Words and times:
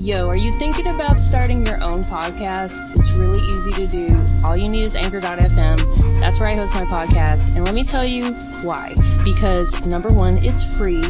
Yo, 0.00 0.30
are 0.30 0.38
you 0.38 0.50
thinking 0.50 0.90
about 0.94 1.20
starting 1.20 1.62
your 1.66 1.76
own 1.86 2.02
podcast? 2.02 2.98
It's 2.98 3.18
really 3.18 3.38
easy 3.50 3.70
to 3.72 3.86
do. 3.86 4.16
All 4.46 4.56
you 4.56 4.66
need 4.66 4.86
is 4.86 4.96
anchor.fm. 4.96 6.18
That's 6.18 6.40
where 6.40 6.48
I 6.48 6.54
host 6.54 6.74
my 6.74 6.86
podcast. 6.86 7.54
And 7.54 7.66
let 7.66 7.74
me 7.74 7.84
tell 7.84 8.06
you 8.06 8.32
why. 8.62 8.94
Because 9.22 9.78
number 9.84 10.08
one, 10.08 10.38
it's 10.38 10.66
free. 10.78 11.02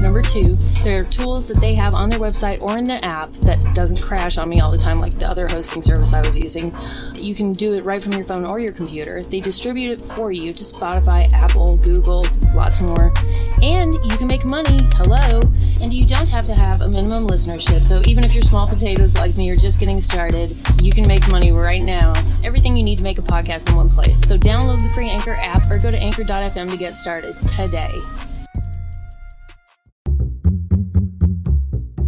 Number 0.00 0.22
two, 0.22 0.54
there 0.84 1.00
are 1.00 1.04
tools 1.06 1.48
that 1.48 1.60
they 1.60 1.74
have 1.74 1.96
on 1.96 2.08
their 2.08 2.20
website 2.20 2.62
or 2.62 2.78
in 2.78 2.84
the 2.84 3.04
app 3.04 3.32
that 3.32 3.60
doesn't 3.74 4.00
crash 4.00 4.38
on 4.38 4.48
me 4.48 4.60
all 4.60 4.70
the 4.70 4.78
time 4.78 5.00
like 5.00 5.18
the 5.18 5.26
other 5.26 5.48
hosting 5.48 5.82
service 5.82 6.14
I 6.14 6.24
was 6.24 6.38
using. 6.38 6.72
You 7.16 7.34
can 7.34 7.50
do 7.50 7.72
it 7.72 7.84
right 7.84 8.00
from 8.00 8.12
your 8.12 8.24
phone 8.24 8.46
or 8.48 8.60
your 8.60 8.72
computer. 8.72 9.24
They 9.24 9.40
distribute 9.40 9.90
it 9.90 10.00
for 10.00 10.30
you 10.30 10.52
to 10.52 10.62
Spotify, 10.62 11.32
Apple, 11.32 11.78
Google, 11.78 12.24
lots 12.54 12.80
more. 12.80 13.12
And 13.60 13.92
you 14.04 14.16
can 14.16 14.28
make 14.28 14.44
money. 14.44 14.78
Hello. 14.94 15.40
And 15.82 15.92
you 15.92 16.04
don't 16.06 16.28
have 16.28 16.46
to 16.46 16.54
have 16.54 16.80
a 16.80 16.88
minimum 16.88 17.26
listenership. 17.28 17.84
So 17.84 18.00
even 18.06 18.24
if 18.24 18.32
you're 18.34 18.42
small 18.42 18.66
potatoes 18.66 19.14
like 19.14 19.36
me 19.36 19.50
or 19.50 19.54
just 19.54 19.78
getting 19.78 20.00
started, 20.00 20.56
you 20.82 20.90
can 20.90 21.06
make 21.06 21.28
money 21.30 21.52
right 21.52 21.82
now. 21.82 22.12
It's 22.30 22.42
everything 22.44 22.76
you 22.76 22.82
need 22.82 22.96
to 22.96 23.02
make 23.02 23.18
a 23.18 23.22
podcast 23.22 23.68
in 23.68 23.76
one 23.76 23.88
place. 23.90 24.20
So 24.20 24.36
download 24.36 24.80
the 24.80 24.88
free 24.90 25.08
Anchor 25.08 25.34
app 25.40 25.70
or 25.70 25.78
go 25.78 25.90
to 25.90 25.98
anchor.fm 25.98 26.70
to 26.70 26.76
get 26.76 26.94
started 26.94 27.36
today. 27.56 27.94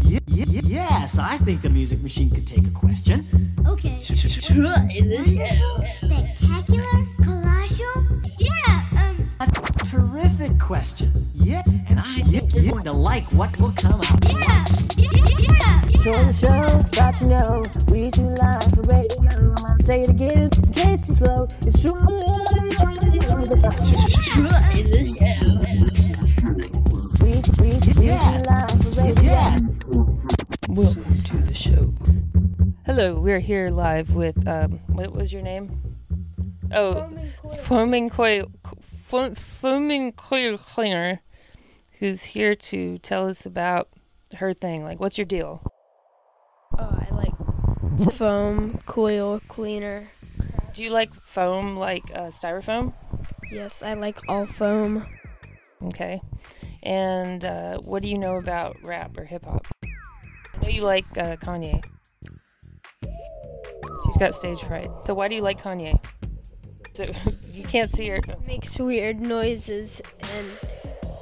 Y- 0.05 0.21
y- 0.29 0.61
yes, 0.65 1.19
I 1.19 1.37
think 1.39 1.63
the 1.63 1.71
music 1.71 2.03
machine 2.03 2.31
could 2.31 2.47
take 2.47 2.67
a 2.67 2.71
question. 2.71 3.27
Okay. 3.67 4.01
Troy 4.03 4.15
the 4.17 5.25
show. 5.25 5.85
Spectacular? 6.09 7.38
Question. 10.69 11.11
Yeah, 11.33 11.63
and 11.89 11.99
I 11.99 12.03
think 12.29 12.53
you're 12.53 12.73
going 12.73 12.85
to 12.85 12.93
like 12.93 13.25
what 13.33 13.59
will 13.59 13.73
come 13.73 14.03
out. 14.03 14.33
yeah, 14.35 14.67
yeah, 14.99 15.11
yeah, 15.17 15.47
yeah. 15.49 15.81
Show 16.03 16.25
the 16.25 16.33
show, 16.35 16.67
got 16.95 17.15
to 17.17 17.25
know. 17.25 17.65
We 17.91 18.11
too 18.11 18.29
live 18.37 18.63
for 18.75 18.83
radio. 18.83 19.55
Say 19.87 20.03
it 20.03 20.11
again, 20.11 20.51
in 20.53 20.73
case 20.75 21.07
too 21.07 21.15
slow. 21.15 21.49
It's 21.63 21.81
true. 21.81 21.97
Yeah, 29.25 29.59
Welcome 30.69 31.23
to 31.23 31.37
the 31.39 31.55
show. 31.55 31.95
Hello, 32.85 33.19
we're 33.19 33.41
here 33.41 33.71
live 33.71 34.11
with 34.11 34.47
um 34.47 34.81
what 34.89 35.13
was 35.13 35.33
your 35.33 35.41
name? 35.41 35.81
Oh, 36.75 37.09
foaming 37.63 38.11
coil 38.11 38.51
fo- 39.09 39.35
foaming 39.35 40.13
coil 40.13 40.59
cleaner 40.59 41.21
who's 41.99 42.23
here 42.23 42.55
to 42.55 42.99
tell 42.99 43.29
us 43.29 43.47
about 43.47 43.89
her 44.35 44.53
thing. 44.53 44.85
Like 44.85 45.01
what's 45.01 45.19
your 45.19 45.25
deal? 45.25 45.63
Oh, 46.79 46.99
I 47.01 47.09
like 47.15 48.13
foam 48.15 48.79
coil 48.87 49.41
cleaner. 49.49 50.09
Do 50.75 50.83
you 50.83 50.91
like 50.91 51.13
foam 51.15 51.77
like 51.77 52.05
uh, 52.15 52.29
styrofoam? 52.29 52.93
Yes, 53.51 53.83
I 53.83 53.95
like 53.95 54.29
all 54.29 54.45
foam. 54.45 55.07
Okay. 55.85 56.21
And 56.83 57.45
uh, 57.45 57.79
what 57.79 58.03
do 58.03 58.09
you 58.09 58.19
know 58.19 58.37
about 58.37 58.77
rap 58.85 59.17
or 59.19 59.25
hip 59.25 59.45
hop? 59.45 59.67
I 59.83 60.63
know 60.63 60.69
you 60.69 60.83
like 60.83 61.07
uh, 61.17 61.37
Kanye. 61.37 61.83
She's 64.05 64.17
got 64.19 64.35
stage 64.35 64.61
fright. 64.61 64.89
So 65.05 65.15
why 65.15 65.29
do 65.29 65.35
you 65.35 65.43
like 65.43 65.61
Kanye? 65.61 65.99
So 66.99 67.05
you 67.53 67.63
can't 67.63 67.93
see 67.93 68.09
her. 68.09 68.19
Makes 68.49 68.77
weird 68.77 69.21
noises 69.21 70.03
and 70.35 70.49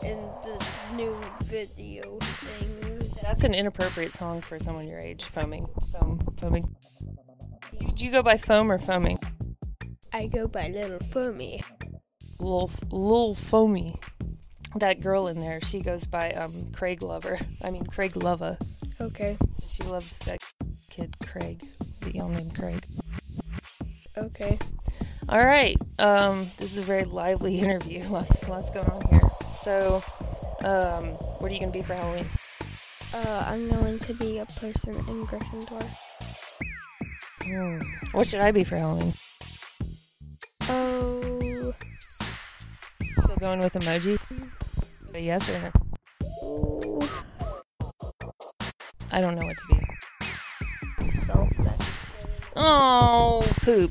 in 0.03 0.19
the 0.19 0.67
new 0.97 1.15
video 1.45 2.17
thing. 2.19 3.11
That's 3.23 3.45
an 3.45 3.53
inappropriate 3.53 4.15
song 4.15 4.41
for 4.41 4.59
someone 4.59 4.89
your 4.89 5.01
age. 5.01 5.25
Foaming, 5.25 5.69
foam, 5.93 6.19
foaming. 6.41 6.63
Do 6.63 7.87
you, 7.87 7.93
do 7.93 8.05
you 8.07 8.11
go 8.11 8.23
by 8.23 8.39
foam 8.39 8.73
or 8.73 8.79
foaming? 8.79 9.19
I 10.15 10.29
go 10.29 10.47
by 10.47 10.69
Little 10.69 10.99
Foamy. 11.11 11.63
Little, 12.41 12.71
Lil 12.91 13.35
Foamy. 13.35 14.01
That 14.77 15.03
girl 15.03 15.27
in 15.27 15.41
there, 15.41 15.61
she 15.61 15.81
goes 15.81 16.07
by 16.07 16.31
um, 16.31 16.53
Craig 16.73 17.03
Lover. 17.03 17.39
I 17.63 17.71
mean 17.71 17.85
Craig 17.85 18.13
Lova. 18.13 18.57
Okay, 18.99 19.37
She 19.61 19.83
loves 19.83 20.17
that 20.21 20.41
kid 20.89 21.15
Craig, 21.27 21.63
the 22.01 22.13
young 22.15 22.33
named 22.33 22.57
Craig. 22.57 22.83
okay. 24.17 24.59
All 25.29 25.45
right. 25.45 25.77
Um, 25.99 26.51
this 26.59 26.73
is 26.73 26.79
a 26.79 26.83
very 26.83 27.05
lively 27.05 27.59
interview. 27.61 28.03
Lots, 28.09 28.49
lots 28.49 28.71
going 28.71 28.89
on 28.89 29.03
here. 29.11 29.21
So, 29.63 30.03
um, 30.65 31.05
what 31.41 31.51
are 31.51 31.55
you 31.55 31.61
gonna 31.61 31.73
be 31.73 31.83
for 31.83 31.95
Halloween? 31.95 32.29
Uh, 33.13 33.45
I'm 33.47 33.69
going 33.69 33.99
to 34.01 34.15
be 34.15 34.39
a 34.39 34.47
person 34.47 34.95
in 34.95 35.27
Gryffindor. 35.27 35.89
Hmm. 37.45 37.79
What 38.13 38.27
should 38.27 38.41
I 38.41 38.51
be 38.51 38.65
for 38.65 38.77
Halloween? 38.77 39.15
Oh, 40.69 41.73
Still 43.23 43.37
going 43.39 43.61
with 43.61 43.75
emoji? 43.75 44.19
A 45.15 45.21
yes 45.21 45.49
or 45.49 45.59
no? 45.59 45.71
ooh, 46.45 47.01
I 49.13 49.21
don't 49.21 49.37
know 49.37 49.47
what 49.47 49.57
to 49.57 49.75
be. 49.75 51.11
self. 51.13 51.49
Oh, 52.57 53.41
poop. 53.63 53.91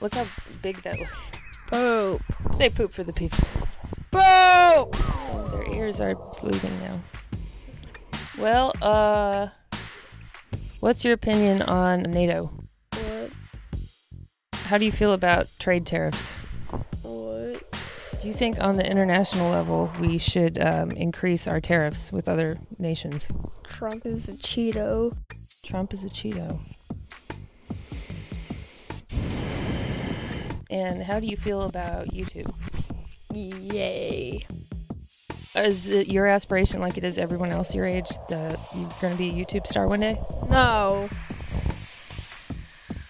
Look 0.00 0.14
how 0.14 0.26
big 0.62 0.82
that 0.82 0.98
looks. 0.98 1.32
Poop. 1.68 2.22
Say 2.56 2.70
poop 2.70 2.92
for 2.92 3.02
the 3.04 3.12
people. 3.12 3.38
Poop. 4.10 4.20
Oh, 4.20 5.50
their 5.52 5.74
ears 5.74 6.00
are 6.00 6.14
bleeding 6.40 6.78
now. 6.80 7.00
Well, 8.38 8.72
uh, 8.80 9.48
what's 10.80 11.04
your 11.04 11.14
opinion 11.14 11.62
on 11.62 12.02
NATO? 12.02 12.52
What? 12.92 13.30
How 14.52 14.78
do 14.78 14.84
you 14.84 14.92
feel 14.92 15.12
about 15.12 15.48
trade 15.58 15.84
tariffs? 15.84 16.34
What? 17.02 17.64
Do 18.20 18.28
you 18.28 18.34
think 18.34 18.60
on 18.60 18.76
the 18.76 18.88
international 18.88 19.50
level 19.50 19.92
we 20.00 20.18
should 20.18 20.58
um, 20.60 20.92
increase 20.92 21.46
our 21.46 21.60
tariffs 21.60 22.12
with 22.12 22.28
other 22.28 22.58
nations? 22.78 23.26
Trump 23.64 24.06
is 24.06 24.28
a 24.28 24.32
Cheeto. 24.32 25.16
Trump 25.64 25.92
is 25.92 26.04
a 26.04 26.08
Cheeto. 26.08 26.60
And 30.70 31.02
how 31.02 31.18
do 31.18 31.26
you 31.26 31.36
feel 31.36 31.62
about 31.62 32.08
YouTube? 32.08 32.50
Yay. 33.32 34.46
Is 35.54 35.88
it 35.88 36.08
your 36.08 36.26
aspiration, 36.26 36.80
like 36.80 36.98
it 36.98 37.04
is 37.04 37.18
everyone 37.18 37.50
else 37.50 37.74
your 37.74 37.86
age, 37.86 38.08
that 38.28 38.60
you're 38.74 38.88
going 39.00 39.12
to 39.12 39.18
be 39.18 39.30
a 39.30 39.32
YouTube 39.32 39.66
star 39.66 39.88
one 39.88 40.00
day? 40.00 40.20
No. 40.48 41.08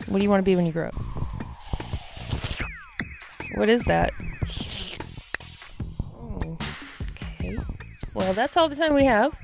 What 0.06 0.18
do 0.18 0.24
you 0.24 0.30
want 0.30 0.40
to 0.40 0.44
be 0.44 0.56
when 0.56 0.64
you 0.64 0.72
grow 0.72 0.88
up? 0.88 0.94
What 3.56 3.68
is 3.68 3.84
that? 3.84 4.12
Oh, 6.14 6.56
okay. 7.40 7.56
Well, 8.14 8.32
that's 8.34 8.56
all 8.56 8.68
the 8.68 8.76
time 8.76 8.94
we 8.94 9.04
have. 9.04 9.36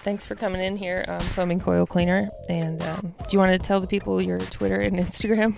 Thanks 0.00 0.24
for 0.24 0.34
coming 0.34 0.62
in 0.62 0.76
here, 0.76 1.04
um, 1.08 1.20
Foaming 1.20 1.60
Coil 1.60 1.86
Cleaner. 1.86 2.28
And 2.48 2.82
um, 2.82 3.14
do 3.18 3.26
you 3.30 3.38
want 3.38 3.52
to 3.52 3.58
tell 3.58 3.80
the 3.80 3.86
people 3.86 4.20
your 4.20 4.38
Twitter 4.38 4.76
and 4.76 4.96
Instagram? 4.96 5.56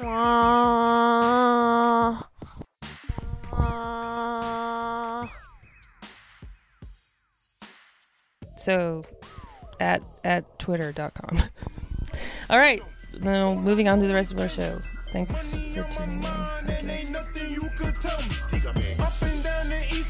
So, 8.60 9.04
at 9.80 10.02
at 10.22 10.58
twitter.com. 10.58 11.42
all 12.50 12.58
right. 12.58 12.82
Now, 13.20 13.54
moving 13.54 13.88
on 13.88 14.00
to 14.00 14.06
the 14.06 14.12
rest 14.12 14.32
of 14.32 14.40
our 14.40 14.50
show. 14.50 14.82
Thanks 15.12 15.32
for 15.46 15.56
tuning 15.90 16.22
in. 16.22 16.30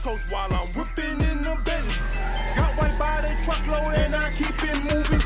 Coast 0.03 0.33
while 0.33 0.51
I'm 0.51 0.69
whipping 0.73 1.21
in 1.21 1.43
the. 1.43 1.55
Got 2.57 2.77
by 2.99 3.21
the 3.21 3.41
truckload 3.45 3.95
and 3.95 4.17
I 4.17 4.33
keep 4.33 4.65
it 4.65 4.95
moving 4.95 5.20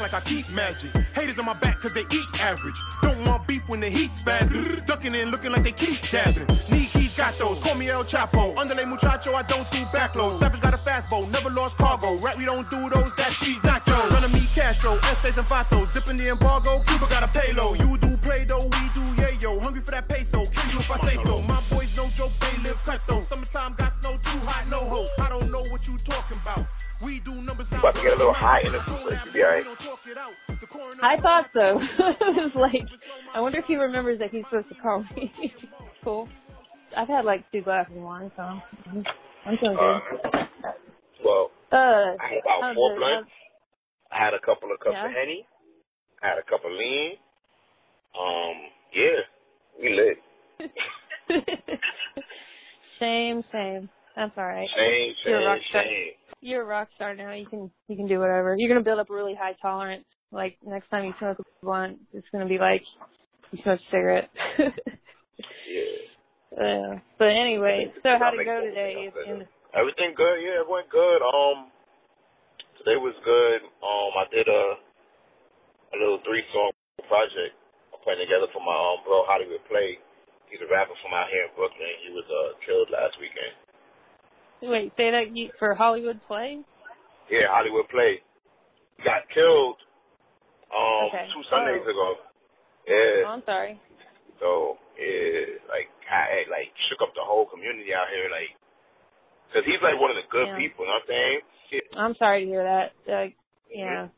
like 0.00 0.14
I 0.14 0.20
keep 0.20 0.50
magic. 0.52 0.90
Haters 1.14 1.38
on 1.38 1.46
my 1.46 1.54
back 1.54 1.80
cause 1.80 1.92
they 1.92 2.04
eat 2.12 2.40
average. 2.40 2.76
Don't 3.02 3.24
want 3.24 3.46
beef 3.46 3.68
when 3.68 3.80
the 3.80 3.88
heat 3.88 4.10
spazzing. 4.10 4.84
Ducking 4.86 5.14
and 5.14 5.30
looking 5.30 5.52
like 5.52 5.62
they 5.62 5.72
keep 5.72 6.00
dabbing. 6.02 6.46
Need 6.70 6.88
keys 6.90 7.16
got 7.16 7.38
those. 7.38 7.58
Call 7.60 7.76
me 7.76 7.88
El 7.88 8.04
Chapo. 8.04 8.56
Underlay 8.58 8.84
muchacho, 8.84 9.34
I 9.34 9.42
don't 9.42 9.68
do 9.70 9.78
backloads. 9.96 10.40
Savage 10.40 10.60
got 10.60 10.74
a 10.74 10.78
fast 10.78 11.08
boat, 11.08 11.28
never 11.30 11.50
lost 11.50 11.78
cargo. 11.78 12.16
Right, 12.18 12.36
we 12.36 12.44
don't 12.44 12.68
do 12.70 12.88
those, 12.90 13.14
that 13.14 13.32
cheese 13.40 13.60
nachos. 13.60 14.10
Gonna 14.10 14.28
meet 14.28 14.48
Castro, 14.54 14.94
essays 15.10 15.36
and 15.38 15.46
vatos. 15.48 15.92
Dipping 15.92 16.16
the 16.16 16.30
embargo, 16.30 16.82
Cuba 16.86 17.06
got 17.08 17.22
a 17.22 17.28
payload. 17.28 17.78
You 17.80 17.96
do 17.98 18.16
play 18.18 18.44
though, 18.44 18.64
we 18.64 18.85
About 27.72 27.94
to 27.94 28.02
get 28.02 28.12
a 28.14 28.16
little 28.16 28.32
high 28.32 28.60
in 28.60 28.72
this 28.72 28.84
place. 28.84 29.18
You 29.26 29.32
be 29.32 29.42
alright. 29.44 29.66
I 31.02 31.16
thought 31.18 31.50
so. 31.52 31.80
I 31.98 32.30
was 32.30 32.54
like, 32.54 32.82
I 33.34 33.40
wonder 33.40 33.58
if 33.58 33.64
he 33.66 33.76
remembers 33.76 34.18
that 34.20 34.30
he's 34.30 34.44
supposed 34.44 34.68
to 34.68 34.74
call 34.76 35.04
me. 35.14 35.32
cool. 36.04 36.28
I've 36.96 37.08
had 37.08 37.24
like 37.24 37.50
two 37.52 37.60
glasses 37.62 37.94
of 37.96 38.02
wine, 38.02 38.30
so 38.36 38.42
I'm, 38.42 39.04
feeling 39.58 39.76
Uh, 39.78 40.00
good. 40.10 40.48
well, 41.24 41.50
Uh, 41.72 41.76
I 41.76 42.28
had 42.28 42.38
about 42.58 42.74
four 42.74 42.92
it- 42.92 42.98
blunts. 42.98 43.30
I 44.10 44.24
had 44.24 44.34
a 44.34 44.38
couple 44.40 44.72
of 44.72 44.78
cups 44.80 44.92
Yeah. 44.94 45.06
of 45.06 45.12
henny. 45.12 45.46
I 46.22 46.28
had 46.28 46.38
a 46.38 46.42
couple 46.48 46.70
of 46.72 46.76
lean. 46.78 47.12
Um, 48.18 48.54
yeah, 48.94 49.20
we 49.78 49.90
lit. 49.94 50.18
same, 52.98 53.42
same. 53.52 53.90
That's 54.14 54.32
all 54.38 54.46
right. 54.46 54.68
Same, 54.74 55.12
You're 55.26 55.40
a 55.40 55.58
same, 56.46 56.66
rock 56.66 56.88
star. 56.94 57.10
same. 57.10 57.16
You're 57.18 57.26
a 57.26 57.26
rock 57.26 57.26
star 57.26 57.28
now. 57.30 57.32
You 57.32 57.46
can 57.46 57.70
you 57.88 57.96
can 57.96 58.06
do 58.06 58.18
whatever. 58.20 58.56
You're 58.56 58.68
gonna 58.68 58.84
build 58.84 58.98
up 58.98 59.10
a 59.10 59.14
really 59.14 59.34
high 59.34 59.54
tolerance. 59.60 60.04
Like 60.32 60.58
next 60.64 60.88
time 60.90 61.04
you 61.04 61.14
smoke 61.18 61.38
a 61.38 61.44
blunt, 61.62 61.98
it's 62.12 62.26
gonna 62.32 62.46
be 62.48 62.58
like 62.58 62.82
you 63.52 63.58
smoke 63.62 63.80
a 63.80 63.90
cigarette. 63.90 64.30
Yeah. 65.66 66.56
uh, 66.56 66.92
but 67.18 67.28
anyway, 67.28 67.92
so 68.02 68.16
how'd 68.18 68.32
it 68.38 68.46
go 68.46 68.64
today? 68.64 69.12
Everything 69.74 70.14
good, 70.16 70.40
yeah, 70.40 70.64
it 70.64 70.68
went 70.70 70.88
good. 70.88 71.20
Um 71.20 71.68
today 72.78 72.96
was 72.96 73.12
good. 73.20 73.60
Um 73.84 74.10
I 74.16 74.24
did 74.32 74.48
a 74.48 74.62
a 75.92 75.96
little 76.00 76.22
three 76.24 76.46
song 76.54 76.72
project 77.04 77.52
I'm 77.92 78.00
putting 78.00 78.24
together 78.24 78.48
for 78.54 78.64
my 78.64 78.72
um 78.72 79.04
bro 79.04 79.28
Hollywood 79.28 79.60
Play. 79.68 79.98
He's 80.48 80.62
a 80.64 80.70
rapper 80.70 80.96
from 81.02 81.12
out 81.12 81.28
here 81.28 81.44
in 81.44 81.52
Brooklyn. 81.52 81.94
He 82.06 82.14
was 82.14 82.24
uh 82.30 82.56
killed 82.64 82.88
last 82.88 83.20
weekend. 83.20 83.65
Wait, 84.62 84.92
say 84.96 85.10
that 85.10 85.34
you, 85.34 85.50
for 85.58 85.74
Hollywood 85.74 86.20
play? 86.26 86.58
Yeah, 87.30 87.48
Hollywood 87.50 87.88
Play. 87.88 88.22
He 88.98 89.02
got 89.04 89.28
killed 89.34 89.76
um 90.70 91.10
Okay. 91.10 91.26
two 91.34 91.42
Sundays 91.50 91.82
Oh. 91.86 91.90
ago. 91.90 92.08
Oh, 92.16 92.22
Yeah. 92.86 93.26
I'm 93.28 93.42
sorry. 93.44 93.80
So 94.40 94.78
yeah, 94.98 95.58
like 95.68 95.88
I 96.10 96.46
like 96.50 96.70
shook 96.88 97.02
up 97.02 97.14
the 97.14 97.24
whole 97.24 97.46
community 97.46 97.92
out 97.94 98.08
here, 98.14 98.30
like, 98.30 98.54
cause 99.52 99.64
he's 99.66 99.82
like 99.82 99.98
one 100.00 100.10
of 100.10 100.16
the 100.16 100.28
good 100.30 100.46
Yeah. 100.48 100.56
people. 100.56 100.84
You 100.84 100.90
know 100.90 100.98
what 101.00 101.02
I'm 101.02 101.08
saying? 101.08 101.40
Shit. 101.70 101.84
I'm 101.96 102.14
sorry 102.16 102.44
to 102.44 102.50
hear 102.50 102.64
that. 102.64 102.92
Like, 103.10 103.36
yeah. 103.70 104.08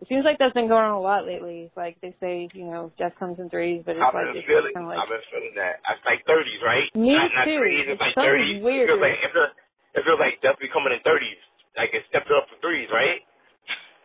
It 0.00 0.08
seems 0.12 0.28
like 0.28 0.36
that's 0.36 0.52
been 0.52 0.68
going 0.68 0.84
on 0.84 0.92
a 0.92 1.00
lot 1.00 1.24
lately. 1.24 1.72
Like 1.72 1.96
they 2.04 2.12
say, 2.20 2.48
you 2.52 2.68
know, 2.68 2.92
death 3.00 3.16
comes 3.18 3.40
in 3.40 3.48
threes, 3.48 3.80
but 3.80 3.96
it's 3.96 4.04
I've 4.04 4.12
like 4.12 4.28
been 4.28 4.36
it's 4.36 4.46
feeling. 4.46 4.72
kind 4.76 4.84
of 4.84 4.92
like 4.92 5.00
I've 5.00 5.08
been 5.08 5.24
feeling 5.32 5.54
that. 5.56 5.80
It's 5.88 6.04
like 6.04 6.20
30s, 6.28 6.60
right? 6.60 6.88
Me 6.92 7.16
not, 7.16 7.32
not 7.32 7.44
too. 7.48 7.56
30s, 7.56 7.86
it's 7.88 8.00
like 8.04 8.12
30s. 8.16 8.60
weird. 8.60 8.84
It 8.84 8.92
feels 8.92 9.00
like 9.00 9.16
it 9.24 9.30
feels, 9.32 9.52
it 9.96 10.02
feels 10.04 10.20
like 10.20 10.34
death 10.44 10.60
be 10.60 10.68
coming 10.68 10.92
in 10.92 11.00
30s. 11.00 11.40
Like 11.80 11.96
it 11.96 12.04
stepped 12.12 12.28
up 12.28 12.44
to 12.52 12.56
threes, 12.60 12.92
right? 12.92 13.24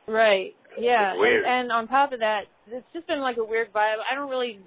right. 0.08 0.56
Yeah, 0.80 1.16
weird. 1.20 1.44
and, 1.44 1.68
and 1.68 1.72
on 1.72 1.88
top 1.92 2.14
of 2.14 2.20
that, 2.20 2.48
it's 2.68 2.88
just 2.94 3.08
been 3.08 3.20
like 3.20 3.36
a 3.36 3.44
weird 3.44 3.74
vibe. 3.76 4.00
I 4.00 4.16
don't 4.16 4.30
really 4.32 4.60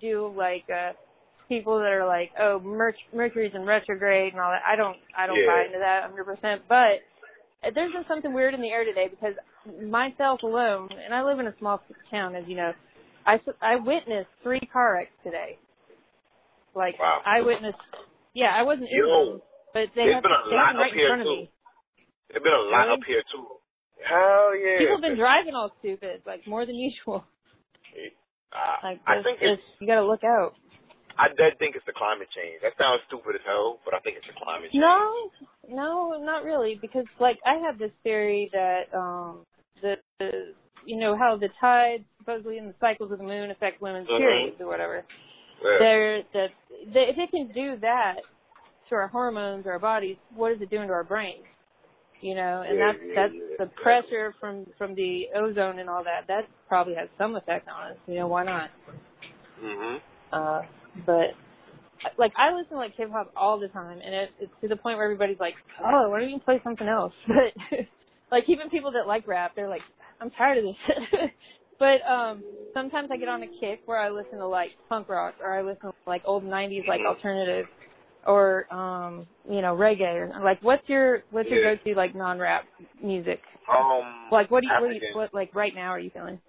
do 0.00 0.34
like 0.34 0.66
uh 0.66 0.92
people 1.48 1.78
that 1.78 1.94
are 1.94 2.06
like, 2.06 2.32
oh, 2.40 2.58
Merc- 2.58 3.06
Mercury's 3.14 3.52
in 3.54 3.62
retrograde 3.62 4.32
and 4.32 4.42
all 4.42 4.50
that. 4.50 4.62
I 4.66 4.74
don't, 4.74 4.96
I 5.16 5.28
don't 5.28 5.38
Yeah. 5.38 5.46
buy 5.46 5.62
into 5.66 5.78
that 5.78 6.02
100%. 6.10 6.62
But 6.68 7.06
there's 7.62 7.92
been 7.92 8.04
something 8.08 8.32
weird 8.32 8.54
in 8.54 8.60
the 8.60 8.68
air 8.68 8.84
today 8.84 9.08
because 9.08 9.34
myself 9.82 10.42
alone, 10.42 10.88
and 10.92 11.12
I 11.14 11.22
live 11.24 11.38
in 11.40 11.46
a 11.46 11.54
small 11.58 11.80
town, 12.10 12.34
as 12.36 12.44
you 12.46 12.56
know, 12.56 12.72
I 13.26 13.38
I 13.60 13.76
witnessed 13.76 14.30
three 14.42 14.60
car 14.72 14.94
wrecks 14.94 15.12
today. 15.24 15.58
Like 16.74 16.98
Wow. 17.00 17.20
I 17.24 17.40
witnessed, 17.40 17.78
yeah, 18.34 18.52
I 18.54 18.62
wasn't 18.62 18.88
in 18.92 18.98
Yo, 18.98 19.24
them, 19.32 19.40
but 19.72 19.88
they 19.96 20.12
have 20.12 20.22
been 20.22 20.30
a 20.30 20.50
they 20.50 20.56
lot 20.56 20.76
right 20.76 20.86
up 20.86 20.92
in 20.92 20.98
here, 20.98 21.08
front 21.08 21.22
of 21.22 21.26
too. 21.26 21.36
me. 21.36 21.50
There's 22.30 22.42
been 22.42 22.52
a 22.52 22.68
lot 22.70 22.84
Really? 22.86 22.92
up 23.00 23.04
here 23.06 23.22
too. 23.32 23.46
Hell 24.04 24.56
yeah. 24.56 24.78
People 24.78 24.96
have 24.96 25.02
been 25.08 25.16
driving 25.18 25.54
all 25.54 25.72
stupid, 25.80 26.22
like 26.26 26.46
more 26.46 26.66
than 26.66 26.74
usual. 26.88 27.24
Uh, 28.52 28.76
Like 28.82 29.00
I 29.06 29.22
think 29.22 29.40
this- 29.40 29.58
it's. 29.58 29.62
you 29.80 29.86
got 29.86 29.96
to 29.96 30.06
look 30.06 30.22
out. 30.22 30.54
I 31.18 31.28
did 31.28 31.58
think 31.58 31.76
it's 31.76 31.86
the 31.86 31.92
climate 31.96 32.28
change. 32.34 32.60
That 32.62 32.72
sounds 32.78 33.00
stupid 33.08 33.34
as 33.36 33.44
hell, 33.46 33.78
but 33.84 33.94
I 33.94 34.00
think 34.00 34.16
it's 34.18 34.26
the 34.26 34.36
climate 34.36 34.70
change. 34.70 34.82
No, 34.82 35.30
no, 35.68 36.22
not 36.22 36.44
really, 36.44 36.78
because 36.80 37.06
like 37.20 37.38
I 37.44 37.54
have 37.66 37.78
this 37.78 37.92
theory 38.02 38.50
that 38.52 38.92
um 38.96 39.44
the, 39.82 39.96
the 40.18 40.54
you 40.84 40.96
know 40.96 41.16
how 41.16 41.36
the 41.36 41.48
tides 41.60 42.04
supposedly 42.18 42.58
in 42.58 42.66
the 42.66 42.74
cycles 42.80 43.10
of 43.12 43.18
the 43.18 43.24
moon 43.24 43.50
affect 43.50 43.80
women's 43.80 44.08
Mhm. 44.08 44.18
periods 44.18 44.60
or 44.60 44.66
whatever. 44.66 45.04
Yeah. 45.62 45.78
They're 45.78 46.22
that 46.34 46.50
they, 46.92 47.08
if 47.08 47.18
it 47.18 47.30
can 47.30 47.48
do 47.52 47.76
that 47.80 48.20
to 48.88 48.94
our 48.94 49.08
hormones 49.08 49.66
or 49.66 49.72
our 49.72 49.78
bodies, 49.78 50.16
what 50.34 50.52
is 50.52 50.60
it 50.60 50.70
doing 50.70 50.88
to 50.88 50.92
our 50.94 51.04
brains? 51.04 51.44
You 52.20 52.34
know, 52.34 52.62
and 52.62 52.78
Yeah, 52.78 52.92
that's 52.92 52.98
yeah, 53.04 53.14
that's 53.14 53.34
yeah, 53.34 53.56
the 53.58 53.66
pressure 53.82 54.34
from 54.40 54.66
from 54.78 54.94
the 54.94 55.28
ozone 55.34 55.78
and 55.78 55.88
all 55.88 56.04
that. 56.04 56.26
That 56.28 56.48
probably 56.68 56.94
has 56.94 57.08
some 57.18 57.36
effect 57.36 57.68
on 57.68 57.92
us. 57.92 57.98
You 58.06 58.16
know, 58.16 58.26
why 58.28 58.44
not? 58.44 58.70
Mhm. 59.60 60.00
Uh, 60.32 60.62
but 61.04 61.34
like 62.18 62.32
I 62.36 62.54
listen 62.54 62.70
to 62.72 62.76
like 62.76 62.94
hip 62.96 63.10
hop 63.10 63.32
all 63.36 63.58
the 63.58 63.68
time, 63.68 63.98
and 64.04 64.14
it, 64.14 64.30
it's 64.40 64.52
to 64.62 64.68
the 64.68 64.76
point 64.76 64.96
where 64.96 65.04
everybody's 65.04 65.40
like, 65.40 65.54
"Oh, 65.80 66.08
why 66.10 66.20
don't 66.20 66.30
you 66.30 66.40
play 66.40 66.60
something 66.64 66.88
else?" 66.88 67.12
But 68.30 68.38
like 68.38 68.44
even 68.48 68.70
people 68.70 68.92
that 68.92 69.06
like 69.06 69.28
rap, 69.28 69.52
they're 69.54 69.68
like, 69.68 69.82
"I'm 70.20 70.30
tired 70.30 70.58
of 70.58 70.64
this." 70.64 71.30
but 71.78 72.02
um 72.10 72.42
sometimes 72.74 73.08
I 73.12 73.16
get 73.16 73.28
on 73.28 73.42
a 73.42 73.46
kick 73.60 73.80
where 73.86 73.98
I 73.98 74.10
listen 74.10 74.38
to 74.38 74.46
like 74.46 74.70
punk 74.88 75.08
rock, 75.08 75.34
or 75.42 75.52
I 75.52 75.62
listen 75.62 75.90
to 75.90 75.92
like 76.06 76.22
old 76.24 76.44
'90s 76.44 76.86
like 76.88 77.00
alternative, 77.06 77.66
or 78.26 78.72
um 78.72 79.26
you 79.48 79.62
know 79.62 79.76
reggae, 79.76 80.14
or 80.14 80.42
like 80.44 80.62
what's 80.62 80.88
your 80.88 81.22
what's 81.30 81.48
your 81.48 81.62
Yeah. 81.62 81.76
go-to 81.76 81.94
like 81.96 82.14
non-rap 82.14 82.64
music? 83.02 83.40
Um. 83.70 84.30
Like 84.32 84.50
what 84.50 84.62
do 84.62 84.66
you 84.66 84.72
what, 84.80 84.88
do 84.88 84.94
you, 84.94 85.00
what 85.14 85.34
like 85.34 85.54
right 85.54 85.74
now 85.74 85.90
are 85.90 86.00
you 86.00 86.10
feeling? 86.10 86.40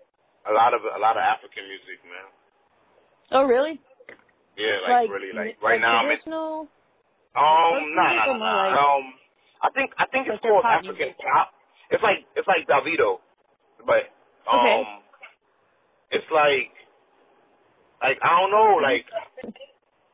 A 0.50 0.54
lot 0.54 0.74
of 0.74 0.82
a 0.82 1.00
lot 1.00 1.16
of 1.16 1.22
African 1.22 1.64
music, 1.68 2.04
man. 2.06 2.28
Oh 3.32 3.44
really? 3.44 3.80
Yeah, 4.58 4.78
like, 4.84 5.10
really, 5.10 5.34
like 5.34 5.58
right 5.64 5.82
now 5.82 5.98
I'm 6.04 6.12
in, 6.12 6.20
um 7.38 7.74
What's 7.74 7.94
no 7.96 8.04
no 8.04 8.04
music 8.10 8.28
no 8.28 8.34
more 8.34 8.42
no 8.42 8.56
like- 8.70 8.80
um 8.80 9.06
I 9.62 9.70
think 9.76 9.92
I 10.00 10.06
think 10.08 10.28
it's 10.28 10.34
Like 10.36 10.42
called 10.52 10.64
pop 10.64 10.74
African 10.84 11.14
music. 11.14 11.18
pop. 11.22 11.48
It's 11.92 12.04
like 12.04 12.20
it's 12.36 12.48
like 12.48 12.68
Davido, 12.68 13.20
but 13.86 14.04
um 14.50 14.58
Okay. 14.62 14.84
it's 16.12 16.32
like 16.32 16.72
like 18.04 18.20
I 18.24 18.32
don't 18.42 18.52
know 18.52 18.80
like 18.84 19.06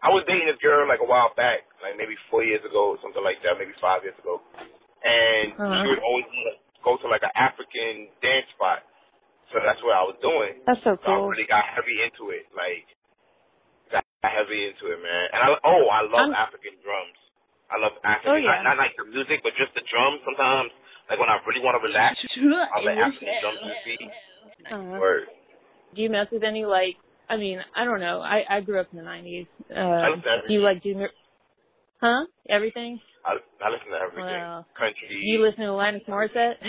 I 0.03 0.09
was 0.09 0.23
dating 0.27 0.47
this 0.47 0.61
girl 0.61 0.87
like 0.87 1.01
a 1.01 1.07
while 1.09 1.33
back, 1.35 1.61
like 1.81 1.97
maybe 1.97 2.15
four 2.31 2.43
years 2.43 2.61
ago 2.65 2.93
or 2.93 2.99
something 3.01 3.23
like 3.23 3.41
that, 3.43 3.57
maybe 3.59 3.73
five 3.81 4.03
years 4.03 4.17
ago, 4.19 4.41
and 5.03 5.53
Uh-huh. 5.53 5.81
she 5.83 5.89
would 5.89 5.99
always 6.03 6.25
go 6.83 6.97
to 6.97 7.07
like 7.09 7.23
an 7.23 7.33
African 7.35 8.09
dance 8.21 8.47
spot. 8.55 8.83
So 9.53 9.59
that's 9.65 9.81
what 9.83 9.95
I 9.97 10.03
was 10.03 10.17
doing. 10.21 10.61
That's 10.67 10.83
so 10.83 10.97
cool. 10.97 11.05
So 11.05 11.11
I 11.11 11.27
really 11.29 11.47
got 11.47 11.65
heavy 11.65 12.01
into 12.03 12.31
it, 12.31 12.47
like 12.55 12.87
heavy 14.29 14.67
into 14.71 14.91
it, 14.93 14.99
man. 15.01 15.25
And 15.33 15.39
I 15.43 15.47
oh, 15.63 15.83
I 15.91 16.01
love 16.07 16.31
I'm- 16.31 16.37
African 16.37 16.75
drums. 16.83 17.17
I 17.73 17.79
love 17.81 17.93
African, 18.05 18.31
Oh, 18.31 18.35
yeah. 18.37 18.61
not, 18.61 18.75
not 18.75 18.77
like 18.77 18.93
the 18.99 19.05
music, 19.09 19.41
but 19.41 19.57
just 19.57 19.73
the 19.73 19.81
drums. 19.89 20.21
Sometimes, 20.27 20.69
like 21.09 21.17
when 21.17 21.29
I 21.31 21.41
really 21.47 21.63
want 21.63 21.73
to 21.73 21.81
relax, 21.81 22.21
I 22.37 22.85
let 22.85 22.97
African 23.01 23.33
drums 23.41 23.59
to 23.59 23.67
the 23.67 23.81
beat. 23.83 24.11
Uh-huh. 24.69 24.99
Word. 25.01 25.25
Do 25.95 26.01
you 26.01 26.09
mess 26.13 26.27
with 26.31 26.43
any 26.43 26.65
like? 26.65 26.95
I 27.29 27.37
mean, 27.37 27.59
I 27.75 27.83
don't 27.85 27.99
know. 27.99 28.21
I 28.21 28.43
I 28.47 28.61
grew 28.61 28.79
up 28.79 28.87
in 28.93 28.99
the 28.99 29.07
'90s. 29.07 29.47
I 29.71 29.73
Uh, 29.73 30.09
listen 30.13 30.21
to 30.21 30.47
do 30.47 30.53
you 30.53 30.61
like 30.61 30.83
do? 30.83 30.93
Huh? 31.99 32.27
Everything? 32.49 32.99
I, 33.25 33.39
I 33.63 33.67
listen 33.71 33.89
to 33.89 33.97
everything. 34.03 34.37
Wow. 34.43 34.65
Country. 34.77 35.07
You 35.23 35.39
listen 35.41 35.63
to 35.63 35.71
Alanis 35.71 36.03
Morissette? 36.05 36.59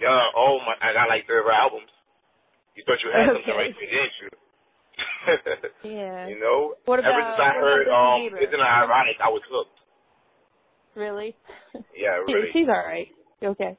Yeah. 0.00 0.18
Oh 0.36 0.58
my! 0.66 0.74
I 0.82 0.92
got 0.92 1.06
like 1.08 1.24
three 1.30 1.38
of 1.38 1.46
her 1.46 1.54
albums. 1.54 1.88
You 2.74 2.82
thought 2.84 2.98
you 3.06 3.12
had 3.14 3.30
something 3.32 3.48
Okay. 3.48 3.54
right 3.56 3.70
there, 3.78 3.86
didn't 3.88 4.16
you? 4.20 4.28
Yeah. 5.84 6.26
you 6.30 6.38
know. 6.40 6.74
What 6.84 6.98
Ever 7.00 7.08
about- 7.10 7.36
since 7.36 7.42
I 7.42 7.52
heard 7.58 7.86
um, 7.88 8.20
isn't 8.38 8.54
it 8.54 8.60
ironic? 8.60 9.16
I 9.22 9.28
was 9.30 9.42
hooked. 9.50 9.78
Really? 10.94 11.34
Yeah, 11.96 12.20
really. 12.26 12.50
She's 12.52 12.68
all 12.68 12.84
right. 12.84 13.08
Okay. 13.42 13.76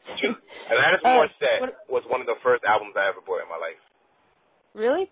Alanis 0.71 1.03
Uh, 1.03 1.07
Morissette 1.07 1.61
what- 1.61 1.77
was 1.89 2.03
one 2.07 2.21
of 2.21 2.27
the 2.27 2.35
first 2.43 2.63
albums 2.67 2.95
I 2.97 3.07
ever 3.09 3.21
bought 3.25 3.41
in 3.43 3.49
my 3.49 3.57
life. 3.57 3.79
Really? 4.73 5.09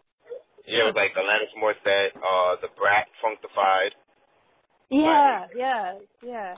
Yeah, 0.67 0.85
it 0.85 0.93
was 0.93 0.97
like 0.97 1.13
Alanis 1.17 1.53
Morissette, 1.57 2.13
uh, 2.17 2.55
Da 2.61 2.67
Brat, 2.77 3.07
Funkdafied. 3.23 3.91
Yeah, 4.89 5.47
yeah, 5.55 5.93
yeah. 6.21 6.55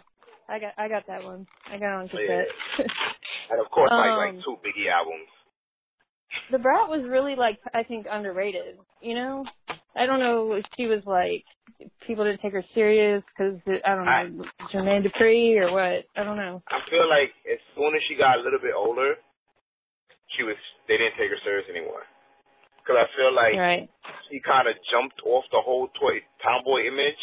I 0.50 0.60
got 0.60 0.74
I 0.78 0.88
got 0.90 1.08
that 1.08 1.24
one. 1.24 1.46
I 1.72 1.78
got 1.78 2.02
on 2.02 2.08
cassette. 2.10 2.48
And 3.52 3.60
of 3.60 3.70
course, 3.72 3.92
like 3.92 4.10
Um, 4.10 4.18
like 4.18 4.44
two 4.44 4.58
Biggie 4.64 4.90
albums. 4.90 5.30
da 6.50 6.58
brat 6.58 6.90
was 6.90 7.04
really 7.08 7.36
like 7.36 7.60
I 7.74 7.84
think 7.84 8.08
underrated. 8.10 8.78
You 9.04 9.16
know, 9.16 9.44
I 9.96 10.06
don't 10.06 10.20
know 10.20 10.54
if 10.54 10.64
she 10.78 10.88
was 10.88 11.04
like 11.06 11.44
people 12.08 12.24
didn't 12.24 12.40
take 12.42 12.54
her 12.54 12.64
serious 12.74 13.22
because 13.36 13.60
I 13.86 13.96
don't 13.96 14.06
know 14.06 14.46
Jermaine 14.72 15.04
Dupri 15.04 15.60
or 15.60 15.72
what. 15.76 16.08
I 16.16 16.24
don't 16.24 16.38
know. 16.38 16.64
I 16.72 16.80
feel 16.90 17.04
like 17.10 17.36
as 17.52 17.60
soon 17.76 17.92
as 17.96 18.02
she 18.08 18.16
got 18.16 18.40
a 18.40 18.42
little 18.42 18.60
bit 18.64 18.72
older, 18.74 19.16
she 20.38 20.44
was 20.44 20.56
they 20.88 20.96
didn't 20.96 21.20
take 21.20 21.30
her 21.30 21.42
serious 21.44 21.68
anymore. 21.70 22.08
Because 22.80 23.04
I 23.04 23.08
feel 23.16 23.32
like 23.36 23.56
Right. 23.60 23.90
she 24.32 24.40
kind 24.40 24.68
of 24.68 24.76
jumped 24.92 25.20
off 25.28 25.44
the 25.52 25.60
whole 25.60 25.88
toy 26.00 26.24
tomboy 26.42 26.88
image 26.88 27.20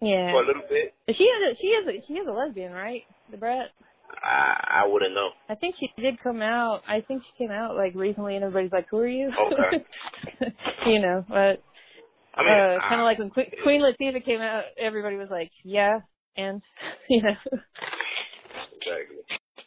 Yeah. 0.00 0.32
for 0.32 0.42
a 0.42 0.46
little 0.46 0.64
bit. 0.68 0.94
She 1.12 1.24
is 1.24 1.40
a 1.44 1.50
she 1.60 1.68
is 1.76 1.84
a 1.88 1.94
she 2.08 2.14
is 2.14 2.26
a 2.26 2.32
lesbian, 2.32 2.72
right? 2.72 3.04
Da 3.30 3.36
Brat. 3.36 3.68
I 4.22 4.82
I 4.84 4.88
wouldn't 4.88 5.14
know. 5.14 5.30
I 5.48 5.54
think 5.54 5.76
she 5.78 5.90
did 6.00 6.22
come 6.22 6.42
out. 6.42 6.82
I 6.88 7.00
think 7.00 7.22
she 7.22 7.44
came 7.44 7.50
out 7.50 7.76
like 7.76 7.94
recently, 7.94 8.36
and 8.36 8.44
everybody's 8.44 8.72
like, 8.72 8.86
"Who 8.90 8.98
are 8.98 9.08
you?" 9.08 9.30
Okay. 9.52 9.84
you 10.86 11.00
know, 11.00 11.24
but 11.28 11.62
I 12.34 12.42
mean, 12.42 12.52
uh, 12.52 12.78
kind 12.88 13.00
of 13.00 13.04
like 13.04 13.18
when 13.18 13.30
Queen, 13.30 13.50
Queen 13.62 13.80
Latifah 13.82 14.24
came 14.24 14.40
out, 14.40 14.64
everybody 14.78 15.16
was 15.16 15.28
like, 15.30 15.50
"Yeah," 15.64 16.00
and 16.36 16.62
you 17.08 17.22
know, 17.22 17.36
exactly. 18.76 19.16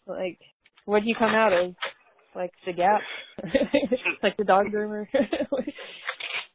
like, 0.08 0.40
what'd 0.86 1.08
you 1.08 1.16
come 1.16 1.36
out 1.36 1.54
as? 1.54 1.74
like 2.36 2.52
the 2.66 2.74
Gap, 2.74 3.02
like 4.24 4.38
the 4.38 4.44
dog 4.44 4.68
groomer. 4.68 5.06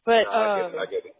but 0.05 0.25
No, 0.25 0.31
I 0.31 0.61
um, 0.65 0.73
get 0.73 0.75
it. 0.75 0.79
I 0.81 0.85
get 0.87 1.07
it. 1.07 1.17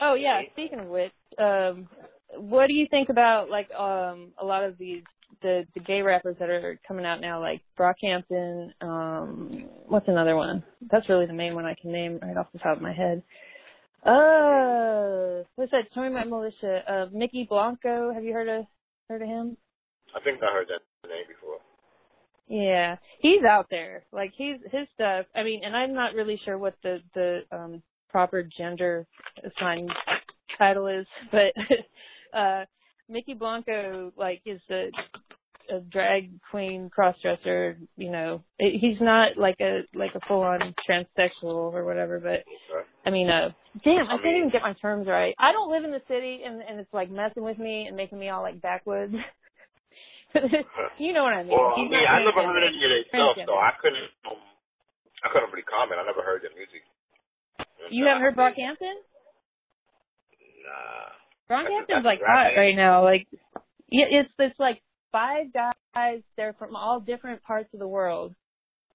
oh 0.00 0.14
yeah, 0.14 0.40
speaking 0.52 0.80
of 0.80 0.86
which, 0.86 1.12
um, 1.38 1.88
what 2.38 2.68
do 2.68 2.74
you 2.74 2.86
think 2.90 3.08
about 3.08 3.50
like 3.50 3.70
um 3.72 4.32
a 4.40 4.44
lot 4.44 4.64
of 4.64 4.78
these 4.78 5.02
the 5.42 5.64
the 5.74 5.80
gay 5.80 6.02
rappers 6.02 6.36
that 6.38 6.50
are 6.50 6.78
coming 6.86 7.04
out 7.04 7.20
now, 7.20 7.40
like 7.40 7.60
Brockhampton? 7.78 8.70
Um, 8.80 9.64
what's 9.86 10.08
another 10.08 10.36
one? 10.36 10.62
That's 10.90 11.08
really 11.08 11.26
the 11.26 11.32
main 11.32 11.54
one 11.54 11.64
I 11.64 11.74
can 11.80 11.92
name 11.92 12.18
right 12.22 12.36
off 12.36 12.52
the 12.52 12.58
top 12.58 12.76
of 12.76 12.82
my 12.82 12.92
head. 12.92 13.22
Uh, 14.04 15.44
what's 15.56 15.70
that? 15.70 15.92
Join 15.94 16.12
my 16.12 16.24
militia. 16.24 16.82
Uh, 16.86 17.06
Mykki 17.14 17.48
Blanco. 17.48 18.12
Have 18.12 18.24
you 18.24 18.32
heard 18.32 18.48
of 18.48 18.66
heard 19.08 19.22
of 19.22 19.28
him? 19.28 19.56
I 20.14 20.20
think 20.20 20.40
I 20.42 20.52
heard 20.52 20.68
that 20.68 21.08
name 21.08 21.24
before. 21.28 21.58
Yeah, 22.46 22.96
he's 23.20 23.42
out 23.44 23.66
there. 23.70 24.04
Like 24.12 24.32
he's 24.36 24.56
his 24.70 24.86
stuff. 24.94 25.26
I 25.34 25.42
mean, 25.42 25.62
and 25.64 25.74
I'm 25.74 25.94
not 25.94 26.14
really 26.14 26.40
sure 26.44 26.58
what 26.58 26.74
the 26.82 27.00
the 27.14 27.40
um 27.50 27.82
proper 28.10 28.42
gender 28.42 29.06
assigned 29.42 29.90
title 30.58 30.86
is, 30.86 31.06
but 31.32 31.52
uh 32.34 32.64
Mykki 33.10 33.38
Blanco 33.38 34.12
like 34.16 34.42
is 34.46 34.60
a 34.70 34.90
a 35.70 35.80
drag 35.80 36.30
queen 36.50 36.90
crossdresser. 36.96 37.76
You 37.96 38.10
know, 38.10 38.42
he's 38.58 39.00
not 39.00 39.36
like 39.36 39.56
a 39.60 39.80
like 39.94 40.14
a 40.14 40.20
full 40.26 40.42
on 40.42 40.74
transsexual 40.88 41.72
or 41.72 41.84
whatever, 41.84 42.20
but 42.20 42.44
I 43.06 43.10
mean, 43.10 43.28
uh, 43.28 43.50
damn, 43.84 44.06
I 44.08 44.16
can't 44.22 44.36
even 44.36 44.50
get 44.50 44.62
my 44.62 44.74
terms 44.80 45.06
right. 45.06 45.34
I 45.38 45.52
don't 45.52 45.70
live 45.70 45.84
in 45.84 45.90
the 45.90 46.02
city, 46.08 46.40
and 46.44 46.60
and 46.60 46.80
it's 46.80 46.92
like 46.92 47.10
messing 47.10 47.44
with 47.44 47.58
me 47.58 47.86
and 47.86 47.96
making 47.96 48.18
me 48.18 48.28
all 48.28 48.42
like 48.42 48.60
backwoods. 48.60 49.14
you 50.98 51.12
know 51.12 51.22
what 51.22 51.32
I 51.32 51.42
mean? 51.42 51.52
Well, 51.52 51.72
I 51.72 51.80
He's 51.80 51.90
mean, 51.90 52.02
not 52.02 52.10
I 52.10 52.24
never 52.24 52.42
heard 52.42 52.64
any 52.66 52.82
of 52.82 52.90
their 52.90 53.06
stuff, 53.08 53.36
so. 53.46 53.54
I 53.54 53.70
couldn't. 53.80 54.10
Um, 54.26 54.40
I 55.24 55.32
couldn't 55.32 55.50
really 55.52 55.64
comment. 55.64 56.00
I 56.00 56.04
never 56.04 56.20
heard 56.20 56.42
their 56.42 56.52
music. 56.52 56.82
You 57.90 58.04
haven't 58.06 58.22
heard 58.22 58.36
Brockhampton? 58.36 58.96
Nah. 60.64 61.23
Brockhampton's 61.50 62.04
like 62.04 62.20
hot 62.26 62.52
right. 62.56 62.74
now. 62.76 63.04
Like, 63.04 63.26
it's 63.90 64.30
it's 64.38 64.58
like 64.58 64.82
five 65.12 65.46
guys. 65.52 66.20
They're 66.36 66.54
from 66.58 66.74
all 66.76 67.00
different 67.00 67.42
parts 67.42 67.68
of 67.74 67.80
the 67.80 67.88
world. 67.88 68.34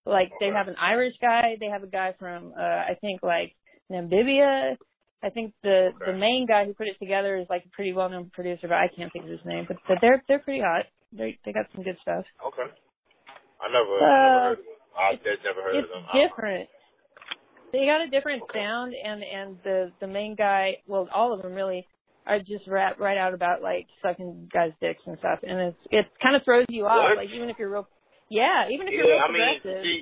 Like 0.06 0.32
they 0.40 0.48
have 0.48 0.68
an 0.68 0.76
Irish 0.82 1.14
guy. 1.22 1.56
They 1.60 1.68
have 1.68 1.84
a 1.84 1.88
guy 1.88 2.16
from 2.20 2.54
uh 2.58 2.62
I 2.62 2.98
think 3.00 3.22
like 3.24 3.56
Namibia. 3.92 4.76
I 5.22 5.30
think 5.30 5.54
the 5.64 5.92
Okay. 5.96 6.12
the 6.12 6.18
main 6.18 6.46
guy 6.48 6.66
who 6.66 6.74
put 6.74 6.88
it 6.88 6.98
together 7.00 7.38
is 7.38 7.48
like 7.50 7.64
a 7.66 7.70
pretty 7.76 7.94
well 7.94 8.10
known 8.10 8.32
producer, 8.34 8.68
but 8.68 8.78
I 8.78 8.88
can't 8.96 9.12
think 9.14 9.26
of 9.26 9.32
his 9.32 9.46
name. 9.46 9.66
But 9.68 9.78
but 9.88 9.98
they're 10.02 10.24
they're 10.28 10.40
pretty 10.40 10.62
hot. 10.62 10.86
They 11.12 11.38
they 11.46 11.52
got 11.54 11.66
some 11.76 11.84
good 11.84 11.98
stuff. 12.02 12.26
Okay. 12.48 12.72
I 13.62 13.68
never, 13.68 13.96
Uh, 13.98 14.00
never 14.00 14.40
heard 14.40 14.52
of 14.54 14.58
them. 14.58 14.66
I 14.98 15.16
just 15.16 15.44
never 15.44 15.62
heard 15.62 15.76
it's 15.76 15.88
of 15.94 16.04
them. 16.04 16.28
Different. 16.30 16.70
They 17.72 17.86
got 17.86 18.02
a 18.02 18.10
different 18.10 18.42
sound, 18.54 18.94
and 18.96 19.22
and 19.24 19.58
the 19.64 19.92
the 20.00 20.08
main 20.08 20.36
guy, 20.36 20.78
well, 20.88 21.08
all 21.14 21.34
of 21.34 21.42
them 21.42 21.54
really 21.54 21.86
are 22.30 22.40
just 22.40 22.70
rap 22.70 23.02
right 23.02 23.18
out 23.18 23.34
about 23.34 23.62
like 23.66 23.90
sucking 24.06 24.48
guys' 24.54 24.72
dicks 24.80 25.02
and 25.10 25.18
stuff, 25.18 25.40
and 25.42 25.74
it's 25.74 25.82
it 25.90 26.06
kind 26.22 26.38
of 26.38 26.46
throws 26.46 26.70
you 26.70 26.86
off. 26.86 27.18
What? 27.18 27.26
Like 27.26 27.34
even 27.34 27.50
if 27.50 27.58
you're 27.58 27.74
real, 27.74 27.90
yeah, 28.30 28.70
even 28.70 28.86
if 28.88 28.94
you're 28.94 29.10
real 29.10 29.18
I 29.18 29.28
mean, 29.34 29.58
progressive, 29.60 29.82
see, 29.82 30.00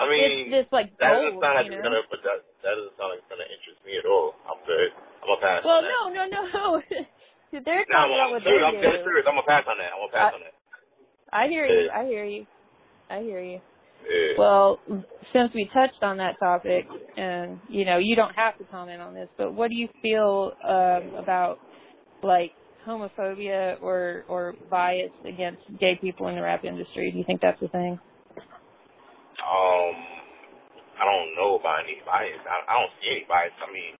I 0.00 0.08
mean, 0.08 0.20
it's 0.24 0.64
just 0.64 0.72
like 0.72 0.96
that 0.98 1.12
doesn't 1.20 1.36
sound 1.36 1.54
like 1.60 1.68
you 1.68 1.76
it's 1.76 1.84
gonna, 1.84 2.00
but 2.08 2.20
that 2.24 2.40
that 2.64 2.74
doesn't 2.80 2.96
sound 2.96 3.12
like 3.12 3.20
it's 3.20 3.30
gonna 3.30 3.48
interest 3.52 3.78
me 3.84 4.00
at 4.00 4.08
all. 4.08 4.32
I'm 4.48 4.60
good. 4.64 4.90
I'm 5.20 5.26
gonna 5.28 5.44
pass. 5.44 5.60
Well, 5.62 5.84
on 5.84 6.16
that. 6.16 6.16
no, 6.16 6.24
no, 6.26 6.40
no. 6.48 6.64
They're 7.62 7.86
No, 7.88 7.94
talking 7.94 8.10
I'm, 8.10 8.10
about 8.16 8.30
what 8.36 8.42
serious. 8.42 8.64
they 8.82 8.88
I'm 8.88 8.96
do. 8.96 9.04
serious. 9.06 9.24
I'm 9.28 9.36
gonna 9.38 9.46
pass 9.48 9.64
on 9.68 9.76
that. 9.78 9.90
I'm 9.92 10.00
gonna 10.02 10.16
pass 10.16 10.32
I- 10.32 10.36
on 10.36 10.42
that. 10.44 10.56
I 11.32 11.42
hear 11.48 11.66
you. 11.66 11.90
I 11.90 12.02
hear 12.06 12.24
you. 12.24 12.42
I 13.10 13.18
hear 13.20 13.40
you. 13.42 13.60
Yeah. 14.08 14.32
Well, 14.38 14.78
since 15.32 15.52
we 15.54 15.68
touched 15.72 16.02
on 16.02 16.18
that 16.18 16.38
topic, 16.38 16.86
and 17.16 17.58
you 17.68 17.84
know, 17.84 17.98
you 17.98 18.14
don't 18.16 18.34
have 18.34 18.56
to 18.58 18.64
comment 18.64 19.00
on 19.02 19.14
this, 19.14 19.28
but 19.36 19.52
what 19.54 19.68
do 19.70 19.74
you 19.76 19.88
feel 20.02 20.52
um, 20.62 21.14
about 21.16 21.58
like 22.22 22.52
homophobia 22.86 23.82
or 23.82 24.24
or 24.28 24.54
bias 24.70 25.10
against 25.26 25.62
gay 25.80 25.98
people 26.00 26.28
in 26.28 26.36
the 26.36 26.42
rap 26.42 26.64
industry? 26.64 27.10
Do 27.10 27.18
you 27.18 27.24
think 27.26 27.40
that's 27.40 27.60
a 27.62 27.68
thing? 27.68 27.98
Um, 29.42 29.96
I 30.96 31.04
don't 31.04 31.34
know 31.36 31.58
about 31.60 31.82
any 31.84 31.98
bias. 32.06 32.40
I, 32.46 32.56
I 32.70 32.72
don't 32.78 32.92
see 33.02 33.10
any 33.10 33.24
bias. 33.28 33.52
I 33.58 33.68
mean, 33.72 33.92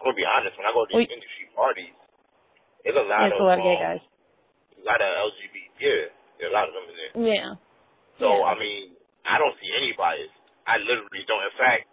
I'm 0.00 0.12
gonna 0.12 0.16
be 0.16 0.24
honest. 0.28 0.54
When 0.60 0.66
I 0.68 0.72
go 0.76 0.84
to 0.84 0.92
these 0.92 1.08
Well, 1.08 1.16
industry 1.18 1.46
parties, 1.56 1.94
there's 2.84 2.96
a 3.00 3.06
lot 3.08 3.26
There's 3.32 3.40
of 3.40 3.40
a 3.40 3.48
lot 3.48 3.58
of 3.58 3.64
gay 3.64 3.76
um, 3.80 3.84
guys. 3.84 4.02
a 4.76 4.84
lot 4.84 5.00
of 5.00 5.08
LGBT. 5.08 5.56
Yeah, 5.80 6.04
there's 6.38 6.52
a 6.52 6.54
lot 6.54 6.68
of 6.68 6.74
them 6.76 6.86
in 6.88 6.96
there. 7.00 7.14
Yeah. 7.32 7.50
So 8.20 8.28
Yeah. 8.28 8.52
I 8.52 8.54
mean, 8.60 8.94
I 9.26 9.38
don't 9.38 9.56
see 9.60 9.70
any 9.76 9.92
bias. 9.96 10.30
I 10.66 10.78
literally 10.80 11.24
don't. 11.28 11.44
In 11.44 11.56
fact, 11.58 11.84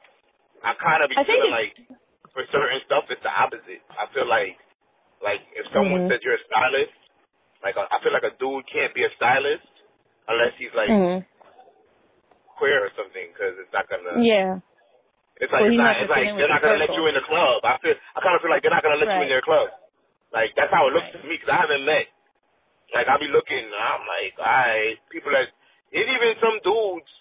I 0.63 0.71
kind 0.79 1.01
of 1.03 1.09
be 1.09 1.17
I 1.17 1.23
feeling 1.25 1.51
it's- 1.51 1.59
like 1.59 1.73
for 2.33 2.43
certain 2.51 2.79
stuff 2.87 3.05
it's 3.11 3.23
the 3.23 3.31
opposite. 3.33 3.81
I 3.91 4.07
feel 4.13 4.27
like 4.27 4.57
like 5.21 5.41
if 5.53 5.67
someone 5.73 6.07
Mhm. 6.07 6.09
says 6.09 6.19
you're 6.23 6.35
a 6.35 6.43
stylist, 6.49 6.93
like 7.63 7.77
I 7.77 7.99
feel 8.01 8.11
like 8.13 8.23
a 8.25 8.31
dude 8.41 8.65
can't 8.67 8.93
be 8.93 9.03
a 9.05 9.11
stylist 9.15 9.67
unless 10.27 10.53
he's 10.57 10.73
like 10.73 10.89
Mhm. 10.89 11.25
queer 12.57 12.85
or 12.85 12.91
something 12.95 13.27
because 13.33 13.57
it's 13.59 13.73
not 13.73 13.87
gonna. 13.89 14.21
Yeah. 14.23 14.59
It's 15.41 15.51
like 15.51 15.61
Well, 15.61 15.71
it's 15.71 15.77
not. 15.77 15.97
It's 16.01 16.09
like 16.09 16.37
they're 16.37 16.47
not 16.49 16.61
gonna 16.61 16.77
let 16.77 16.93
you 16.95 17.07
in 17.07 17.15
the 17.15 17.21
club. 17.25 17.65
I 17.65 17.77
feel. 17.79 17.95
I 18.15 18.19
kind 18.21 18.35
of 18.35 18.41
feel 18.41 18.51
like 18.51 18.61
they're 18.61 18.71
not 18.73 18.83
gonna 18.83 18.95
let 19.01 19.09
you 19.15 19.21
in 19.23 19.29
their 19.29 19.41
club. 19.41 19.69
Like 20.31 20.55
that's 20.55 20.71
how 20.73 20.87
it 20.87 20.93
looks 20.93 21.05
Right. 21.11 21.21
to 21.21 21.27
me 21.27 21.37
because 21.37 21.49
I 21.49 21.57
haven't 21.57 21.85
met. 21.85 22.07
Like 22.93 23.07
I 23.07 23.17
be 23.17 23.27
looking. 23.27 23.73
I'm 23.73 24.07
like, 24.07 24.39
alright, 24.39 24.99
people 25.09 25.31
that. 25.31 25.49
There's 25.91 26.07
even 26.07 26.39
some 26.39 26.59
dudes 26.63 27.11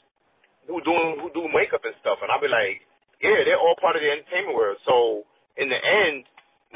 who 0.69 0.81
doing 0.85 1.21
who 1.23 1.29
do 1.33 1.49
makeup 1.53 1.85
and 1.85 1.97
stuff, 2.03 2.21
and 2.23 2.29
I'll 2.33 2.43
be 2.43 2.51
like, 2.53 2.83
yeah, 3.23 3.45
they're 3.47 3.61
all 3.61 3.77
part 3.81 3.97
of 3.97 4.03
the 4.03 4.11
entertainment 4.11 4.57
world. 4.57 4.79
So 4.85 5.25
in 5.61 5.69
the 5.71 5.79
end, 5.81 6.25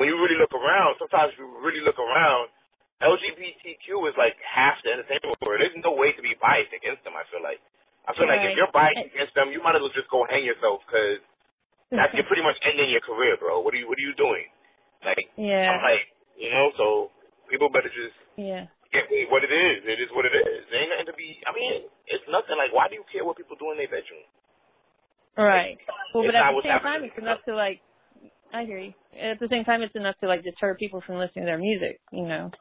when 0.00 0.08
you 0.08 0.16
really 0.20 0.38
look 0.40 0.52
around, 0.54 0.96
sometimes 1.00 1.34
if 1.34 1.38
you 1.40 1.48
really 1.60 1.82
look 1.84 1.98
around, 2.00 2.52
LGBTQ 3.02 3.88
is 4.08 4.16
like 4.16 4.36
half 4.44 4.78
the 4.84 4.92
entertainment 4.96 5.36
world. 5.42 5.60
There's 5.60 5.76
no 5.84 5.96
way 5.96 6.12
to 6.16 6.22
be 6.22 6.36
biased 6.40 6.72
against 6.72 7.04
them. 7.04 7.14
I 7.18 7.24
feel 7.32 7.42
like. 7.44 7.60
I 8.08 8.14
feel 8.16 8.28
like 8.28 8.40
if 8.42 8.56
you're 8.56 8.72
biased 8.72 9.02
against 9.14 9.34
them, 9.36 9.52
you 9.52 9.62
might 9.62 9.76
as 9.76 9.82
well 9.82 9.92
just 9.94 10.10
go 10.10 10.26
hang 10.30 10.44
yourself 10.44 10.82
because 10.86 11.20
that's 11.90 12.14
you're 12.14 12.26
pretty 12.28 12.42
much 12.44 12.56
ending 12.64 12.90
your 12.90 13.02
career, 13.02 13.36
bro. 13.38 13.60
What 13.62 13.74
are 13.74 13.78
you 13.78 13.88
What 13.88 13.98
are 13.98 14.06
you 14.06 14.14
doing? 14.16 14.46
Like, 15.04 15.30
Yeah. 15.36 15.70
I'm 15.72 15.82
like, 15.82 16.06
you 16.38 16.50
know, 16.50 16.72
so 16.78 16.86
people 17.50 17.70
better 17.70 17.88
just 17.90 18.16
Yeah. 18.36 18.66
Get 18.94 19.10
me 19.10 19.26
what 19.28 19.42
it 19.42 19.50
is. 19.50 19.82
It 19.84 19.98
is 19.98 20.08
what 20.14 20.24
it 20.24 20.32
is. 20.32 20.62
There 20.70 20.78
ain't 20.80 20.94
nothing 20.94 21.10
to 21.10 21.16
be. 21.18 21.42
I 21.44 21.52
mean, 21.52 21.90
it's 22.06 22.24
nothing. 22.30 22.54
Like, 22.56 22.70
why 22.70 22.86
do 22.88 22.94
you 22.94 23.04
care 23.10 23.26
what 23.26 23.36
people 23.36 23.58
do 23.58 23.74
in 23.74 23.78
their 23.78 23.90
bedroom? 23.90 24.24
Right. 25.36 25.76
Well, 26.14 26.22
but 26.24 26.38
at 26.38 26.46
the 26.54 26.62
same 26.62 26.80
time, 26.80 27.02
it's 27.02 27.18
enough 27.18 27.42
to 27.50 27.54
like. 27.58 27.82
I 28.54 28.62
hear 28.64 28.78
you. 28.78 28.94
At 29.18 29.42
the 29.42 29.50
same 29.50 29.66
time, 29.66 29.82
it's 29.82 29.98
enough 29.98 30.14
to 30.22 30.30
like 30.30 30.46
deter 30.46 30.78
people 30.78 31.02
from 31.02 31.18
listening 31.18 31.44
to 31.44 31.50
their 31.50 31.58
music. 31.58 31.98
You 32.14 32.22
know, 32.30 32.54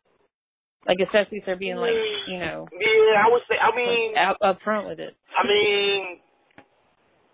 like 0.90 0.98
especially 0.98 1.38
if 1.38 1.46
they're 1.46 1.56
being 1.56 1.78
like, 1.78 1.94
you 2.28 2.42
know, 2.42 2.66
Yeah, 2.74 3.22
I 3.22 3.30
would 3.30 3.46
say. 3.46 3.62
I 3.62 3.70
mean, 3.78 4.18
out 4.18 4.42
up 4.42 4.58
front 4.66 4.90
with 4.90 4.98
it. 4.98 5.14
I 5.38 5.46
mean, 5.46 6.18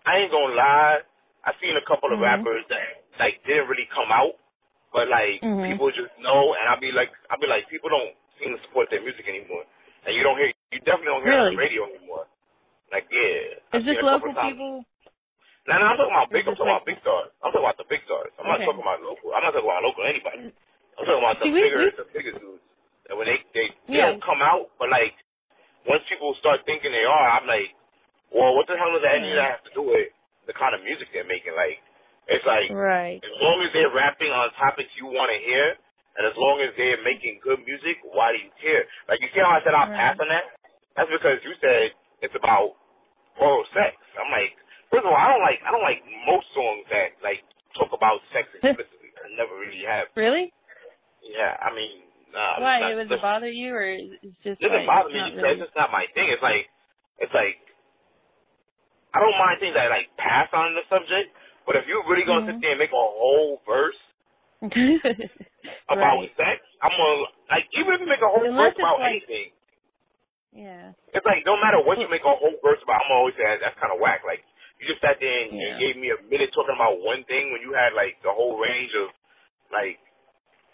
I 0.04 0.20
ain't 0.20 0.32
gonna 0.32 0.54
lie. 0.54 1.00
I 1.44 1.56
seen 1.56 1.72
a 1.72 1.84
couple 1.88 2.12
of 2.12 2.20
Mhm. 2.20 2.28
rappers 2.28 2.64
that 2.68 2.84
like 3.18 3.40
didn't 3.48 3.68
really 3.68 3.88
come 3.96 4.12
out, 4.12 4.36
but 4.92 5.08
like 5.08 5.40
Mhm. 5.40 5.72
people 5.72 5.88
just 5.90 6.12
know, 6.20 6.52
and 6.52 6.68
I'll 6.68 6.80
be 6.80 6.92
like, 6.92 7.08
I'll 7.30 7.40
be 7.40 7.48
like, 7.48 7.68
people 7.68 7.88
don't 7.88 8.12
seem 8.40 8.56
to 8.56 8.60
support 8.66 8.88
their 8.90 9.04
music 9.04 9.28
anymore, 9.28 9.64
and 10.08 10.16
you 10.16 10.24
don't 10.24 10.36
hear, 10.40 10.50
you 10.72 10.80
definitely 10.82 11.12
don't 11.12 11.24
hear 11.24 11.36
it 11.36 11.44
on 11.44 11.52
the 11.54 11.60
radio 11.60 11.84
anymore. 11.86 12.24
Like, 12.90 13.06
yeah. 13.12 13.78
Is 13.78 13.84
this 13.86 14.00
local 14.02 14.34
people? 14.34 14.82
No, 15.68 15.74
no, 15.78 15.84
I'm 15.92 15.96
talking 16.00 16.10
about 16.16 16.32
big. 16.32 16.48
I'm 16.48 16.56
talking 16.56 16.66
like- 16.66 16.82
about 16.82 16.88
big 16.88 16.98
stars. 17.04 17.30
I'm 17.44 17.52
talking 17.52 17.66
about 17.68 17.78
the 17.78 17.86
big 17.86 18.02
stars. 18.08 18.32
I'm 18.40 18.48
not 18.48 18.58
talking 18.64 18.80
about 18.82 18.98
local. 19.04 19.30
I'm 19.36 19.44
not 19.44 19.52
talking 19.54 19.68
about 19.70 19.84
local 19.86 20.02
anybody. 20.08 20.50
I'm 20.98 21.04
talking 21.06 21.22
about 21.22 21.36
the 21.38 21.46
See, 21.46 21.54
we- 21.54 21.62
bigger, 21.62 21.78
we- 21.86 21.94
the 22.00 22.08
bigger 22.10 22.32
dudes. 22.40 22.64
And 23.12 23.14
when 23.20 23.26
they 23.28 23.38
they, 23.54 23.66
they 23.86 24.00
Yeah. 24.00 24.10
don't 24.10 24.22
come 24.24 24.40
out, 24.42 24.70
but 24.80 24.88
like 24.90 25.14
once 25.86 26.02
people 26.08 26.34
start 26.40 26.64
thinking 26.66 26.90
they 26.90 27.04
are, 27.04 27.26
I'm 27.38 27.46
like, 27.46 27.70
well, 28.32 28.54
what 28.56 28.66
the 28.66 28.76
hell 28.76 28.90
does 28.92 29.02
that 29.02 29.20
of 29.22 29.38
have 29.44 29.62
to 29.64 29.72
do 29.74 29.82
with 29.82 30.08
the 30.46 30.54
kind 30.54 30.74
of 30.74 30.82
music 30.82 31.08
they're 31.12 31.24
making? 31.28 31.54
Like, 31.54 31.78
it's 32.26 32.44
like 32.46 32.70
Right. 32.70 33.20
as 33.22 33.36
long 33.42 33.62
as 33.62 33.72
they're 33.72 33.90
rapping 33.90 34.30
on 34.32 34.50
topics 34.54 34.90
you 34.96 35.06
want 35.06 35.30
to 35.30 35.38
hear, 35.38 35.76
and 36.18 36.26
as 36.26 36.36
long 36.36 36.60
as 36.62 36.74
they're 36.76 37.02
making 37.04 37.40
good 37.44 37.60
music, 37.66 38.00
why 38.02 38.32
do 38.34 38.38
you 38.42 38.50
care? 38.60 38.84
Like, 39.08 39.20
you 39.22 39.28
see 39.34 39.40
how 39.40 39.54
I 39.54 39.60
said 39.62 39.74
I'll 39.74 39.88
Right. 39.90 39.98
pass 39.98 40.16
on 40.20 40.28
that? 40.28 40.44
That's 40.96 41.10
because 41.10 41.38
you 41.46 41.54
said 41.62 41.94
it's 42.22 42.34
about 42.36 42.74
oral 43.40 43.64
sex. 43.74 43.96
I'm 44.18 44.30
like, 44.32 44.52
first 44.90 45.06
of 45.06 45.12
all, 45.12 45.16
I 45.18 45.28
don't 45.30 45.44
like 45.44 45.60
I 45.64 45.70
don't 45.70 45.86
like 45.86 46.02
most 46.26 46.46
songs 46.54 46.84
that 46.90 47.16
like 47.22 47.40
talk 47.78 47.92
about 47.94 48.20
sex 48.34 48.48
explicitly. 48.58 49.10
I 49.22 49.28
never 49.38 49.54
really 49.58 49.84
have. 49.86 50.08
Really? 50.16 50.52
Yeah, 51.22 51.56
I 51.60 51.70
mean, 51.74 52.02
nah. 52.32 52.60
Why? 52.60 52.80
not- 52.80 52.92
It 52.92 52.96
was 52.96 53.08
it 53.12 53.22
bother 53.22 53.50
you, 53.50 53.70
or 53.74 53.82
it's 53.86 54.36
just 54.44 54.60
it 54.60 54.68
doesn't 54.68 54.84
like, 54.84 54.90
bother 54.90 55.10
me 55.14 55.22
because 55.36 55.56
really... 55.58 55.62
it's 55.68 55.76
not 55.78 55.92
my 55.92 56.06
thing. 56.14 56.28
It's 56.32 56.42
like 56.42 56.66
it's 57.22 57.34
like 57.34 57.56
I 59.14 59.20
don't 59.20 59.38
mind 59.38 59.58
things 59.60 59.74
that 59.74 59.90
like 59.90 60.10
pass 60.18 60.48
on 60.52 60.74
the 60.74 60.84
subject, 60.90 61.32
but 61.66 61.76
if 61.76 61.86
you're 61.88 62.04
really 62.08 62.26
gonna 62.26 62.46
Mhm. 62.46 62.54
sit 62.54 62.60
there 62.62 62.72
and 62.76 62.80
make 62.80 62.92
a 62.92 62.98
whole 62.98 63.62
verse 63.66 63.96
about 65.88 66.20
right. 66.22 66.32
sex, 66.36 66.60
I'm 66.82 66.92
gonna 66.94 67.28
like 67.50 67.66
even 67.76 67.94
if 67.96 68.00
you 68.00 68.08
make 68.08 68.22
a 68.24 68.28
whole 68.30 68.44
Unless 68.44 68.74
verse 68.74 68.80
about 68.80 69.00
like- 69.00 69.20
anything. 69.20 69.48
Yeah. 70.50 70.92
It's 71.14 71.22
like 71.26 71.46
no 71.46 71.54
matter 71.62 71.78
what 71.82 71.98
you 72.02 72.10
make 72.14 72.26
a 72.26 72.30
whole 72.32 72.56
verse 72.62 72.82
about, 72.82 73.02
I'm 73.06 73.14
always 73.14 73.34
say 73.38 73.46
that's 73.62 73.78
kind 73.78 73.94
of 73.94 74.02
whack. 74.02 74.22
Like 74.26 74.42
you 74.82 74.88
just 74.90 74.98
sat 75.04 75.20
there 75.22 75.30
and, 75.46 75.54
Yeah. 75.54 75.78
gave 75.78 75.94
me 76.00 76.10
a 76.10 76.18
minute 76.26 76.50
talking 76.50 76.74
about 76.74 76.98
one 77.04 77.22
thing 77.30 77.52
when 77.54 77.62
you 77.62 77.72
had 77.76 77.94
like 77.94 78.18
the 78.26 78.32
whole 78.34 78.58
range 78.58 78.90
of 78.98 79.14
like 79.70 79.98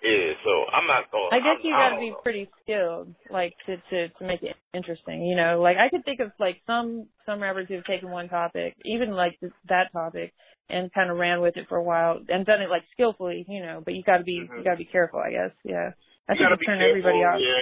yeah. 0.04 0.32
So 0.44 0.52
I'm 0.72 0.86
not 0.86 1.10
going. 1.10 1.28
I 1.32 1.40
guess 1.40 1.60
I'm, 1.60 1.64
you 1.66 1.72
got 1.72 1.90
to 1.96 2.00
be 2.00 2.10
know. 2.12 2.20
pretty 2.22 2.48
skilled, 2.62 3.14
like 3.32 3.52
to 3.66 3.76
to 3.90 4.08
to 4.16 4.22
make 4.24 4.42
it 4.42 4.56
interesting. 4.72 5.24
You 5.24 5.36
know, 5.36 5.60
like 5.60 5.76
I 5.76 5.88
could 5.88 6.04
think 6.04 6.20
of 6.20 6.32
like 6.38 6.60
some 6.66 7.08
some 7.24 7.40
rappers 7.42 7.66
who've 7.68 7.84
taken 7.84 8.10
one 8.10 8.28
topic, 8.28 8.76
even 8.84 9.12
like 9.12 9.40
th- 9.40 9.52
that 9.68 9.92
topic, 9.92 10.32
and 10.68 10.92
kind 10.92 11.10
of 11.10 11.16
ran 11.16 11.40
with 11.40 11.56
it 11.56 11.66
for 11.68 11.76
a 11.76 11.82
while 11.82 12.18
and 12.28 12.44
done 12.46 12.60
it 12.62 12.70
like 12.70 12.82
skillfully. 12.92 13.44
You 13.48 13.60
know, 13.64 13.82
but 13.84 13.94
you 13.94 14.02
got 14.02 14.18
to 14.18 14.24
be 14.24 14.40
Mhm. 14.48 14.58
you 14.58 14.64
got 14.64 14.72
to 14.72 14.76
be 14.76 14.84
careful, 14.84 15.20
I 15.20 15.30
guess. 15.30 15.50
Yeah, 15.64 15.92
I 16.28 16.32
you 16.32 16.38
think 16.38 16.40
gotta 16.40 16.54
it 16.54 16.60
be 16.60 16.66
turn 16.66 16.78
careful. 16.78 16.90
everybody 16.98 17.24
off. 17.24 17.40
Yeah, 17.40 17.60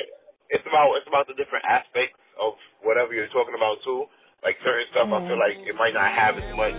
it's 0.50 0.66
about 0.66 0.94
it's 0.98 1.08
about 1.08 1.26
the 1.26 1.34
different 1.34 1.64
aspects 1.66 2.18
of 2.40 2.54
whatever 2.82 3.14
you're 3.14 3.28
talking 3.28 3.54
about 3.54 3.78
too. 3.84 4.06
Like 4.42 4.56
certain 4.62 4.86
stuff, 4.90 5.08
I 5.12 5.26
feel 5.26 5.38
like 5.38 5.56
it 5.66 5.74
might 5.76 5.94
not 5.94 6.10
have 6.12 6.36
as 6.36 6.56
much. 6.56 6.76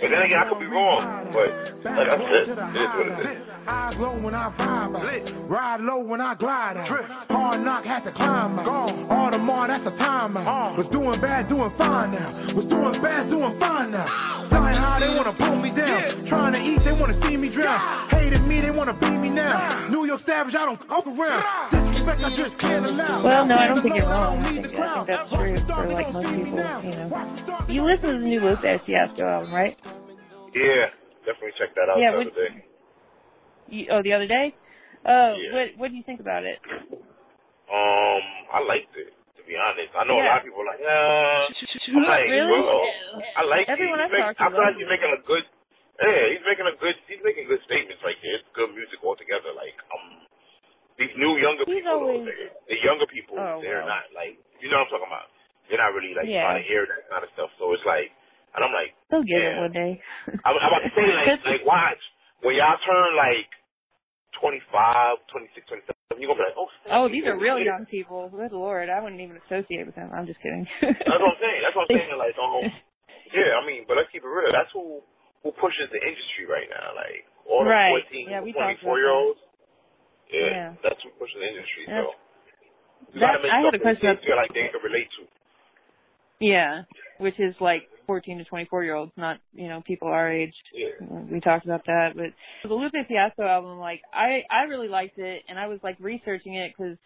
But 0.00 0.10
then 0.10 0.22
again, 0.22 0.38
I 0.38 0.48
could 0.48 0.60
be 0.60 0.66
wrong. 0.66 1.02
But 1.32 1.48
like 1.84 2.06
I 2.08 2.18
said, 2.18 2.46
it 2.46 2.48
is 2.48 2.56
what 2.56 3.06
it 3.08 3.26
is. 3.34 3.42
Eyes 3.66 3.98
low 3.98 4.14
when 4.16 4.32
I 4.32 4.48
vibe 4.50 4.94
out. 4.94 5.50
Ride 5.50 5.80
low 5.80 6.04
when 6.04 6.20
I 6.20 6.34
glide 6.36 6.76
out. 6.76 6.86
Hard 7.28 7.62
knock 7.62 7.84
had 7.84 8.04
to 8.04 8.12
climb 8.12 8.60
out. 8.60 8.66
Audemars, 9.10 9.66
that's 9.66 9.86
a 9.86 9.90
timeout. 9.90 10.76
Was 10.76 10.88
doing 10.88 11.20
bad, 11.20 11.48
doing 11.48 11.70
fine 11.70 12.12
now. 12.12 12.24
Was 12.54 12.66
doing 12.66 12.92
bad, 13.02 13.28
doing 13.28 13.50
fine 13.58 13.90
now. 13.90 14.06
Flying 14.48 14.76
high, 14.76 15.00
they 15.00 15.14
wanna 15.14 15.32
pull 15.32 15.56
me 15.56 15.70
down. 15.70 16.02
Trying 16.26 16.52
to 16.54 16.60
eat, 16.62 16.80
they 16.80 16.92
wanna 16.92 17.14
see 17.14 17.36
me 17.36 17.48
drown. 17.48 18.08
Hated 18.10 18.44
me, 18.46 18.60
they 18.60 18.70
wanna 18.70 18.94
beat 18.94 19.18
me 19.18 19.30
now. 19.30 19.88
New 19.88 20.04
York 20.06 20.20
Savage, 20.20 20.54
I 20.54 20.64
don't 20.64 20.82
fuck 20.84 21.06
around. 21.06 21.70
Disrespect, 21.70 22.24
I 22.24 22.30
just 22.30 22.58
can't 22.58 22.86
allow. 22.86 23.22
Well, 23.22 23.46
no, 23.46 23.56
I 23.56 23.68
don't 23.68 23.82
think 23.82 23.96
you're 23.96 24.04
wrong. 24.06 24.38
alone, 24.38 24.44
I 24.44 24.48
think, 24.48 24.62
the 24.62 24.68
I 24.68 24.72
think 24.72 24.76
crowd. 24.76 25.06
that's 25.06 25.30
true 25.30 25.56
for 25.74 25.86
like 25.88 26.12
most 26.12 26.28
people. 26.34 26.46
You 26.48 26.54
know, 26.56 27.58
you 27.68 27.84
listen 27.84 28.06
to 28.14 28.18
the 28.18 28.24
new 28.24 28.40
Lupe 28.40 28.80
Fiasco 28.84 29.26
album, 29.26 29.52
right? 29.54 29.78
Yeah, 30.54 30.86
definitely 31.26 31.52
check 31.58 31.74
that 31.74 31.88
out 31.90 31.98
Yeah, 32.00 32.12
the 32.12 32.18
other 32.18 32.30
day. 32.30 32.64
You, 33.68 33.86
oh, 33.90 34.02
the 34.02 34.12
other 34.14 34.26
day. 34.26 34.54
Uh, 35.04 35.34
Yeah. 35.36 35.52
what 35.52 35.66
what 35.76 35.90
do 35.90 35.96
you 35.96 36.02
think 36.02 36.20
about 36.20 36.44
it? 36.44 36.58
Um, 37.70 38.22
I 38.52 38.64
liked 38.66 38.96
it. 38.96 39.12
To 39.48 39.56
be 39.56 39.64
honest, 39.64 39.96
I 39.96 40.04
know 40.04 40.20
a 40.20 40.28
lot 40.28 40.38
of 40.40 40.44
people 40.44 40.60
are 40.60 40.68
like, 40.68 40.84
uh, 40.84 41.40
I'm 41.40 42.04
like, 42.04 42.28
Really? 42.28 42.52
well, 42.52 42.84
I 43.32 43.42
like 43.48 43.64
Everyone 43.72 43.96
it. 43.96 44.12
I've 44.12 44.12
He's 44.12 44.20
making, 44.28 44.44
I 44.44 44.52
feel 44.52 44.60
like 44.60 44.76
he's 44.76 44.92
making 44.92 45.08
a 45.16 45.20
good. 45.24 45.44
Yeah, 46.04 46.36
he's 46.36 46.44
making 46.44 46.68
a 46.68 46.76
good. 46.76 46.96
He's 47.08 47.22
making 47.24 47.48
good 47.48 47.64
statements 47.64 48.04
right 48.04 48.20
there. 48.20 48.36
It's 48.36 48.44
good 48.52 48.76
music 48.76 49.00
altogether. 49.00 49.56
Like, 49.56 49.72
um, 49.88 50.28
these 51.00 51.16
new 51.16 51.40
younger 51.40 51.64
He's 51.64 51.80
people, 51.80 51.96
always- 51.96 52.28
though, 52.28 52.68
the 52.68 52.76
younger 52.84 53.08
people, 53.08 53.40
Oh, 53.40 53.64
they're 53.64 53.88
well. 53.88 53.96
not 53.96 54.12
like, 54.12 54.36
you 54.60 54.68
know 54.68 54.84
what 54.84 54.92
I'm 54.92 55.00
talking 55.00 55.08
about. 55.16 55.32
They're 55.72 55.80
not 55.80 55.96
really 55.96 56.12
like 56.12 56.28
Yeah. 56.28 56.44
trying 56.44 56.60
to 56.60 56.68
hear 56.68 56.84
that 56.84 57.08
kind 57.08 57.24
of 57.24 57.32
stuff. 57.32 57.48
So 57.56 57.72
it's 57.72 57.88
like, 57.88 58.12
and 58.52 58.60
I'm 58.60 58.74
like, 58.76 58.92
They'll 59.08 59.24
get 59.24 59.40
it 59.40 59.56
Yeah. 59.56 59.64
one 59.64 59.72
day. 59.72 59.96
I'm, 60.44 60.60
I'm 60.60 60.68
about 60.76 60.84
to 60.84 60.92
say 60.92 61.08
like, 61.08 61.40
like 61.56 61.64
watch 61.64 62.04
when 62.44 62.52
y'all 62.52 62.76
turn 62.84 63.16
like 63.16 63.48
25, 64.40 65.18
26, 65.30 65.66
27, 65.68 66.22
you're 66.22 66.30
gonna 66.30 66.40
be 66.42 66.46
like, 66.50 66.58
oh, 66.58 66.70
snap, 66.82 66.94
Oh, 66.98 67.06
these 67.10 67.26
are 67.26 67.38
real 67.38 67.58
young 67.58 67.86
people. 67.86 68.30
Good 68.30 68.52
lord, 68.54 68.88
I 68.90 68.98
wouldn't 69.02 69.20
even 69.20 69.38
associate 69.46 69.86
with 69.86 69.94
them. 69.94 70.10
I'm 70.14 70.26
just 70.26 70.40
kidding. 70.42 70.66
That's 70.82 71.20
what 71.20 71.34
I'm 71.34 71.40
saying. 71.42 71.60
That's 71.62 71.76
what 71.76 71.86
I'm 71.90 71.94
saying. 71.94 72.10
Like, 72.18 72.36
um, 72.38 72.62
yeah, 73.34 73.58
I 73.58 73.62
mean, 73.66 73.84
but 73.86 73.98
let's 73.98 74.10
keep 74.10 74.22
it 74.22 74.30
real. 74.30 74.50
That's 74.54 74.70
who 74.74 75.02
who 75.46 75.54
pushes 75.54 75.86
the 75.94 76.02
industry 76.02 76.46
right 76.50 76.66
now. 76.70 76.94
Like 76.98 77.22
all 77.46 77.62
the 77.62 77.70
Right. 77.70 78.02
14, 78.10 78.26
Yeah, 78.30 78.42
24 78.42 78.98
year 78.98 79.10
olds. 79.14 79.38
Yeah, 80.30 80.50
Yeah. 80.50 80.70
that's 80.82 80.98
who 81.06 81.10
pushes 81.18 81.38
the 81.38 81.48
industry. 81.48 81.84
That's- 81.86 82.04
so 82.04 83.14
you 83.14 83.20
that- 83.22 83.38
make 83.42 83.52
I 83.54 83.62
had 83.62 83.74
a 83.74 83.78
question 83.78 84.10
about- 84.10 84.24
feel 84.26 84.36
like 84.36 84.52
they 84.52 84.68
can 84.68 84.82
relate 84.82 85.08
to. 85.18 85.22
yeah, 86.40 86.82
which 87.18 87.38
is 87.38 87.54
like 87.60 87.86
14 88.08 88.38
to 88.38 88.44
24 88.44 88.84
year 88.84 88.94
olds, 88.96 89.12
not 89.16 89.38
you 89.52 89.68
know 89.68 89.82
people 89.86 90.08
our 90.08 90.32
age. 90.32 90.54
Yeah. 90.74 91.06
We 91.30 91.40
talked 91.40 91.66
about 91.66 91.84
that, 91.86 92.14
but 92.16 92.32
the 92.68 92.74
Lupe 92.74 92.92
Fiasco 93.06 93.44
album, 93.44 93.78
like 93.78 94.00
I 94.12 94.40
I 94.50 94.62
really 94.68 94.88
liked 94.88 95.18
it, 95.18 95.42
and 95.48 95.58
I 95.58 95.68
was 95.68 95.78
like 95.84 95.96
researching 96.00 96.54
it 96.54 96.72
because 96.76 96.96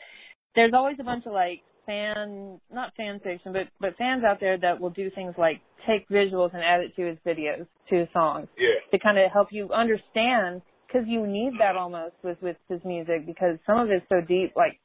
there's 0.55 0.73
always 0.73 0.97
a 1.01 1.05
bunch 1.05 1.27
of 1.27 1.33
like 1.33 1.61
fan 1.85 2.61
not 2.73 2.95
fan 2.97 3.21
fiction, 3.23 3.53
but 3.53 3.69
but 3.81 3.97
fans 3.97 4.23
out 4.25 4.39
there 4.41 4.57
that 4.59 4.81
will 4.81 4.91
do 4.91 5.11
things 5.15 5.35
like 5.37 5.61
take 5.87 6.09
visuals 6.09 6.55
and 6.55 6.63
add 6.63 6.81
it 6.81 6.95
to 6.97 7.09
his 7.09 7.19
videos, 7.27 7.67
to 7.91 7.97
his 7.97 8.09
songs. 8.13 8.47
Yeah. 8.57 8.79
to 8.93 8.99
kind 9.03 9.19
of 9.19 9.31
help 9.33 9.49
you 9.51 9.71
understand 9.73 10.63
because 10.87 11.07
you 11.09 11.27
need 11.27 11.55
that 11.59 11.77
almost 11.77 12.15
with 12.23 12.41
with 12.41 12.57
his 12.69 12.81
music 12.85 13.27
because 13.27 13.59
some 13.67 13.79
of 13.79 13.91
it's 13.91 14.07
so 14.09 14.21
deep 14.21 14.53
like 14.55 14.79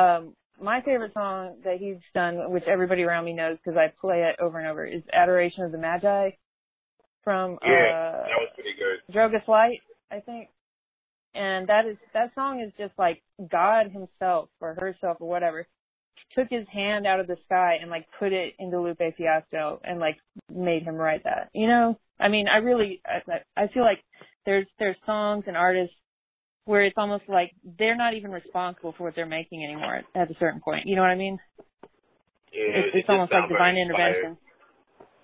um 0.00 0.34
my 0.60 0.80
favorite 0.82 1.12
song 1.14 1.56
that 1.64 1.78
he's 1.78 1.96
done 2.14 2.50
which 2.50 2.64
everybody 2.70 3.02
around 3.02 3.24
me 3.24 3.32
knows 3.32 3.56
because 3.64 3.76
i 3.76 3.92
play 4.00 4.22
it 4.22 4.36
over 4.40 4.58
and 4.58 4.68
over 4.68 4.86
is 4.86 5.02
adoration 5.12 5.64
of 5.64 5.72
the 5.72 5.78
magi 5.78 6.30
from 7.24 7.58
Yeah, 7.62 7.70
uh 7.70 8.22
that 8.22 8.38
was 8.40 8.48
pretty 8.54 8.70
good. 8.78 9.14
drogas 9.14 9.46
light 9.48 9.80
i 10.10 10.20
think 10.20 10.48
and 11.34 11.68
that 11.68 11.86
is 11.86 11.96
that 12.14 12.34
song 12.34 12.60
is 12.60 12.72
just 12.78 12.92
like 12.98 13.22
god 13.50 13.90
himself 13.90 14.48
or 14.60 14.74
herself 14.74 15.18
or 15.20 15.28
whatever 15.28 15.66
took 16.34 16.48
his 16.50 16.66
hand 16.72 17.06
out 17.06 17.20
of 17.20 17.26
the 17.26 17.36
sky 17.44 17.76
and 17.80 17.90
like 17.90 18.06
put 18.18 18.32
it 18.32 18.54
into 18.58 18.80
lupe 18.80 18.98
fiasco 19.16 19.80
and 19.84 20.00
like 20.00 20.16
made 20.54 20.82
him 20.82 20.94
write 20.96 21.24
that 21.24 21.50
you 21.52 21.66
know 21.66 21.98
i 22.18 22.28
mean 22.28 22.46
i 22.48 22.56
really 22.58 23.00
i 23.06 23.20
i 23.56 23.66
feel 23.68 23.82
like 23.82 24.02
there's 24.46 24.66
there's 24.78 24.96
songs 25.04 25.44
and 25.46 25.56
artists 25.56 25.94
where 26.66 26.84
it's 26.84 26.98
almost 26.98 27.24
like 27.28 27.52
they're 27.78 27.96
not 27.96 28.14
even 28.14 28.30
responsible 28.30 28.94
for 28.98 29.04
what 29.04 29.14
they're 29.16 29.26
making 29.26 29.64
anymore 29.64 29.96
at, 29.96 30.04
at 30.14 30.30
a 30.30 30.34
certain 30.38 30.60
point 30.60 30.86
you 30.86 30.94
know 30.94 31.02
what 31.02 31.10
i 31.10 31.16
mean 31.16 31.38
Yeah, 32.52 32.84
it's, 32.84 32.88
it's 32.94 33.06
just 33.06 33.10
almost 33.10 33.32
like 33.32 33.48
divine 33.48 33.78
intervention. 33.78 34.36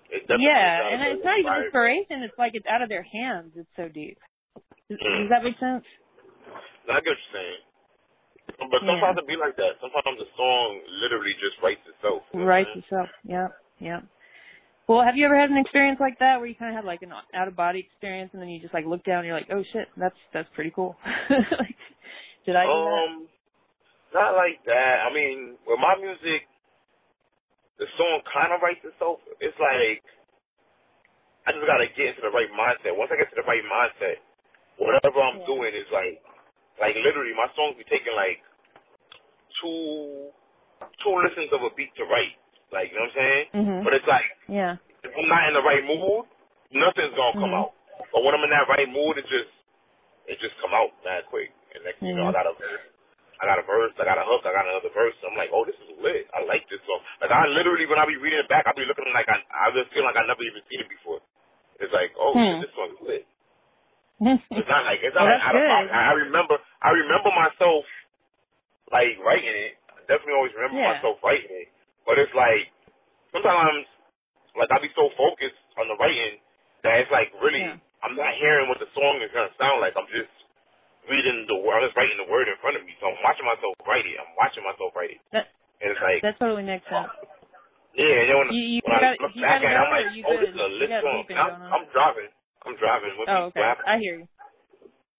It 0.09 0.23
yeah 0.27 0.89
and 0.91 1.03
it's 1.13 1.23
not 1.23 1.39
even 1.39 1.63
inspiration 1.63 2.23
it's 2.23 2.37
like 2.39 2.51
it's 2.55 2.67
out 2.67 2.81
of 2.81 2.89
their 2.89 3.03
hands 3.05 3.53
it's 3.55 3.69
so 3.75 3.87
deep 3.87 4.17
does, 4.89 4.99
Mm. 4.99 5.21
does 5.21 5.29
that 5.29 5.43
make 5.43 5.59
sense 5.59 5.85
I 6.89 6.99
get 6.99 7.15
what 7.15 7.15
you're 7.15 7.33
saying. 7.33 7.61
But 8.59 8.83
Yeah. 8.83 8.91
sometimes 8.91 9.17
it 9.17 9.27
be 9.27 9.39
like 9.39 9.55
that. 9.55 9.79
Sometimes 9.79 10.19
the 10.19 10.27
song 10.35 10.67
literally 11.01 11.33
just 11.39 11.55
writes 11.63 11.81
itself. 11.87 12.23
you 12.33 12.39
know 12.39 12.45
what 12.45 12.51
Right 12.51 12.67
I'm 12.67 12.83
saying? 12.83 12.83
yourself. 12.83 13.09
Yeah, 13.23 13.47
yeah. 13.79 13.99
Well, 14.87 15.01
have 15.03 15.15
you 15.15 15.25
ever 15.25 15.39
had 15.39 15.49
an 15.49 15.57
experience 15.57 15.99
like 15.99 16.19
that 16.19 16.37
where 16.37 16.47
you 16.47 16.55
kind 16.55 16.75
of 16.75 16.83
had 16.83 16.85
like 16.85 17.01
an 17.01 17.11
out 17.11 17.47
of 17.47 17.55
body 17.55 17.79
experience 17.79 18.31
and 18.33 18.41
then 18.41 18.49
you 18.49 18.59
just 18.59 18.73
like 18.73 18.85
look 18.85 19.03
down 19.05 19.19
and 19.19 19.27
you're 19.27 19.37
like, 19.37 19.49
oh 19.51 19.63
shit, 19.71 19.87
that's 19.95 20.15
that's 20.33 20.49
pretty 20.55 20.71
cool. 20.75 20.95
like, 21.29 21.79
did 22.45 22.55
I? 22.55 22.65
Um, 22.67 23.27
not 24.13 24.35
like 24.35 24.59
that. 24.67 25.07
I 25.07 25.13
mean, 25.13 25.55
with 25.65 25.79
my 25.79 25.95
music, 25.95 26.43
the 27.79 27.87
song 27.97 28.21
kind 28.27 28.51
of 28.51 28.59
writes 28.59 28.83
itself. 28.83 29.23
It's 29.39 29.55
like 29.55 30.03
I 31.47 31.51
just 31.55 31.63
gotta 31.67 31.87
get 31.95 32.15
into 32.15 32.23
the 32.23 32.31
right 32.35 32.51
mindset. 32.51 32.95
Once 32.95 33.11
I 33.11 33.19
get 33.19 33.31
to 33.31 33.39
the 33.39 33.47
right 33.47 33.63
mindset, 33.63 34.19
whatever 34.79 35.19
I'm 35.23 35.39
Yeah. 35.39 35.47
doing 35.47 35.73
is 35.75 35.87
like, 35.91 36.19
like 36.79 36.95
literally, 36.95 37.33
my 37.33 37.47
songs 37.55 37.75
be 37.79 37.83
taking 37.87 38.15
like 38.15 38.43
two, 39.61 40.31
two 41.03 41.15
listens 41.23 41.51
of 41.51 41.63
a 41.63 41.69
beat 41.75 41.95
to 41.95 42.03
write. 42.05 42.35
Like, 42.73 42.89
you 42.91 42.97
know 42.97 43.07
what 43.07 43.15
I'm 43.15 43.21
saying? 43.21 43.45
Mhm. 43.55 43.79
But 43.85 43.93
it's 43.95 44.09
like 44.09 44.27
Yeah. 44.49 44.75
if 45.05 45.13
I'm 45.15 45.29
not 45.29 45.47
in 45.49 45.55
the 45.55 45.63
right 45.65 45.85
mood, 45.85 46.25
nothing's 46.73 47.15
gonna 47.15 47.37
come 47.39 47.53
Mhm. 47.53 47.59
out. 47.61 47.73
But 48.11 48.23
when 48.25 48.35
I'm 48.35 48.43
in 48.43 48.51
that 48.51 48.69
right 48.69 48.89
mood, 48.89 49.17
it 49.21 49.27
just 49.29 49.51
it 50.27 50.39
just 50.41 50.57
come 50.61 50.73
out 50.73 50.91
mad 51.05 51.25
quick. 51.29 51.51
And 51.75 51.83
next 51.85 51.99
thing 52.01 52.09
you 52.11 52.17
know, 52.17 52.27
I 52.27 52.31
Mhm. 52.31 52.33
got 52.33 52.47
a 52.47 52.53
I 53.41 53.45
got 53.47 53.59
a 53.59 53.63
verse, 53.67 53.93
I 53.99 54.05
got 54.05 54.19
a 54.21 54.25
hook, 54.25 54.45
I 54.47 54.53
got 54.53 54.67
another 54.69 54.91
verse. 54.95 55.15
I'm 55.25 55.35
like, 55.35 55.51
oh, 55.51 55.65
this 55.65 55.75
is 55.75 55.97
lit. 55.99 56.29
I 56.33 56.43
like 56.47 56.63
this 56.69 56.79
song. 56.87 57.01
Like 57.21 57.31
I 57.31 57.47
literally, 57.51 57.85
when 57.87 57.99
I 57.99 58.05
be 58.07 58.17
reading 58.17 58.39
it 58.39 58.49
back, 58.49 58.67
I 58.67 58.73
be 58.73 58.85
looking 58.85 59.11
like 59.13 59.27
I, 59.29 59.41
I 59.51 59.71
just 59.75 59.91
feel 59.91 60.05
like 60.05 60.15
I 60.15 60.23
never 60.27 60.43
even 60.43 60.63
seen 60.71 60.81
it 60.81 60.89
before. 60.89 61.19
It's 61.81 61.93
like, 61.93 62.13
oh, 62.15 62.33
Hmm. 62.33 62.45
shit, 62.47 62.61
this 62.69 62.73
song 62.77 62.89
is 62.95 63.01
lit. 63.03 63.25
It's 64.53 64.69
not 64.69 64.85
like 64.85 65.01
it's 65.03 65.15
not 65.17 65.25
Well, 65.25 65.33
like 65.35 65.43
out 65.43 65.55
of 65.57 65.63
pocket. 65.67 65.91
I, 65.91 66.01
I 66.09 66.13
remember, 66.29 66.55
I 66.81 66.89
remember 66.93 67.31
myself 67.35 67.83
like 68.93 69.17
writing 69.25 69.49
it. 69.49 69.73
I 69.89 69.99
definitely 70.07 70.37
always 70.37 70.53
remember 70.55 70.77
Yeah. 70.79 70.93
myself 70.95 71.17
writing 71.25 71.51
it. 71.51 71.69
But 72.05 72.19
it's 72.19 72.33
like 72.35 72.67
sometimes, 73.31 73.87
like 74.57 74.69
I 74.71 74.77
be 74.83 74.91
so 74.95 75.09
focused 75.15 75.59
on 75.79 75.87
the 75.87 75.97
writing 75.97 76.39
that 76.83 76.99
it's 77.03 77.11
like 77.11 77.31
really, 77.41 77.63
Yeah. 77.63 77.79
I'm 78.03 78.19
not 78.19 78.35
hearing 78.35 78.67
what 78.67 78.79
the 78.83 78.91
song 78.91 79.23
is 79.23 79.31
gonna 79.31 79.53
sound 79.55 79.79
like. 79.79 79.95
I'm 79.95 80.09
just 80.11 80.31
reading 81.07 81.47
the 81.47 81.55
word. 81.63 81.79
I'm 81.79 81.87
just 81.87 81.95
writing 81.95 82.19
the 82.19 82.27
word 82.27 82.47
in 82.51 82.55
front 82.59 82.75
of 82.75 82.83
me. 82.83 82.91
So 82.99 83.07
I'm 83.07 83.19
watching 83.23 83.47
myself 83.47 83.73
write 83.87 84.03
it. 84.05 84.19
I'm 84.19 84.35
watching 84.35 84.63
myself 84.63 84.91
write 84.95 85.15
it. 85.15 85.21
That 85.31 85.47
And 85.79 85.91
it's 85.95 86.03
like, 86.03 86.19
that 86.23 86.35
totally 86.39 86.63
makes 86.67 86.83
sense. 86.91 87.07
yeah. 87.95 88.23
And 88.23 88.27
then 88.27 88.37
when, 88.43 88.49
You- 88.51 88.69
you 88.77 88.81
when 88.83 88.99
I 88.99 89.15
look 89.15 89.33
back 89.39 89.63
at 89.63 89.71
it, 89.71 89.79
I'm 89.79 89.91
like, 89.91 90.07
oh, 90.27 90.35
this 90.39 90.51
is 90.51 90.59
a 90.59 90.67
You 90.67 90.79
lit 90.83 90.91
song. 90.99 91.23
I'm. 91.31 91.51
I'm 91.71 91.85
driving. 91.95 92.29
I'm 92.67 92.75
driving. 92.75 93.15
With 93.19 93.27
Oh, 93.31 93.47
okay. 93.51 93.59
clapping. 93.59 93.87
I 93.87 93.95
hear 93.99 94.15
you. 94.19 94.27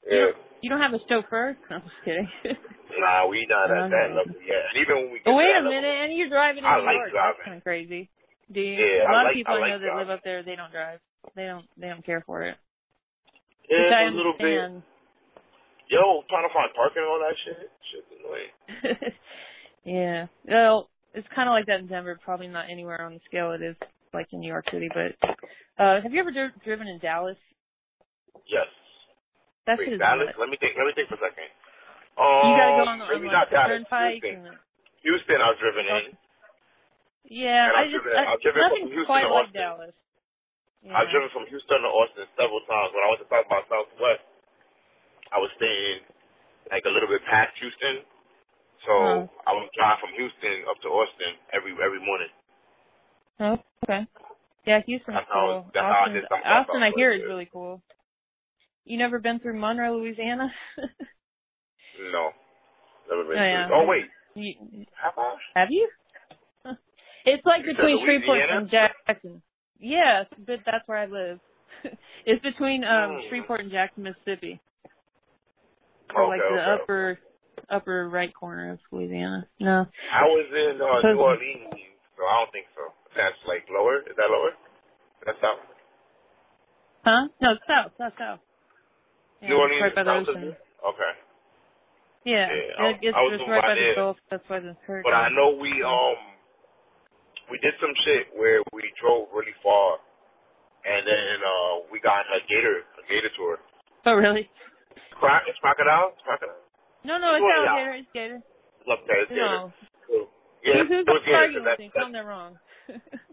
Yeah. 0.05 0.31
You 0.61 0.69
don't 0.71 0.81
have 0.81 0.93
a 0.93 1.01
chauffeur? 1.09 1.57
No, 1.71 1.77
I'm 1.77 1.83
just 1.89 2.01
kidding. 2.05 2.29
Nah, 2.99 3.27
we 3.27 3.47
not 3.49 3.71
at 3.71 3.91
that 3.91 4.09
level 4.15 4.37
yet. 4.45 4.63
And 4.71 4.77
even 4.83 4.95
when 4.97 5.11
we 5.13 5.19
get 5.19 5.29
Oh, 5.29 5.37
wait 5.37 5.51
a 5.51 5.63
level, 5.65 5.71
minute, 5.73 5.97
and 6.05 6.13
you're 6.17 6.29
driving 6.29 6.63
in 6.63 6.69
I 6.69 6.79
New 6.79 6.87
like 6.87 6.97
York. 6.97 7.11
driving. 7.13 7.37
That's 7.39 7.45
kind 7.47 7.57
of 7.59 7.65
crazy. 7.65 8.11
Do 8.53 8.61
you? 8.61 8.75
Yeah, 8.77 9.05
a 9.05 9.09
I 9.09 9.13
lot 9.13 9.23
like- 9.25 9.33
of 9.33 9.37
people 9.41 9.55
I 9.55 9.57
I, 9.57 9.61
like 9.61 9.71
know 9.71 9.81
that 9.87 9.97
live 9.97 10.11
up 10.11 10.21
there, 10.25 10.43
they 10.43 10.55
don't 10.57 10.71
drive. 10.71 11.01
They 11.35 11.47
don't. 11.47 11.67
They 11.77 11.89
don't 11.89 12.05
care 12.05 12.23
for 12.27 12.43
it. 12.45 12.57
Yeah, 13.71 13.89
I 13.97 14.05
a 14.05 14.11
little 14.13 14.35
bit. 14.39 14.61
Yo, 15.89 16.23
trying 16.29 16.47
to 16.49 16.53
find 16.53 16.69
parking 16.77 17.01
and 17.03 17.09
all 17.09 17.21
that 17.21 17.37
shit. 17.45 17.71
Shit's 17.89 18.13
annoying. 18.21 19.13
yeah. 19.85 20.27
Well, 20.49 20.89
it's 21.15 21.29
kind 21.35 21.49
of 21.49 21.53
like 21.53 21.67
that 21.67 21.81
in 21.81 21.87
Denver. 21.89 22.19
Probably 22.25 22.49
not 22.49 22.67
anywhere 22.71 23.01
on 23.03 23.15
the 23.15 23.21
scale 23.27 23.53
it 23.53 23.63
is 23.63 23.77
like 24.13 24.27
in 24.33 24.41
New 24.41 24.49
York 24.49 24.67
City. 24.71 24.89
But 24.93 25.17
uh 25.83 26.01
have 26.03 26.13
you 26.13 26.21
ever 26.21 26.31
dri- 26.31 26.57
driven 26.65 26.87
in 26.89 26.99
Dallas? 27.01 27.37
Yes. 28.49 28.69
That 29.67 29.79
Wait, 29.79 29.99
Dallas? 29.99 30.29
Let 30.39 30.49
me 30.49 30.57
think. 30.61 30.77
Let 30.77 30.85
me 30.87 30.93
think 30.95 31.09
for 31.09 31.15
a 31.17 31.25
second. 31.25 31.49
Um, 32.15 32.47
You 32.47 32.53
gotta 32.57 32.75
go 32.79 32.91
on 32.91 32.99
the, 32.99 33.07
maybe 33.11 33.29
not 33.33 33.51
Dallas. 33.51 33.69
turnpike. 33.85 34.23
Houston. 34.23 34.47
And, 34.47 34.59
Houston, 35.03 35.39
I've 35.43 35.59
driven 35.59 35.85
in. 35.87 36.05
yeah, 37.29 37.69
And 37.69 37.77
I 37.77 37.81
I've 37.85 37.91
just 37.91 38.03
driven- 38.05 38.19
I, 38.19 38.33
I've 38.33 38.41
driven 38.43 38.63
from 38.71 38.89
Houston 38.89 39.05
quite 39.07 39.23
to 39.27 39.33
like 39.35 39.45
Austin. 39.51 39.61
Dallas. 39.61 39.95
Yeah. 40.85 40.97
I've 40.99 41.11
driven 41.11 41.29
from 41.33 41.45
Houston 41.49 41.81
to 41.83 41.89
Austin 41.91 42.27
several 42.37 42.61
times. 42.69 42.93
When 42.95 43.03
I 43.03 43.09
went 43.09 43.21
to 43.25 43.29
talk 43.33 43.45
about 43.47 43.65
Southwest, 43.69 44.23
I 45.33 45.39
was 45.41 45.51
staying 45.57 46.05
like 46.71 46.85
a 46.87 46.93
little 46.93 47.09
bit 47.09 47.25
past 47.29 47.57
Houston, 47.59 48.05
so 48.87 48.93
Oh. 48.93 49.31
I 49.49 49.53
would 49.57 49.69
drive 49.75 49.99
from 50.01 50.13
Houston 50.17 50.65
up 50.71 50.79
to 50.85 50.89
Austin 50.89 51.35
every 51.53 51.73
every 51.83 52.01
morning. 52.05 52.29
Oh, 53.41 53.59
okay. 53.85 54.07
Yeah, 54.65 54.81
Houston's 54.87 55.17
That's 55.19 55.29
how- 55.29 55.65
cool. 55.65 55.71
that's 55.75 55.85
how 55.85 55.91
I 55.91 56.01
Austin, 56.09 56.15
did 56.15 56.25
Austin, 56.33 56.83
I 56.83 56.91
hear, 56.97 57.13
is 57.13 57.23
really 57.25 57.49
cool. 57.53 57.83
You 58.85 58.97
never 58.99 59.19
been 59.19 59.41
through 59.41 59.59
Monroe, 59.59 59.97
Louisiana? 59.99 60.53
No, 62.13 62.31
never 63.11 63.25
been. 63.29 63.39
Oh, 63.39 63.45
yeah. 63.45 63.69
Oh 63.73 63.85
wait, 63.87 64.05
you, 64.35 64.55
have 65.03 65.15
I? 65.17 65.37
have 65.55 65.69
you? 65.71 65.89
It's 67.27 67.45
like 67.47 67.65
You 67.65 67.73
between 67.75 68.05
Shreveport 68.05 68.41
and 68.51 68.71
Jackson. 68.71 69.43
Yes, 69.79 70.27
but 70.37 70.61
that's 70.67 70.87
where 70.87 70.99
I 70.99 71.07
live. 71.07 71.41
it's 72.27 72.43
between 72.43 72.85
um 72.85 73.17
Hmm. 73.17 73.29
Shreveport 73.29 73.61
and 73.61 73.71
Jackson, 73.71 74.03
Mississippi. 74.05 74.61
So 76.13 76.21
Okay, 76.21 76.29
like 76.29 76.41
the 76.41 76.61
okay. 76.61 76.83
upper 76.83 77.19
upper 77.71 78.09
right 78.09 78.33
corner 78.35 78.73
of 78.73 78.79
Louisiana. 78.93 79.49
No. 79.59 79.87
I 80.13 80.23
was 80.29 80.47
in 80.53 80.81
uh, 80.81 81.01
New 81.09 81.19
Orleans, 81.19 81.73
so 82.17 82.23
I 82.29 82.45
don't 82.45 82.53
think 82.53 82.67
so. 82.77 82.93
That's 83.17 83.41
like 83.49 83.65
lower. 83.73 84.01
Is 84.05 84.17
that 84.17 84.29
lower? 84.29 84.53
That's 85.25 85.39
south. 85.41 85.65
Huh? 87.05 87.29
No, 87.41 87.53
it's 87.53 87.65
south, 87.69 87.93
south, 87.97 88.13
south. 88.19 88.41
Yeah, 89.41 89.49
New 89.49 89.57
Orleans 89.57 89.81
right 89.81 89.95
by 89.95 90.03
the 90.05 90.11
ocean. 90.13 90.57
Okay. 90.85 91.13
Yeah, 92.25 92.49
Yeah, 92.49 92.89
it, 92.89 92.97
it's 93.05 93.17
I 93.17 93.21
was 93.21 93.37
just 93.37 93.49
right 93.49 93.63
by 93.63 93.75
the. 93.77 93.93
Gulf. 93.97 94.17
That's 94.31 94.45
why 94.49 94.61
the 94.61 94.73
hurricane. 94.89 95.05
But 95.05 95.13
I 95.17 95.29
know 95.29 95.57
we 95.61 95.71
um 95.85 96.17
we 97.51 97.59
did 97.61 97.75
some 97.81 97.93
shit 98.05 98.33
where 98.33 98.65
we 98.73 98.83
drove 99.01 99.29
really 99.33 99.53
far, 99.63 100.01
and 100.89 101.05
then 101.07 101.37
uh 101.45 101.85
we 101.93 102.01
got 102.01 102.25
a 102.33 102.41
gator 102.49 102.85
a 102.97 103.03
gator 103.09 103.29
tour. 103.37 103.59
Oh 104.07 104.15
really? 104.15 104.49
Croc, 105.21 105.43
it's 105.49 105.59
crocodile. 105.61 106.13
It's 106.17 106.23
crocodile. 106.25 106.57
No, 107.05 107.19
no, 107.19 107.37
it's 107.37 107.45
Well, 107.45 107.65
yeah. 107.65 107.71
alligator. 107.77 107.95
It's 108.01 108.13
gator. 108.17 108.41
Look, 108.89 109.01
that 109.07 109.17
it's 109.21 109.31
gator. 109.31 109.45
No. 109.45 109.73
Cool. 110.09 110.27
Yeah, 110.65 110.81
Who's, 110.89 110.91
it 111.05 111.07
was 111.07 111.23
gator. 111.25 111.37
arguing 111.37 111.65
That, 111.65 111.79
with 111.79 111.93
that, 111.93 111.99
Tell 112.01 112.05
them 112.09 112.13
they're 112.13 112.25
wrong. 112.25 112.57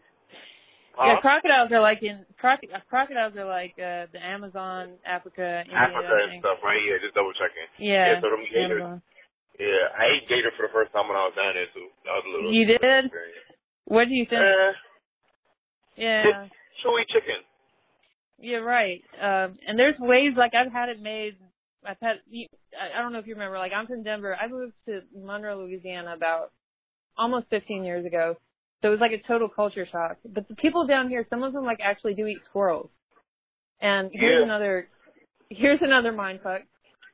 huh? 0.94 1.08
Yeah, 1.08 1.22
crocodiles 1.22 1.72
are 1.72 1.82
like 1.82 2.04
in 2.04 2.26
croc- 2.38 2.66
uh, 2.68 2.80
crocodiles 2.90 3.36
are 3.36 3.48
like 3.48 3.76
uh 3.80 4.08
the 4.12 4.20
Amazon, 4.22 4.98
Africa, 5.06 5.64
India. 5.66 5.78
Africa 5.78 6.16
and 6.30 6.40
stuff, 6.40 6.60
right? 6.64 6.82
Yeah, 6.82 7.00
just 7.02 7.16
double 7.16 7.34
checking. 7.34 7.68
Yeah, 7.80 8.16
Yeah, 8.16 8.22
so 8.22 8.30
them 8.30 8.44
gators. 8.52 8.82
Amazon. 8.82 9.02
Yeah, 9.60 9.94
I 9.94 10.04
ate 10.18 10.26
gator 10.30 10.52
for 10.58 10.66
the 10.66 10.74
first 10.74 10.92
time 10.92 11.08
when 11.08 11.18
I 11.18 11.28
was 11.30 11.36
down 11.36 11.54
there 11.54 11.70
too. 11.76 11.88
That 12.08 12.14
was 12.18 12.26
a 12.26 12.32
little. 12.32 12.50
You 12.54 12.66
did? 12.66 12.82
experience. 12.82 13.50
What 13.86 14.06
do 14.08 14.14
you 14.16 14.26
think? 14.26 14.42
Eh, 14.42 14.72
yeah, 15.98 16.48
chewy 16.82 17.04
chicken. 17.12 17.44
you're 18.40 18.64
right. 18.64 19.04
Um, 19.22 19.60
and 19.68 19.78
there's 19.78 20.00
ways 20.00 20.34
like 20.38 20.54
I've 20.56 20.72
had 20.72 20.90
it 20.90 21.02
made. 21.02 21.36
I've 21.86 22.00
had. 22.02 22.24
You, 22.30 22.48
I 22.74 23.02
don't 23.02 23.12
know 23.12 23.20
if 23.20 23.28
you 23.28 23.36
remember. 23.36 23.58
Like 23.58 23.74
I'm 23.76 23.88
from 23.88 24.04
Denver. 24.04 24.36
I 24.36 24.48
moved 24.48 24.74
to 24.88 25.02
Monroe, 25.16 25.60
Louisiana 25.60 26.14
about 26.16 26.52
almost 27.18 27.48
15 27.50 27.84
years 27.84 28.06
ago. 28.06 28.38
So 28.82 28.88
it 28.88 28.92
was 28.92 29.00
like 29.00 29.12
a 29.12 29.22
total 29.28 29.48
culture 29.48 29.86
shock. 29.92 30.18
But 30.26 30.48
the 30.48 30.56
people 30.56 30.88
down 30.88 31.10
here, 31.10 31.26
some 31.30 31.44
of 31.44 31.54
them 31.54 31.66
like 31.66 31.80
actually 31.84 32.14
do 32.16 32.26
eat 32.28 32.40
squirrels. 32.50 32.90
And 33.82 34.10
here's 34.14 34.40
Yeah. 34.40 34.44
another. 34.46 34.88
Here's 35.50 35.82
another 35.82 36.12
mind 36.12 36.40
fuck. 36.42 36.62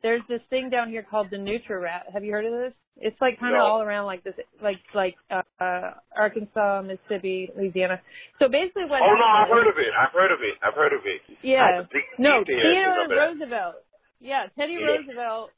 There's 0.03 0.21
this 0.30 0.41
thing 0.49 0.69
down 0.69 0.89
here 0.89 1.01
called 1.03 1.30
the 1.32 1.38
Nutria 1.38 1.80
Rat. 1.80 2.06
Have 2.13 2.23
you 2.23 2.32
heard 2.32 2.45
of 2.45 2.51
this? 2.51 2.73
It's 2.99 3.19
like 3.19 3.39
kind 3.39 3.53
of 3.56 3.60
No. 3.60 3.65
all 3.65 3.82
around 3.82 4.06
like 4.06 4.23
this, 4.23 4.36
like 4.62 4.77
like 4.93 5.15
uh, 5.30 5.41
uh 5.60 5.93
Arkansas, 6.15 6.82
Mississippi, 6.84 7.51
Louisiana. 7.56 8.01
So 8.39 8.47
basically, 8.47 8.86
what? 8.86 9.01
Oh 9.01 9.13
no, 9.15 9.25
I've 9.25 9.49
heard 9.49 9.67
of 9.67 9.77
it. 9.77 9.93
I've 9.99 10.13
heard 10.13 10.32
of 10.32 10.39
it. 10.41 10.56
I've 10.63 10.73
heard 10.73 10.93
of 10.93 11.01
it. 11.06 11.21
Yeah. 11.41 11.84
No, 12.17 12.43
Theodore 12.45 12.73
since 12.73 12.97
I've 13.03 13.10
been- 13.10 13.17
Roosevelt. 13.17 13.75
Yeah, 14.19 14.47
Teddy 14.58 14.73
Yeah. 14.73 14.86
Roosevelt 14.88 15.51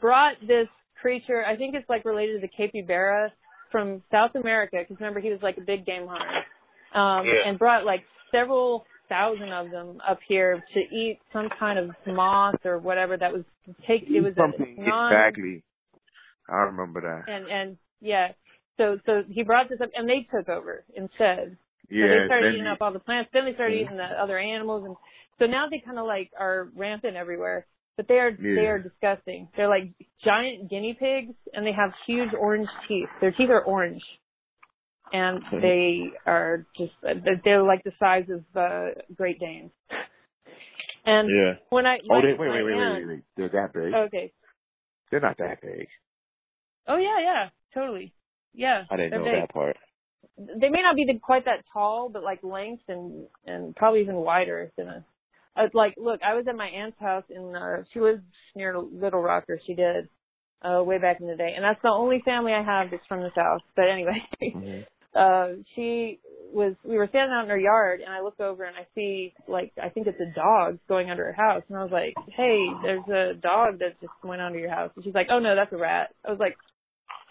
brought 0.00 0.36
this 0.46 0.68
creature. 1.00 1.44
I 1.46 1.56
think 1.56 1.74
it's 1.74 1.88
like 1.88 2.04
related 2.04 2.34
to 2.34 2.46
the 2.46 2.48
capybara 2.48 3.32
from 3.70 4.02
South 4.10 4.34
America 4.34 4.76
because 4.80 4.96
remember 5.00 5.20
he 5.20 5.30
was 5.30 5.40
like 5.42 5.56
a 5.58 5.62
big 5.62 5.84
game 5.86 6.06
hunter, 6.06 6.44
um, 6.98 7.26
Yeah. 7.26 7.48
and 7.48 7.58
brought 7.58 7.84
like 7.84 8.04
several 8.30 8.86
thousand 9.08 9.52
of 9.52 9.70
them 9.70 10.00
up 10.08 10.18
here 10.26 10.62
to 10.74 10.80
eat 10.80 11.18
some 11.32 11.48
kind 11.58 11.78
of 11.78 11.90
moth 12.06 12.64
or 12.64 12.78
whatever 12.78 13.16
that 13.16 13.32
was 13.32 13.44
take. 13.86 14.02
It 14.08 14.20
was 14.20 14.34
something 14.36 14.76
a 14.78 14.82
non 14.88 15.12
exactly. 15.12 15.62
I 16.48 16.56
remember 16.70 17.00
that. 17.02 17.32
and 17.32 17.46
and 17.48 17.76
yeah. 18.00 18.28
So 18.78 18.98
so 19.06 19.22
he 19.28 19.42
brought 19.42 19.68
this 19.68 19.80
up 19.80 19.90
and 19.94 20.08
they 20.08 20.26
took 20.30 20.48
over 20.48 20.84
instead. 20.94 21.56
So 21.88 21.94
Yeah, 21.94 22.06
they 22.08 22.26
started 22.26 22.54
eating 22.54 22.66
you- 22.66 22.70
up 22.72 22.78
all 22.82 22.92
the 22.92 22.98
plants. 22.98 23.30
Then 23.32 23.44
they 23.44 23.54
started 23.54 23.78
Mhm. 23.78 23.82
eating 23.84 23.96
the 23.96 24.04
other 24.20 24.38
animals, 24.38 24.84
and 24.84 24.96
so 25.38 25.46
now 25.46 25.68
they 25.68 25.78
kind 25.78 25.98
of 25.98 26.06
like 26.06 26.30
are 26.38 26.68
rampant 26.74 27.16
everywhere. 27.16 27.66
But 27.96 28.08
they 28.08 28.14
are 28.18 28.30
they 28.30 28.66
are 28.66 28.78
disgusting. 28.78 29.48
They're 29.56 29.68
like 29.68 29.90
giant 30.22 30.68
guinea 30.68 30.96
pigs, 30.98 31.34
and 31.54 31.66
they 31.66 31.72
have 31.72 31.92
huge 32.06 32.30
orange 32.38 32.68
teeth. 32.86 33.08
Their 33.22 33.32
teeth 33.32 33.48
are 33.48 33.62
orange, 33.64 34.02
and 35.12 35.40
they 35.62 36.10
are 36.26 36.66
just 36.76 36.92
they're- 37.02 37.40
they're 37.42 37.62
like 37.62 37.84
the 37.84 37.92
size 37.98 38.26
of 38.28 38.44
uh, 38.56 39.00
Great 39.14 39.38
Danes. 39.40 39.70
And 41.08 41.28
yeah. 41.30 41.52
when 41.70 41.86
I 41.86 41.98
Oh, 42.10 42.20
they, 42.20 42.32
wait, 42.32 42.38
wait, 42.40 42.50
wait, 42.50 42.64
wait, 42.64 42.74
aunt- 42.74 42.94
wait, 42.96 43.06
wait. 43.06 43.22
They're 43.36 43.48
that 43.50 43.72
big. 43.72 43.94
Okay. 43.94 44.32
They're 45.08 45.20
not 45.20 45.38
that 45.38 45.60
big. 45.62 45.86
Oh 46.88 46.96
yeah, 46.96 47.20
yeah, 47.22 47.48
totally. 47.72 48.12
Yeah. 48.52 48.82
I 48.90 48.96
didn't 48.96 49.12
know 49.12 49.24
big. 49.24 49.34
that 49.40 49.52
part. 49.54 49.76
they 50.36 50.68
may 50.68 50.82
not 50.82 50.96
be 50.96 51.04
the, 51.04 51.18
quite 51.20 51.44
that 51.44 51.64
tall, 51.72 52.08
but 52.12 52.24
like 52.24 52.42
length 52.42 52.82
and 52.88 53.26
and 53.46 53.76
probably 53.76 54.00
even 54.00 54.16
wider 54.16 54.72
than 54.76 54.88
a. 54.88 55.04
Uh, 55.56 55.68
like, 55.74 55.94
look, 55.96 56.20
I 56.22 56.34
was 56.34 56.46
at 56.48 56.56
my 56.56 56.66
aunt's 56.66 56.98
house 57.00 57.24
in. 57.30 57.54
Uh, 57.54 57.82
she 57.92 58.00
lives 58.00 58.22
near 58.54 58.78
Little 58.78 59.20
Rock, 59.22 59.44
or 59.48 59.58
she 59.66 59.74
did, 59.74 60.08
uh, 60.62 60.82
way 60.82 60.98
back 60.98 61.20
in 61.20 61.26
the 61.26 61.36
day, 61.36 61.52
and 61.54 61.64
that's 61.64 61.80
the 61.82 61.88
only 61.88 62.20
family 62.24 62.52
I 62.52 62.62
have 62.62 62.90
that's 62.90 63.06
from 63.06 63.20
the 63.20 63.30
south. 63.34 63.62
But 63.74 63.88
anyway, 63.88 64.22
Mhm. 64.42 64.86
uh, 65.14 65.62
she 65.74 66.20
was. 66.52 66.74
We 66.84 66.96
were 66.98 67.06
standing 67.08 67.32
out 67.34 67.44
in 67.44 67.50
her 67.50 67.58
yard, 67.58 68.00
and 68.00 68.12
I 68.12 68.20
look 68.20 68.38
over 68.40 68.64
and 68.64 68.76
I 68.76 68.86
see 68.94 69.32
like 69.48 69.72
I 69.82 69.88
think 69.88 70.06
it's 70.06 70.20
a 70.20 70.34
dog 70.34 70.78
going 70.88 71.10
under 71.10 71.24
her 71.24 71.32
house, 71.32 71.62
and 71.68 71.78
I 71.78 71.82
was 71.82 71.92
like, 71.92 72.14
"Hey, 72.28 72.68
there's 72.82 73.08
a 73.08 73.34
dog 73.40 73.78
that 73.80 74.00
just 74.00 74.12
went 74.22 74.42
under 74.42 74.58
your 74.58 74.70
house." 74.70 74.90
And 74.94 75.04
she's 75.04 75.14
like, 75.14 75.28
"Oh 75.30 75.38
no, 75.38 75.54
that's 75.54 75.72
a 75.72 75.76
rat." 75.78 76.10
I 76.24 76.30
was 76.30 76.38
like, 76.40 76.56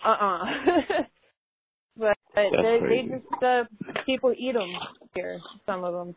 "Uh 0.04 0.10
uh 0.10 0.46
but 1.98 2.18
they 2.36 2.50
they 2.52 2.80
crazy. 2.80 3.10
just 3.10 3.44
uh 3.44 3.64
people 4.06 4.34
eat 4.38 4.54
them 4.54 4.70
here 5.14 5.40
some 5.66 5.84
of 5.84 5.94
them 5.94 6.16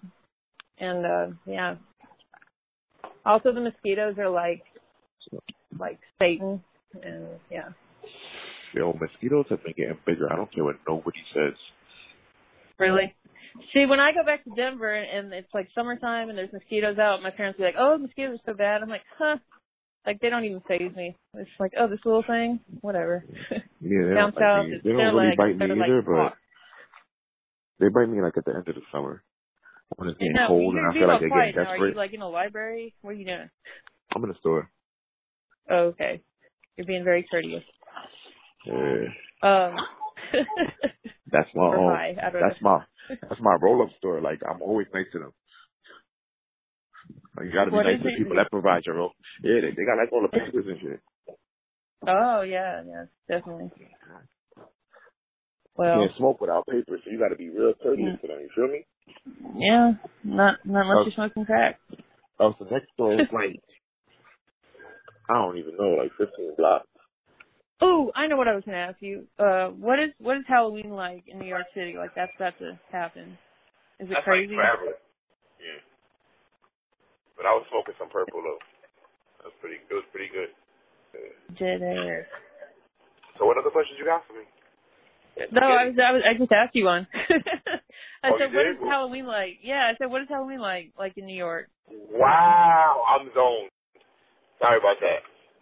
and 0.78 1.06
uh 1.06 1.26
yeah 1.46 1.76
also 3.28 3.52
the 3.52 3.60
mosquitoes 3.60 4.16
are 4.18 4.30
like 4.30 4.62
like 5.78 5.98
satan 6.18 6.62
and 7.02 7.26
yeah. 7.50 7.68
Yo, 8.74 8.92
mosquitoes 8.92 9.46
have 9.50 9.62
been 9.62 9.74
getting 9.76 9.98
bigger. 10.06 10.32
I 10.32 10.36
don't 10.36 10.52
care 10.52 10.64
what 10.64 10.76
nobody 10.86 11.20
says. 11.34 11.54
really? 12.78 13.14
See 13.72 13.86
when 13.86 13.98
i 13.98 14.12
go 14.12 14.24
back 14.24 14.44
to 14.44 14.50
denver 14.56 14.94
and 14.94 15.32
it's 15.32 15.52
like 15.52 15.68
summertime 15.74 16.28
and 16.28 16.38
there's 16.38 16.52
mosquitoes 16.52 16.98
out 16.98 17.22
my 17.22 17.30
parents 17.30 17.58
be 17.58 17.64
like 17.64 17.74
oh 17.78 17.98
mosquitoes 17.98 18.38
are 18.38 18.52
so 18.52 18.56
bad. 18.56 18.82
I'm 18.82 18.88
like 18.88 19.06
huh. 19.18 19.36
Like 20.06 20.20
they 20.20 20.30
don't 20.30 20.44
even 20.44 20.62
phase 20.66 20.94
me. 20.96 21.16
It's 21.34 21.50
like 21.60 21.72
oh 21.78 21.88
this 21.88 22.00
little 22.04 22.24
thing? 22.26 22.60
Whatever. 22.80 23.24
Yeah, 23.80 24.08
they 24.08 24.14
down 24.14 24.32
don't, 24.32 24.34
like 24.34 24.68
me. 24.68 24.80
they 24.82 24.90
don't 24.90 25.14
really 25.14 25.28
like 25.28 25.36
bite 25.36 25.58
me 25.58 25.66
they're 25.66 25.76
like 25.76 25.88
either, 25.88 26.02
but 26.02 26.32
they 27.78 27.88
bite 27.88 28.08
me 28.08 28.22
like 28.22 28.36
at 28.36 28.44
the 28.44 28.52
end 28.52 28.68
of 28.68 28.74
the 28.74 28.80
summer 28.90 29.22
when 29.96 30.08
it's 30.08 30.18
getting 30.18 30.34
no, 30.34 30.48
cold 30.48 30.74
and 30.74 30.86
I 30.86 30.92
feel 30.92 31.08
like 31.08 31.20
they're 31.20 31.28
getting 31.28 31.54
now. 31.56 31.70
Are 31.70 31.74
desperate. 31.74 31.90
you 31.90 31.96
like 31.96 32.12
in 32.12 32.22
a 32.22 32.28
library? 32.28 32.94
What 33.02 33.10
are 33.10 33.14
you 33.14 33.24
doing? 33.26 33.50
I'm 34.14 34.24
in 34.24 34.30
a 34.30 34.38
store. 34.38 34.70
Oh, 35.70 35.92
okay. 35.94 36.22
You're 36.76 36.86
being 36.86 37.04
very 37.04 37.26
courteous. 37.30 37.64
Yeah, 38.66 39.08
Um, 39.42 39.76
that's 41.32 41.48
my 41.54 41.64
own. 41.76 41.92
hi, 41.94 42.14
That's 42.16 42.60
know. 42.62 42.68
my 42.78 42.84
that's 43.22 43.40
my 43.40 43.56
roll 43.60 43.82
up 43.82 43.88
store. 43.98 44.20
Like 44.20 44.40
I'm 44.48 44.62
always 44.62 44.86
nice 44.94 45.06
to 45.12 45.18
them. 45.18 45.32
Like, 47.36 47.46
you 47.46 47.52
gotta 47.52 47.70
be 47.70 47.76
What 47.76 47.84
nice 47.84 48.02
to 48.02 48.10
people 48.18 48.36
that 48.36 48.50
provide 48.50 48.82
your 48.84 48.96
roll. 48.96 49.12
Yeah, 49.42 49.60
they, 49.62 49.70
they 49.70 49.84
got 49.86 49.96
like 49.98 50.12
all 50.12 50.22
the 50.22 50.28
papers 50.28 50.66
and 50.66 50.80
shit. 50.80 51.00
Oh 52.06 52.42
yeah, 52.42 52.82
yeah, 52.86 53.04
definitely. 53.28 53.70
You 53.78 53.86
Well, 55.76 56.00
can't 56.06 56.16
smoke 56.18 56.40
without 56.40 56.66
papers, 56.66 57.00
so 57.04 57.10
you 57.10 57.18
gotta 57.18 57.36
be 57.36 57.48
real 57.48 57.74
courteous 57.82 58.20
to 58.20 58.26
them. 58.26 58.40
You 58.40 58.48
feel 58.54 58.68
me? 58.68 58.84
Yeah, 59.56 59.92
not 60.24 60.58
not 60.64 60.82
unless 60.86 60.96
Oh. 60.98 61.04
you're 61.04 61.12
smoking 61.14 61.44
crack. 61.46 61.78
Oh, 62.40 62.54
so 62.58 62.64
next 62.70 62.88
door 62.96 63.14
is 63.14 63.28
like 63.32 63.60
I 65.30 65.34
don't 65.34 65.58
even 65.58 65.76
know, 65.76 65.96
like 66.00 66.10
15 66.16 66.54
blocks. 66.56 66.86
Oh, 67.80 68.10
I 68.16 68.26
know 68.26 68.36
what 68.36 68.48
I 68.48 68.54
was 68.54 68.64
gonna 68.64 68.78
ask 68.78 68.96
you. 69.00 69.26
Uh, 69.38 69.68
what 69.68 69.98
is 69.98 70.10
what 70.18 70.36
is 70.36 70.44
Halloween 70.48 70.90
like 70.90 71.24
in 71.28 71.38
New 71.38 71.46
York 71.48 71.66
City? 71.74 71.94
Like 71.96 72.14
that's 72.14 72.32
about 72.36 72.58
to 72.58 72.78
happen. 72.90 73.38
Is 74.00 74.08
it 74.10 74.14
That's 74.14 74.24
crazy? 74.24 74.54
like 74.54 74.62
forever. 74.66 74.94
Yeah. 75.58 75.80
But 77.36 77.46
I 77.46 77.54
was 77.54 77.66
smoking 77.70 77.94
some 77.98 78.08
purple 78.10 78.42
though. 78.42 78.58
That 79.42 79.44
was 79.50 79.56
pretty. 79.60 79.76
It 79.90 79.94
was 79.94 80.04
pretty 80.10 80.30
good. 80.32 80.50
Dead 81.58 81.82
air. 81.82 82.26
So 83.38 83.46
what 83.46 83.56
other 83.58 83.70
questions 83.70 83.98
you 83.98 84.04
got 84.04 84.26
for 84.26 84.34
me? 84.34 84.44
No, 85.52 85.62
I 85.62 85.86
was, 85.86 85.94
I 86.02 86.12
was 86.12 86.22
I 86.26 86.34
just 86.36 86.50
asked 86.50 86.74
you 86.74 86.84
one. 86.86 87.06
I 88.24 88.30
Oh, 88.30 88.38
said, 88.38 88.54
what 88.54 88.66
is 88.66 88.78
Halloween 88.82 89.26
like? 89.26 89.58
Yeah, 89.62 89.90
I 89.92 89.96
said, 89.98 90.10
what 90.10 90.22
is 90.22 90.28
Halloween 90.28 90.60
like? 90.60 90.92
Like 90.98 91.14
in 91.16 91.26
New 91.26 91.36
York? 91.36 91.68
Wow, 92.10 93.04
I'm 93.08 93.30
zoned. 93.34 93.70
Sorry 94.60 94.78
about 94.78 94.98
that. 95.00 95.20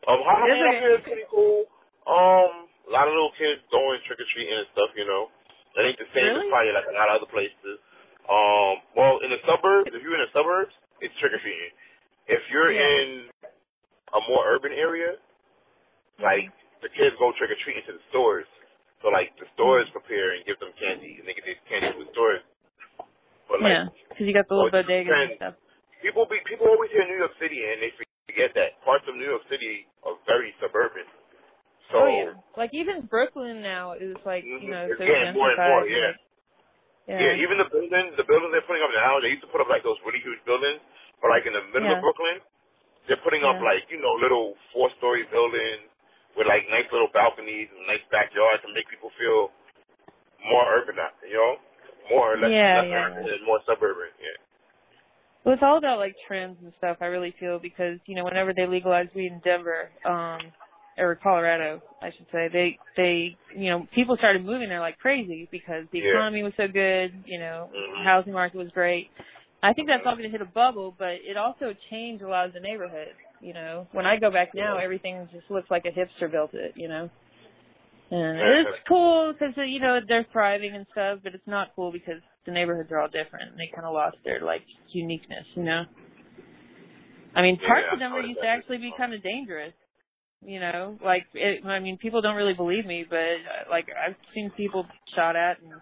Um, 0.08 0.20
Halloween 0.24 0.62
It's 0.62 0.68
up 0.68 0.76
here 0.82 0.94
is 0.96 1.04
pretty 1.04 1.26
cool. 1.30 1.64
Um, 2.08 2.52
a 2.88 2.92
lot 2.92 3.08
of 3.08 3.14
little 3.14 3.34
kids 3.38 3.60
going 3.72 4.00
trick 4.06 4.20
or 4.20 4.28
treating 4.32 4.54
and 4.56 4.68
stuff. 4.72 4.90
You 4.96 5.06
know, 5.06 5.28
that 5.76 5.84
ain't 5.86 5.98
the 6.00 6.08
same 6.14 6.24
Really? 6.24 6.46
as 6.48 6.52
probably 6.52 6.72
like 6.74 6.88
a 6.88 6.94
lot 6.96 7.08
of 7.12 7.16
other 7.22 7.30
places. 7.32 7.76
Um, 8.28 8.74
well, 8.96 9.20
in 9.22 9.30
the 9.30 9.42
suburbs, 9.46 9.90
if 9.92 10.00
you're 10.02 10.16
in 10.18 10.24
the 10.26 10.34
suburbs, 10.34 10.72
it's 11.02 11.14
trick 11.20 11.34
or 11.34 11.40
treating. 11.42 11.72
If 12.28 12.42
you're 12.50 12.72
Yeah. 12.72 12.80
in 12.86 13.30
a 14.14 14.20
more 14.28 14.44
urban 14.48 14.72
area, 14.72 15.18
like 16.22 16.48
the 16.82 16.90
kids 16.94 17.16
go 17.18 17.32
trick 17.38 17.50
or 17.50 17.58
treating 17.64 17.84
to 17.86 17.94
the 17.98 18.04
stores. 18.10 18.46
So 19.04 19.12
like 19.12 19.32
the 19.36 19.46
stores 19.54 19.86
mm-hmm. 19.88 19.98
prepare 20.00 20.34
and 20.36 20.42
give 20.48 20.56
them 20.58 20.72
candy, 20.80 21.20
and 21.20 21.24
they 21.28 21.34
get 21.36 21.44
these 21.44 21.60
candy 21.68 21.92
from 21.92 22.08
the 22.08 22.12
stores. 22.16 22.42
But 23.46 23.62
like 23.62 23.70
yeah, 23.72 23.84
because 24.10 24.24
you 24.26 24.34
got 24.34 24.48
the 24.50 24.56
little 24.56 24.72
Oh, 24.72 24.76
it 24.76 24.86
bodegas 24.86 25.12
and 25.12 25.38
stuff. 25.38 25.54
people 26.02 26.26
be 26.26 26.40
people 26.48 26.66
always 26.66 26.90
hear 26.90 27.06
New 27.06 27.20
York 27.20 27.34
City 27.38 27.62
and 27.62 27.78
they 27.78 27.92
forget 28.26 28.50
that 28.58 28.80
parts 28.82 29.06
of 29.06 29.14
New 29.14 29.28
York 29.28 29.44
City 29.46 29.86
are 30.02 30.18
very 30.26 30.50
suburban. 30.58 31.06
oh 31.06 31.14
So 31.94 31.98
yeah, 32.10 32.34
like 32.58 32.74
even 32.74 33.06
Brooklyn 33.06 33.62
now 33.62 33.94
is 33.94 34.18
like 34.26 34.42
you 34.42 34.66
know 34.66 34.90
it's 34.90 34.98
so 34.98 35.06
getting 35.06 35.36
more 35.36 35.54
and 35.54 35.60
more, 35.62 35.86
yeah. 35.86 36.10
like- 36.10 36.20
yeah. 37.06 37.22
yeah. 37.22 37.44
even 37.44 37.62
the 37.62 37.70
buildings 37.70 38.18
the 38.18 38.26
buildings 38.26 38.50
they're 38.50 38.66
putting 38.66 38.82
up 38.82 38.90
now, 38.90 39.22
they 39.22 39.30
used 39.30 39.46
to 39.46 39.50
put 39.54 39.62
up 39.62 39.70
like 39.70 39.86
those 39.86 40.00
really 40.02 40.18
huge 40.26 40.42
buildings, 40.42 40.82
but 41.22 41.30
like 41.30 41.46
in 41.46 41.54
the 41.54 41.62
middle 41.70 41.86
Yeah. 41.86 42.00
of 42.00 42.02
Brooklyn, 42.02 42.42
they're 43.06 43.22
putting 43.22 43.46
up 43.46 43.62
like, 43.62 43.86
you 43.94 44.02
know, 44.02 44.18
little 44.18 44.58
four 44.74 44.90
story 44.98 45.22
buildings 45.30 45.86
with 46.36 46.46
like 46.46 46.68
nice 46.68 46.86
little 46.92 47.10
balconies 47.12 47.68
and 47.72 47.88
nice 47.88 48.04
backyards 48.12 48.62
to 48.62 48.70
make 48.72 48.86
people 48.92 49.10
feel 49.16 49.50
more 50.44 50.68
urbanized, 50.76 51.18
you 51.24 51.36
know? 51.36 51.56
More 52.12 52.34
or 52.34 52.38
less, 52.38 52.52
Yeah, 52.52 52.86
less 52.86 52.90
yeah. 52.92 53.08
urban 53.10 53.24
and 53.26 53.42
more 53.44 53.60
suburban, 53.66 54.14
yeah. 54.22 54.38
Well, 55.42 55.54
it's 55.54 55.62
all 55.62 55.78
about 55.78 55.98
like 55.98 56.14
trends 56.26 56.58
and 56.62 56.72
stuff. 56.78 56.98
I 57.00 57.06
really 57.06 57.34
feel 57.38 57.58
because 57.58 57.98
you 58.06 58.16
know 58.16 58.24
whenever 58.24 58.52
they 58.52 58.66
legalized 58.66 59.14
weed 59.14 59.30
in 59.30 59.40
Denver, 59.44 59.90
um, 60.04 60.40
or 60.98 61.14
Colorado, 61.22 61.80
I 62.02 62.10
should 62.10 62.26
say, 62.32 62.48
they 62.52 62.78
they 62.96 63.36
you 63.54 63.70
know 63.70 63.86
people 63.94 64.16
started 64.16 64.44
moving 64.44 64.68
there 64.68 64.80
like 64.80 64.98
crazy 64.98 65.48
because 65.52 65.84
the 65.92 65.98
Yeah. 66.00 66.10
economy 66.10 66.42
was 66.42 66.52
so 66.56 66.66
good. 66.66 67.22
You 67.26 67.38
know, 67.38 67.70
Mhm. 67.72 68.04
housing 68.04 68.32
market 68.32 68.58
was 68.58 68.70
great. 68.72 69.10
I 69.62 69.72
think 69.72 69.88
that's 69.88 70.04
all 70.04 70.14
going 70.16 70.24
to 70.24 70.30
hit 70.30 70.42
a 70.42 70.50
bubble, 70.50 70.94
but 70.98 71.14
it 71.22 71.36
also 71.36 71.74
changed 71.90 72.22
a 72.22 72.28
lot 72.28 72.46
of 72.46 72.52
the 72.52 72.60
neighborhood. 72.60 73.14
You 73.40 73.54
know, 73.54 73.86
when 73.92 74.06
I 74.06 74.18
go 74.18 74.30
back 74.30 74.50
now, 74.54 74.78
everything 74.78 75.28
just 75.32 75.50
looks 75.50 75.70
like 75.70 75.84
a 75.84 75.90
hipster 75.90 76.30
built 76.30 76.54
it. 76.54 76.72
You 76.76 76.88
know. 76.88 77.10
And 78.10 78.38
it's 78.38 78.78
cool 78.86 79.32
because 79.32 79.54
you 79.56 79.80
know 79.80 79.98
they're 80.06 80.26
thriving 80.32 80.74
and 80.74 80.86
stuff, 80.92 81.18
but 81.24 81.34
it's 81.34 81.46
not 81.46 81.68
cool 81.74 81.90
because 81.90 82.22
the 82.46 82.52
neighborhoods 82.52 82.90
are 82.92 83.00
all 83.00 83.08
different 83.08 83.50
and 83.50 83.58
they 83.58 83.68
kind 83.74 83.86
of 83.86 83.92
lost 83.92 84.16
their 84.24 84.40
like 84.40 84.62
uniqueness, 84.92 85.44
you 85.54 85.64
know. 85.64 85.82
I 87.34 87.42
mean, 87.42 87.58
parts 87.58 87.84
Yeah, 87.88 87.94
of 87.94 87.98
Denver 87.98 88.20
used 88.22 88.40
to 88.40 88.46
actually 88.46 88.78
be 88.78 88.92
kind 88.96 89.12
of 89.12 89.22
dangerous, 89.22 89.74
you 90.40 90.60
know. 90.60 90.96
Like, 91.04 91.26
it, 91.34 91.66
I 91.66 91.80
mean, 91.80 91.98
people 91.98 92.22
don't 92.22 92.36
really 92.36 92.54
believe 92.54 92.86
me, 92.86 93.04
but 93.08 93.16
uh, 93.18 93.70
like 93.70 93.88
I've 93.90 94.16
seen 94.34 94.50
people 94.56 94.86
shot 95.14 95.36
at, 95.36 95.60
and 95.60 95.72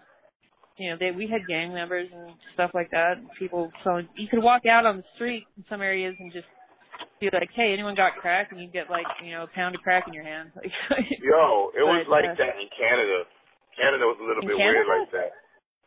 you 0.78 0.90
know, 0.90 0.96
they 0.98 1.12
we 1.12 1.28
had 1.28 1.46
gang 1.46 1.72
members 1.72 2.08
and 2.12 2.32
stuff 2.54 2.70
like 2.74 2.90
that. 2.90 3.18
And 3.18 3.28
people, 3.38 3.70
so 3.84 3.98
you 4.16 4.28
could 4.28 4.42
walk 4.42 4.62
out 4.66 4.86
on 4.86 4.96
the 4.96 5.04
street 5.14 5.44
in 5.56 5.64
some 5.68 5.82
areas 5.82 6.16
and 6.18 6.32
just 6.32 6.46
be 7.20 7.30
like, 7.32 7.50
"Hey, 7.54 7.72
anyone 7.72 7.94
got 7.94 8.16
crack?" 8.20 8.52
and 8.52 8.60
you 8.60 8.68
get 8.68 8.90
like, 8.90 9.06
you 9.24 9.32
know, 9.32 9.44
a 9.44 9.50
pound 9.54 9.74
of 9.74 9.80
crack 9.82 10.04
in 10.06 10.12
your 10.14 10.24
hand. 10.24 10.50
Like, 10.56 10.72
Yo, 11.22 11.70
it 11.74 11.84
was 11.84 12.06
like 12.10 12.26
uh, 12.28 12.34
that 12.38 12.54
in 12.60 12.68
Canada. 12.76 13.24
Canada 13.74 14.04
was 14.06 14.18
a 14.22 14.26
little 14.26 14.42
bit 14.46 14.54
Canada? 14.54 14.84
weird 14.84 14.86
like 14.86 15.10
that. 15.14 15.30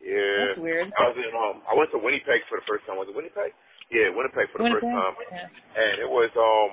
Yeah. 0.04 0.54
That's 0.54 0.60
weird. 0.62 0.86
I 0.94 1.02
was 1.10 1.16
in 1.18 1.30
um 1.34 1.62
I 1.66 1.74
went 1.74 1.90
to 1.92 1.98
Winnipeg 1.98 2.44
for 2.52 2.60
the 2.60 2.66
first 2.68 2.84
time. 2.86 2.96
Was 3.00 3.08
it 3.10 3.16
Winnipeg? 3.16 3.50
Yeah, 3.90 4.12
Winnipeg 4.12 4.52
for 4.52 4.60
the 4.60 4.68
Winnipeg? 4.68 4.84
first 4.84 4.94
time. 4.94 5.14
Yeah. 5.32 5.48
And 5.80 5.94
it 6.04 6.10
was 6.10 6.30
um 6.38 6.70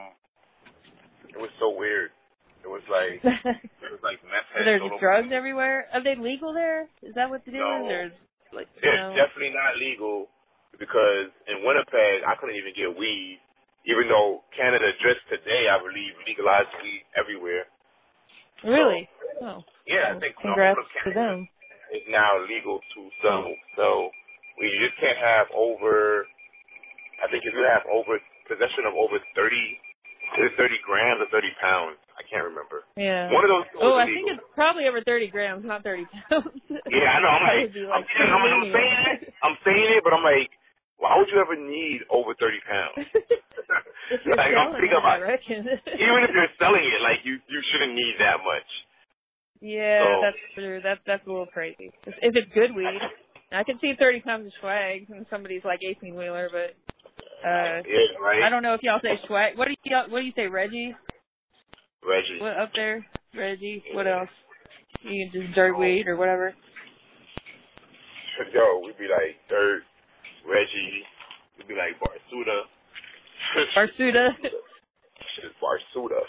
it 1.33 1.39
was 1.41 1.49
so 1.59 1.71
weird. 1.73 2.11
It 2.63 2.69
was 2.69 2.83
like 2.91 3.21
it 3.85 3.89
was 3.91 4.01
like 4.05 4.19
meth 4.27 4.45
So 4.53 4.61
heads 4.61 4.65
there's 4.67 4.83
all 4.85 4.93
over. 4.97 5.01
drugs 5.01 5.29
everywhere. 5.33 5.87
Are 5.93 6.03
they 6.03 6.15
legal 6.19 6.53
there? 6.53 6.85
Is 7.01 7.15
that 7.15 7.29
what 7.29 7.45
the 7.45 7.51
deal 7.55 7.65
No. 7.65 7.85
is? 7.89 8.11
Or 8.51 8.59
like, 8.61 8.69
It's 8.77 8.85
no? 8.85 9.15
definitely 9.17 9.53
not 9.57 9.77
legal 9.81 10.27
because 10.77 11.31
in 11.49 11.63
Winnipeg 11.65 12.21
I 12.27 12.35
couldn't 12.37 12.57
even 12.59 12.73
get 12.77 12.93
weed. 12.93 13.39
Even 13.85 14.09
though 14.09 14.41
Canada 14.57 14.91
just 15.01 15.21
today 15.29 15.69
I 15.69 15.77
believe 15.77 16.13
legalized 16.25 16.73
weed 16.81 17.05
everywhere. 17.13 17.65
Really? 18.65 19.07
Oh. 19.41 19.61
Yeah, 19.85 20.17
I 20.17 20.19
think 20.19 20.33
Congrats 20.41 20.79
to 21.05 21.13
them. 21.13 21.47
It's 21.93 22.09
now 22.09 22.33
legal 22.49 22.81
to 22.81 22.99
sell. 23.21 23.53
So 23.77 24.09
we 24.57 24.73
just 24.81 24.97
can't 24.97 25.17
have 25.21 25.47
over. 25.53 26.25
I 27.21 27.29
think 27.29 27.45
if 27.45 27.53
you 27.53 27.63
have 27.69 27.85
over 27.87 28.17
possession 28.49 28.89
of 28.89 28.97
over 28.97 29.21
thirty, 29.37 29.77
thirty 30.57 30.81
grams 30.81 31.21
or 31.21 31.29
thirty 31.29 31.53
pounds? 31.61 32.01
I 32.17 32.23
can't 32.25 32.47
remember. 32.47 32.87
Yeah. 32.97 33.29
One 33.29 33.43
of 33.43 33.51
those 33.51 33.67
Oh, 33.83 33.99
I 33.99 34.07
think 34.07 34.31
it's 34.31 34.43
probably 34.55 34.87
over 34.87 35.03
30 35.03 35.27
grams, 35.27 35.65
not 35.67 35.83
30 35.83 36.07
pounds. 36.31 36.47
Yeah, 36.87 37.11
I 37.11 37.19
know. 37.19 37.27
I'm 37.27 37.43
That 37.45 37.59
like, 37.59 37.75
I'm, 37.91 38.03
I'm, 38.07 38.63
I'm 38.63 38.67
saying 38.71 38.99
it. 39.11 39.33
I'm 39.43 39.57
saying 39.67 39.89
it, 39.99 40.01
but 40.03 40.13
I'm 40.15 40.23
like, 40.23 40.49
why 40.97 41.17
would 41.17 41.27
you 41.31 41.39
ever 41.39 41.55
need 41.55 42.01
over 42.09 42.33
thirty 42.39 42.59
pounds? 42.63 43.07
like, 44.37 44.53
I'm 44.53 44.73
thinking 44.77 44.93
I 44.95 45.01
about 45.01 45.21
reckon. 45.25 45.65
even 46.05 46.19
if 46.23 46.31
you're 46.33 46.53
selling 46.59 46.85
it, 46.85 47.01
like 47.01 47.25
you 47.25 47.39
you 47.49 47.59
shouldn't 47.71 47.95
need 47.95 48.15
that 48.19 48.37
much. 48.45 48.69
yeah, 49.61 49.99
So- 50.03 50.21
that's 50.21 50.41
true. 50.55 50.79
That's 50.83 51.01
that's 51.05 51.25
a 51.25 51.29
little 51.29 51.47
crazy. 51.51 51.91
If 52.05 52.13
if 52.21 52.33
it's 52.35 52.51
good 52.53 52.75
weed, 52.75 53.01
I 53.51 53.63
can 53.63 53.79
see 53.79 53.93
30 53.97 54.21
pounds 54.21 54.45
of 54.47 54.53
swag 54.59 55.07
and 55.09 55.25
somebody's 55.29 55.63
like 55.65 55.79
18 55.81 56.15
wheeler, 56.15 56.49
but 56.51 56.75
uh, 57.45 57.81
Yeah, 57.85 58.17
right. 58.21 58.43
I 58.43 58.49
don't 58.49 58.63
know 58.63 58.73
if 58.73 58.81
y'all 58.83 58.99
say 59.01 59.17
swag. 59.27 59.57
What 59.57 59.67
do 59.67 59.73
you 59.83 59.97
what 60.09 60.19
do 60.19 60.25
you 60.25 60.33
say, 60.35 60.47
Reggie? 60.47 60.93
Reggie. 62.05 62.39
What 62.39 62.57
up 62.57 62.69
there, 62.75 63.05
Reggie? 63.35 63.83
What 63.93 64.05
else? 64.07 64.29
You 65.03 65.27
can 65.31 65.41
just 65.41 65.55
dirt 65.55 65.77
weed 65.77 66.07
or 66.07 66.15
whatever. 66.17 66.53
Yo, 68.53 68.79
we'd 68.85 68.97
be 68.97 69.07
like 69.07 69.35
Dirt, 69.49 69.83
Reggie. 70.45 71.03
We'd 71.57 71.67
be 71.67 71.75
like 71.75 71.97
Barsuda. 71.99 72.57
Barsuda. 73.75 74.25
Shit, 74.39 75.51
Barsuda. 75.61 76.21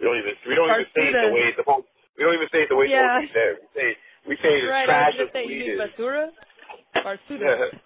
We 0.00 0.06
don't 0.06 0.18
even 0.18 0.34
we 0.48 0.54
don't 0.54 0.70
even 0.70 0.86
say 0.96 1.08
it 1.08 1.16
the 1.16 1.32
way 1.32 1.44
it's 1.48 1.58
supposed. 1.60 1.86
We 2.16 2.24
don't 2.24 2.34
even 2.34 2.48
say 2.52 2.64
it 2.64 2.68
the 2.68 2.76
way 2.76 2.86
it's 2.88 2.96
Yeah. 2.96 3.20
be 3.20 3.30
said. 3.32 3.52
We 3.60 3.68
say 3.76 3.88
we 4.28 4.34
say 4.40 4.52
it's 4.60 4.68
right, 4.68 4.88
I 4.88 5.12
trash 5.12 5.14
as 5.20 5.32
say 5.32 5.44
you 5.44 5.76
weed 5.76 5.80
basura. 5.80 6.28
Barsuda. 6.96 7.40
Yeah, 7.40 7.68
it's 7.68 7.80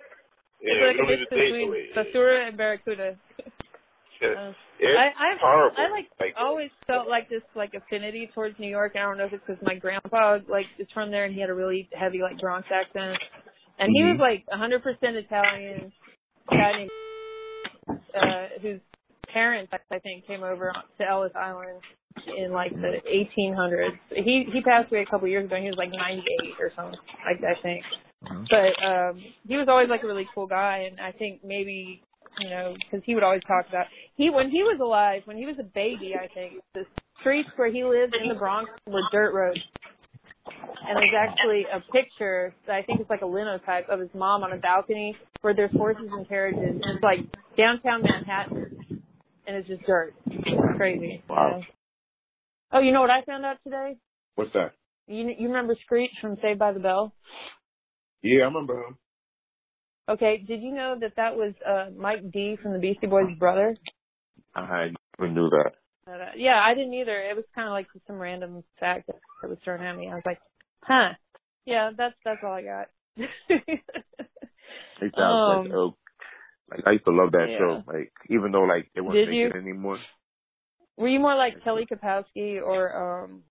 yeah 0.62 0.80
we 0.80 0.86
like 0.86 0.98
a 0.98 1.04
mix 1.04 1.20
even 1.20 1.26
say 1.30 1.44
it 1.44 1.52
the 1.52 1.66
between 1.66 1.92
basura 1.94 2.48
and 2.48 2.56
barracuda. 2.56 3.08
Yeah. 4.22 4.48
Um, 4.48 4.54
it's 4.80 4.96
I, 4.98 5.06
I've, 5.10 5.38
horrible. 5.40 5.76
I 5.76 5.90
like, 5.90 6.08
like 6.18 6.34
always 6.38 6.70
felt 6.86 7.08
like 7.08 7.28
this 7.28 7.42
like 7.54 7.74
affinity 7.74 8.30
towards 8.34 8.58
New 8.58 8.70
York. 8.70 8.92
I 8.96 9.00
don't 9.00 9.18
know 9.18 9.26
if 9.26 9.32
it's 9.32 9.42
because 9.46 9.60
my 9.62 9.74
grandpa 9.74 10.38
like 10.48 10.66
is 10.78 10.86
from 10.94 11.10
there 11.10 11.24
and 11.26 11.34
he 11.34 11.40
had 11.40 11.50
a 11.50 11.54
really 11.54 11.88
heavy 11.92 12.22
like 12.22 12.38
Bronx 12.40 12.66
accent, 12.72 13.18
and 13.78 13.90
he 13.94 14.02
was 14.04 14.18
like 14.18 14.44
100% 14.52 14.80
Italian. 15.02 15.92
Guy 16.50 16.72
named 16.78 16.90
uh, 17.88 18.46
whose 18.60 18.80
parents 19.32 19.72
I 19.90 19.98
think 19.98 20.26
came 20.26 20.42
over 20.42 20.72
to 20.98 21.08
Ellis 21.08 21.32
Island 21.34 21.80
in 22.38 22.52
like 22.52 22.72
the 22.72 22.98
1800s. 23.08 23.98
He 24.10 24.46
he 24.52 24.60
passed 24.62 24.90
away 24.92 25.02
a 25.02 25.06
couple 25.06 25.26
years 25.28 25.46
ago. 25.46 25.56
and 25.56 25.64
He 25.64 25.70
was 25.70 25.78
like 25.78 25.90
98 25.90 26.22
or 26.60 26.70
something. 26.76 26.98
I, 27.26 27.32
I 27.32 27.54
think. 27.62 27.84
But 28.50 28.84
um 28.84 29.22
he 29.46 29.56
was 29.56 29.66
always 29.68 29.88
like 29.88 30.02
a 30.02 30.06
really 30.06 30.26
cool 30.34 30.46
guy, 30.46 30.88
and 30.90 31.00
I 31.00 31.12
think 31.12 31.40
maybe 31.44 32.02
you 32.38 32.50
know 32.50 32.74
because 32.78 33.04
he 33.04 33.14
would 33.14 33.24
always 33.24 33.42
talk 33.46 33.66
about 33.68 33.86
he 34.16 34.30
when 34.30 34.50
he 34.50 34.62
was 34.62 34.78
alive, 34.80 35.22
when 35.24 35.36
he 35.36 35.46
was 35.46 35.56
a 35.58 35.64
baby, 35.74 36.14
I 36.14 36.28
think 36.32 36.54
the 36.74 36.84
streets 37.20 37.48
where 37.56 37.70
he 37.72 37.84
lived 37.84 38.14
in 38.20 38.28
the 38.28 38.34
Bronx 38.34 38.70
were 38.86 39.02
dirt 39.12 39.34
roads. 39.34 39.60
And 40.86 40.96
there's 40.96 41.14
actually 41.18 41.64
a 41.72 41.80
picture 41.92 42.54
that 42.66 42.74
I 42.76 42.82
think 42.82 43.00
is 43.00 43.06
like 43.08 43.22
a 43.22 43.26
linotype 43.26 43.88
of 43.88 44.00
his 44.00 44.10
mom 44.14 44.42
on 44.42 44.52
a 44.52 44.58
balcony 44.58 45.16
where 45.40 45.54
there's 45.54 45.72
horses 45.72 46.08
and 46.10 46.28
carriages, 46.28 46.80
and 46.82 46.94
it's 46.94 47.02
like 47.02 47.20
downtown 47.56 48.02
Manhattan, 48.02 49.02
and 49.46 49.56
it's 49.56 49.68
just 49.68 49.82
dirt. 49.86 50.14
It's 50.26 50.76
crazy. 50.76 51.22
Wow. 51.28 51.62
Oh, 52.72 52.80
you 52.80 52.92
know 52.92 53.00
what 53.00 53.10
I 53.10 53.22
found 53.24 53.44
out 53.44 53.56
today? 53.64 53.96
What's 54.34 54.52
that? 54.52 54.72
You 55.06 55.32
you 55.38 55.48
remember 55.48 55.76
Screech 55.84 56.10
from 56.20 56.36
Saved 56.42 56.58
by 56.58 56.72
the 56.72 56.80
Bell? 56.80 57.14
Yeah, 58.22 58.42
I 58.42 58.46
remember 58.46 58.74
him. 58.74 58.98
Okay, 60.08 60.44
did 60.46 60.60
you 60.60 60.74
know 60.74 60.96
that 61.00 61.12
that 61.16 61.36
was 61.36 61.54
uh 61.66 61.90
Mike 61.96 62.30
D 62.32 62.56
from 62.62 62.72
the 62.72 62.78
Beastie 62.78 63.06
Boys' 63.06 63.38
brother? 63.38 63.76
I 64.54 64.90
never 65.18 65.32
knew 65.32 65.48
that. 65.48 65.72
But, 66.06 66.20
uh, 66.20 66.32
yeah, 66.36 66.60
I 66.62 66.74
didn't 66.74 66.92
either. 66.92 67.18
It 67.18 67.34
was 67.34 67.44
kind 67.54 67.66
of 67.66 67.72
like 67.72 67.86
some 68.06 68.18
random 68.18 68.62
fact 68.78 69.06
that, 69.06 69.16
that 69.40 69.48
was 69.48 69.58
thrown 69.64 69.82
at 69.82 69.96
me. 69.96 70.10
I 70.10 70.14
was 70.14 70.22
like, 70.26 70.38
huh. 70.86 71.14
Yeah, 71.66 71.90
that's 71.96 72.14
that's 72.24 72.40
all 72.44 72.52
I 72.52 72.62
got. 72.62 72.88
It 75.00 75.12
sounds 75.16 75.58
Um, 75.58 75.64
like 75.64 75.72
oh, 75.74 75.96
like 76.70 76.80
I 76.86 76.90
used 76.92 77.04
to 77.04 77.10
love 77.12 77.32
that 77.32 77.46
yeah. 77.50 77.58
show. 77.58 77.82
Like 77.86 78.12
even 78.30 78.52
though 78.52 78.62
like 78.62 78.90
they 78.94 79.00
weren't 79.00 79.14
Did 79.14 79.28
making 79.28 79.40
you? 79.40 79.46
it 79.48 79.56
anymore. 79.56 79.98
Were 80.96 81.08
you 81.08 81.20
more 81.20 81.34
like 81.36 81.62
Kelly 81.64 81.86
Kapowski 81.90 82.62
or 82.62 83.22
um 83.24 83.42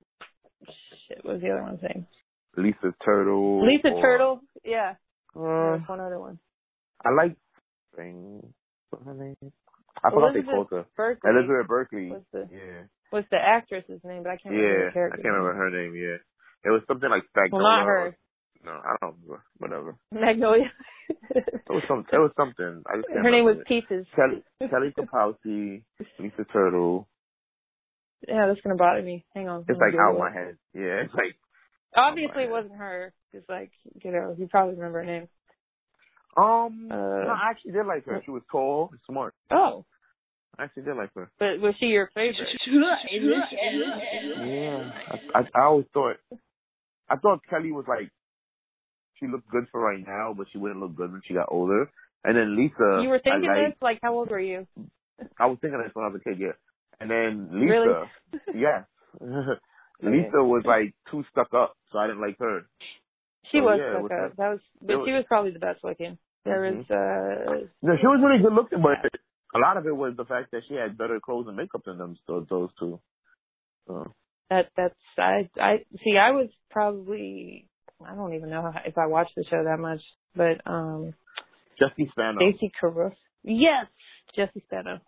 shit, 1.08 1.24
what 1.24 1.34
was 1.36 1.42
the 1.42 1.52
other 1.52 1.64
one 1.64 1.80
name? 1.82 2.08
Lisa 2.56 2.94
Turtle. 3.04 3.66
Lisa 3.66 3.90
or- 3.90 4.02
Turtle? 4.02 4.42
Yeah. 4.64 4.94
Uh, 5.36 5.78
one 5.88 6.00
other 6.00 6.20
one. 6.20 6.40
I 7.04 7.10
like 7.12 7.36
thing. 7.96 8.54
What's 8.92 9.06
her 9.06 9.14
name? 9.14 9.36
I 10.04 10.10
forgot 10.10 10.34
they 10.34 10.40
Elizabeth 10.40 10.54
called 10.56 10.68
her. 10.72 10.86
Berkley 10.96 11.30
Elizabeth 11.32 11.68
Berkley. 11.68 12.10
was 12.10 12.22
the 12.32 12.48
Yeah. 12.52 12.84
was 13.12 13.26
the 13.32 13.38
actress's 13.38 14.02
name, 14.04 14.24
but 14.24 14.30
I 14.32 14.38
can't 14.38 14.56
remember 14.56 14.86
Yeah. 14.86 14.92
the 14.94 15.00
I 15.14 15.16
can't 15.18 15.26
remember 15.26 15.54
her 15.56 15.70
name. 15.70 15.96
Yeah. 15.96 16.18
It 16.64 16.70
was 16.70 16.82
something 16.88 17.10
like 17.10 17.24
Well, 17.52 17.62
not 17.62 17.86
her. 17.86 18.18
No, 18.66 18.72
I 18.72 18.96
don't 19.02 19.16
remember. 19.24 19.44
Whatever. 19.58 19.96
Magnolia. 20.12 20.72
It 21.36 21.70
was 21.70 21.84
some. 21.88 22.06
It 22.12 22.18
was 22.18 22.32
something. 22.38 22.84
I 22.88 22.96
just 22.98 23.08
can't 23.10 23.26
her 23.26 23.32
name 23.32 23.44
was 23.46 23.58
remember 23.58 23.62
it. 23.62 23.68
Peaches. 23.68 24.08
Kelly 24.16 24.44
Kelly 24.70 24.94
Kapowski, 24.98 25.84
Lisa 26.20 26.46
Turtle. 26.52 27.08
Yeah, 28.28 28.48
that's 28.48 28.62
gonna 28.62 28.76
bother 28.76 29.02
me. 29.02 29.26
Hang 29.36 29.50
on. 29.50 29.66
It's 29.68 29.80
like 29.80 29.94
out 30.00 30.14
Google 30.14 30.20
my 30.20 30.32
head. 30.32 30.58
Yeah, 30.74 31.04
it's 31.04 31.14
like 31.14 31.36
Obviously, 31.96 32.44
it 32.44 32.50
wasn't 32.50 32.76
her. 32.76 33.14
It's 33.34 33.48
like 33.50 33.72
you 34.04 34.12
know, 34.12 34.36
you 34.38 34.48
probably 34.48 34.76
remember 34.76 35.00
her 35.00 35.06
name. 35.06 35.28
um. 36.38 36.88
Uh, 36.90 36.96
no, 36.96 37.30
I 37.36 37.50
actually 37.50 37.74
did 37.74 37.86
like 37.86 38.06
her. 38.06 38.22
She 38.26 38.32
was 38.32 38.44
tall, 38.52 38.90
and 38.92 39.00
smart. 39.06 39.34
Oh, 39.52 39.86
I 40.58 40.64
actually 40.64 40.84
did 40.84 40.96
like 40.96 41.14
her. 41.16 41.30
but 41.40 41.60
was 41.60 41.76
she 41.80 41.88
your 41.88 42.10
favorite? 42.16 42.56
Yeah, 43.12 44.92
I, 45.12 45.40
I, 45.40 45.48
I 45.54 45.62
always 45.66 45.86
thought, 45.94 46.18
I 47.14 47.18
thought 47.18 47.42
Kelly 47.50 47.72
was 47.72 47.86
like, 47.88 48.10
she 49.20 49.28
looked 49.28 49.50
good 49.50 49.66
for 49.72 49.80
right 49.80 50.04
now, 50.06 50.34
but 50.36 50.48
she 50.52 50.58
wouldn't 50.58 50.80
look 50.80 50.96
good 50.96 51.12
when 51.12 51.22
she 51.28 51.34
got 51.36 51.48
older. 51.52 51.90
And 52.24 52.36
then 52.36 52.58
Lisa, 52.58 53.02
you 53.04 53.10
were 53.10 53.20
thinking 53.24 53.50
I, 53.50 53.70
this? 53.70 53.76
Like, 53.82 54.00
how 54.02 54.14
old 54.16 54.32
were 54.32 54.40
you? 54.40 54.66
I 55.40 55.46
was 55.46 55.58
thinking 55.62 55.80
this 55.80 55.92
when 55.94 56.06
I 56.06 56.10
was 56.10 56.22
a 56.22 56.30
kid, 56.30 56.40
yeah. 56.40 56.58
And 57.00 57.10
then 57.10 57.50
Lisa, 57.62 58.10
Really? 58.42 58.56
yes, 58.56 58.86
Lisa 60.02 60.42
was 60.44 60.64
like 60.66 60.96
too 61.12 61.24
stuck 61.32 61.54
up, 61.54 61.76
so 61.92 62.00
I 62.00 62.08
didn't 62.08 62.22
like 62.22 62.38
her. 62.40 62.62
She 63.52 63.60
So, 63.60 63.66
was 63.66 63.80
yeah, 63.80 64.00
stuck 64.08 64.12
up. 64.12 64.36
that- 64.38 64.50
was, 64.50 64.60
but 64.82 64.98
was- 64.98 65.08
she 65.08 65.14
was 65.14 65.26
probably 65.28 65.52
the 65.52 65.60
best 65.60 65.84
looking. 65.84 66.18
There 66.46 66.60
Mhm. 66.62 66.78
was, 66.78 66.90
uh, 66.90 67.68
No, 67.82 67.94
she 68.00 68.08
was 68.08 68.22
really 68.24 68.42
good 68.42 68.54
looking, 68.54 68.82
but 68.82 68.98
a 69.56 69.60
lot 69.60 69.78
of 69.78 69.86
it 69.86 69.96
was 69.96 70.16
the 70.18 70.26
fact 70.26 70.52
that 70.52 70.64
she 70.68 70.74
had 70.76 70.98
better 70.98 71.20
clothes 71.20 71.48
and 71.48 71.56
makeup 71.58 71.84
than 71.86 71.98
them, 71.98 72.18
those, 72.28 72.48
those 72.50 72.70
two. 72.80 73.00
So, 73.88 74.12
that 74.50 74.70
that's 74.76 74.96
I 75.18 75.50
I 75.60 75.86
see. 76.04 76.18
I 76.18 76.32
was 76.32 76.50
probably 76.70 77.68
I 78.06 78.16
don't 78.16 78.34
even 78.34 78.50
know 78.50 78.72
if 78.86 78.98
I 78.98 79.08
watched 79.08 79.36
the 79.36 79.44
show 79.50 79.64
that 79.64 79.80
much, 79.80 80.02
but 80.36 80.62
um, 80.66 81.14
Jesse 81.80 82.10
Spano. 82.12 82.38
Stacey 82.40 82.72
Caruso. 82.80 83.16
Yes, 83.44 83.88
Jesse 84.36 84.64
Spano. 84.68 85.00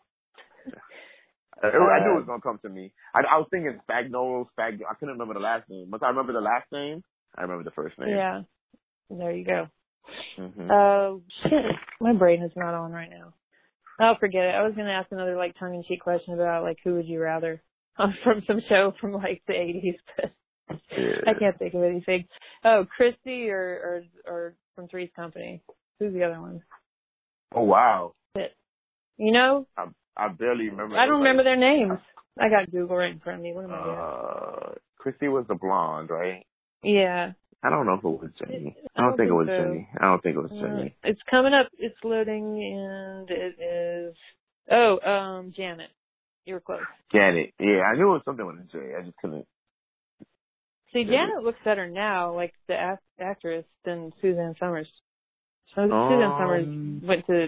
I, 1.63 1.67
I 1.67 1.71
knew 2.03 2.11
it 2.11 2.15
Uh, 2.15 2.19
was 2.19 2.25
gonna 2.27 2.41
come 2.41 2.59
to 2.63 2.69
me. 2.69 2.91
I, 3.13 3.19
I 3.19 3.37
was 3.37 3.47
thinking 3.49 3.79
Spagnolo, 3.89 4.45
Spag. 4.57 4.79
I 4.89 4.93
couldn't 4.95 5.13
remember 5.13 5.33
the 5.33 5.39
last 5.39 5.69
name. 5.69 5.89
Once 5.89 6.03
I 6.03 6.09
remember 6.09 6.33
the 6.33 6.41
last 6.41 6.71
name, 6.71 7.03
I 7.35 7.41
remember 7.41 7.63
the 7.63 7.71
first 7.71 7.97
name. 7.97 8.09
Yeah, 8.09 8.41
there 9.09 9.31
you 9.31 9.45
go. 9.45 9.67
hmm 10.37 10.69
Oh 10.69 11.21
shit, 11.43 11.75
my 12.01 12.13
brain 12.13 12.43
is 12.43 12.51
not 12.55 12.73
on 12.73 12.91
right 12.91 13.09
now. 13.09 13.33
I'll 13.99 14.17
forget 14.17 14.43
it. 14.43 14.55
I 14.55 14.63
was 14.63 14.73
gonna 14.75 14.91
ask 14.91 15.11
another 15.11 15.37
like 15.37 15.55
tongue 15.57 15.75
in 15.75 15.83
cheek 15.87 16.01
question 16.01 16.33
about 16.33 16.63
like 16.63 16.77
who 16.83 16.95
would 16.95 17.07
you 17.07 17.21
rather 17.21 17.61
from 18.23 18.43
some 18.47 18.61
show 18.67 18.93
from 18.99 19.13
like 19.13 19.41
the 19.47 19.53
eighties, 19.53 19.95
but 20.17 20.31
I 21.27 21.33
can't 21.37 21.57
think 21.57 21.73
of 21.73 21.83
anything. 21.83 22.25
Oh, 22.63 22.85
Christy 22.95 23.49
or 23.49 24.03
or 24.25 24.33
or 24.33 24.53
from 24.75 24.87
Three's 24.87 25.09
Company. 25.15 25.61
Who's 25.99 26.13
the 26.13 26.23
other 26.23 26.41
one? 26.41 26.61
Oh 27.53 27.63
wow, 27.63 28.13
Shit. 28.35 28.53
You 29.17 29.31
know, 29.31 29.67
I 29.77 29.85
I 30.17 30.27
barely 30.29 30.69
remember. 30.69 30.97
I 30.97 31.05
don't 31.05 31.19
like, 31.21 31.27
remember 31.27 31.43
their 31.43 31.55
names. 31.55 31.99
I 32.39 32.49
got 32.49 32.69
Google 32.71 32.97
right 32.97 33.11
in 33.13 33.19
front 33.19 33.39
of 33.39 33.43
me. 33.43 33.53
What 33.53 33.65
am 33.65 33.71
I 33.73 33.83
doing? 33.83 33.95
Uh, 33.97 34.73
Christy 34.97 35.27
was 35.29 35.45
the 35.47 35.55
blonde, 35.55 36.09
right? 36.09 36.45
Yeah. 36.83 37.31
I 37.63 37.69
don't 37.69 37.85
know 37.87 37.93
if 37.93 38.03
it 38.03 38.07
was 38.07 38.29
Jenny. 38.37 38.75
I 38.95 38.99
I 38.99 39.01
don't 39.01 39.11
don't 39.11 39.17
think 39.17 39.29
it 39.29 39.33
was 39.33 39.47
so. 39.47 39.57
Jenny. 39.63 39.89
I 39.99 40.05
don't 40.05 40.21
think 40.21 40.35
it 40.35 40.41
was 40.41 40.51
Uh, 40.51 40.61
Jenny. 40.61 40.95
it's 41.03 41.21
coming 41.31 41.53
up. 41.53 41.67
It's 41.79 41.95
loading, 42.03 42.61
and 42.61 43.29
it 43.29 43.55
is. 43.59 44.15
Oh, 44.69 44.99
um, 44.99 45.53
Janet. 45.55 45.89
You 46.45 46.55
were 46.55 46.59
close. 46.59 46.79
Janet. 47.11 47.53
Yeah, 47.59 47.81
I 47.91 47.95
knew 47.95 48.09
it 48.09 48.13
was 48.13 48.21
something 48.25 48.45
with 48.45 48.57
a 48.57 48.63
J. 48.71 48.93
I 48.97 49.01
just 49.03 49.17
couldn't. 49.17 49.45
See. 50.93 51.03
Janet 51.03 51.43
looks 51.43 51.59
better 51.65 51.87
now, 51.89 52.33
like 52.35 52.53
the 52.67 52.75
act- 52.75 53.03
actress, 53.19 53.65
than 53.83 54.13
Suzanne 54.21 54.55
Somers. 54.59 54.87
So 55.73 55.81
Suzanne 55.81 56.23
Um, 56.23 56.37
Somers 56.39 57.03
went 57.03 57.25
to 57.27 57.47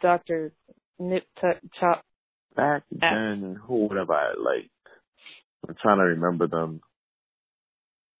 Doctor 0.00 0.52
Nip 0.98 1.24
Tuck 1.40 1.56
Chop. 1.80 2.04
Back 2.54 2.82
Ah. 3.00 3.14
then, 3.14 3.54
who 3.54 3.86
would 3.86 3.96
have 3.96 4.10
I 4.10 4.32
liked? 4.36 4.68
I'm 5.66 5.74
trying 5.80 5.98
to 5.98 6.04
remember 6.04 6.46
them. 6.48 6.82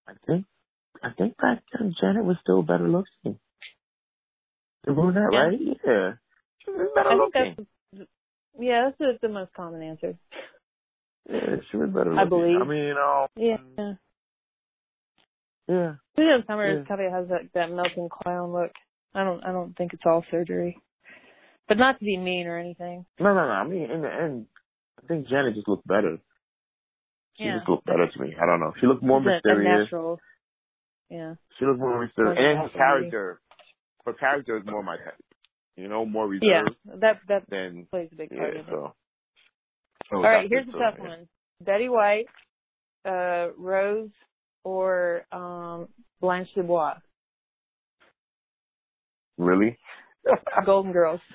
I 0.06 0.14
think, 0.26 0.46
I 1.02 1.10
think 1.18 1.36
back 1.36 1.62
then 1.72 1.94
Janet 2.00 2.24
was 2.24 2.36
still 2.40 2.62
better 2.62 2.88
looking. 2.88 3.38
The 4.84 4.92
brunette, 4.92 5.32
Yeah. 5.32 5.38
right? 5.38 5.60
Yeah. 5.60 6.12
She 6.64 6.70
was 6.70 6.90
better 6.94 7.08
I 7.10 7.12
think 7.12 7.34
looking. 7.34 7.54
that's. 7.58 7.68
Yeah, 8.58 8.84
that's 8.86 8.98
the, 8.98 9.18
the 9.26 9.32
most 9.32 9.52
common 9.54 9.82
answer. 9.82 10.14
Yeah, 11.28 11.56
she 11.70 11.76
was 11.76 11.90
better 11.90 12.10
looking. 12.14 12.18
I 12.18 12.24
believe. 12.28 12.60
I 12.60 12.64
mean, 12.64 12.94
um, 12.96 13.26
Yeah. 13.36 13.94
yeah. 15.68 15.94
Suzanne 16.16 16.44
Somers 16.46 16.78
Yeah. 16.80 16.88
kind 16.96 17.00
of 17.06 17.12
has 17.12 17.28
that 17.28 17.52
that 17.54 17.70
melting 17.70 18.08
clown 18.10 18.52
look. 18.52 18.72
I 19.14 19.24
don't 19.24 19.42
I 19.44 19.52
don't 19.52 19.76
think 19.76 19.92
it's 19.94 20.02
all 20.04 20.24
surgery, 20.30 20.76
but 21.68 21.78
not 21.78 21.98
to 21.98 22.04
be 22.04 22.16
mean 22.16 22.46
or 22.46 22.58
anything. 22.58 23.06
No, 23.20 23.34
no, 23.34 23.46
no. 23.46 23.52
I 23.52 23.64
mean, 23.66 23.90
in 23.90 24.02
the 24.02 24.12
end, 24.12 24.46
I 25.02 25.06
think 25.06 25.28
Janet 25.28 25.54
just 25.54 25.68
looked 25.68 25.86
better. 25.86 26.18
She 27.38 27.44
Yeah. 27.44 27.58
just 27.58 27.68
looked 27.68 27.86
better 27.86 28.06
to 28.08 28.20
me. 28.20 28.34
I 28.40 28.44
don't 28.46 28.60
know. 28.60 28.74
She 28.80 28.86
looked 28.86 29.02
more 29.02 29.18
It's 29.18 29.26
a- 29.26 29.30
a 29.30 29.54
mysterious. 29.54 29.84
natural. 29.84 30.20
Yeah. 31.08 31.34
She 31.58 31.64
looked 31.66 31.80
more 31.80 32.00
mysterious. 32.04 32.36
And 32.38 32.58
her 32.58 32.68
character, 32.70 33.40
her 34.06 34.12
character 34.14 34.56
is 34.58 34.66
more 34.66 34.82
my. 34.82 34.96
You 35.76 35.88
know, 35.88 36.04
more 36.04 36.32
Yeah. 36.34 36.64
That 37.00 37.20
that 37.28 37.44
than 37.48 37.86
plays 37.90 38.08
a 38.12 38.16
big 38.16 38.30
part 38.30 38.54
yeah. 38.54 38.62
So. 38.68 38.94
so 40.10 40.16
All 40.16 40.22
right, 40.22 40.48
here's 40.48 40.68
a 40.68 40.72
so, 40.72 40.78
tough 40.78 40.94
yeah. 40.98 41.08
one: 41.08 41.28
Betty 41.60 41.88
White, 41.88 42.26
uh, 43.06 43.48
Rose, 43.56 44.10
or 44.64 45.24
um, 45.32 45.88
Blanche 46.20 46.48
Dubois. 46.54 46.96
Really? 49.38 49.78
Golden 50.64 50.92
Girls. 50.92 51.20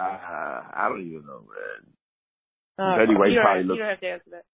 Uh, 0.00 0.04
I 0.04 0.86
don't 0.88 1.04
even 1.04 1.26
know, 1.26 1.42
man. 1.42 1.82
Uh, 2.78 2.98
Betty 2.98 3.16
White 3.16 3.32
probably 3.42 3.62
have, 3.62 3.66
looks 3.66 3.78
You 3.78 3.82
don't 3.82 3.90
have 3.90 3.98
to 4.00 4.06
answer 4.06 4.30
that. 4.30 4.44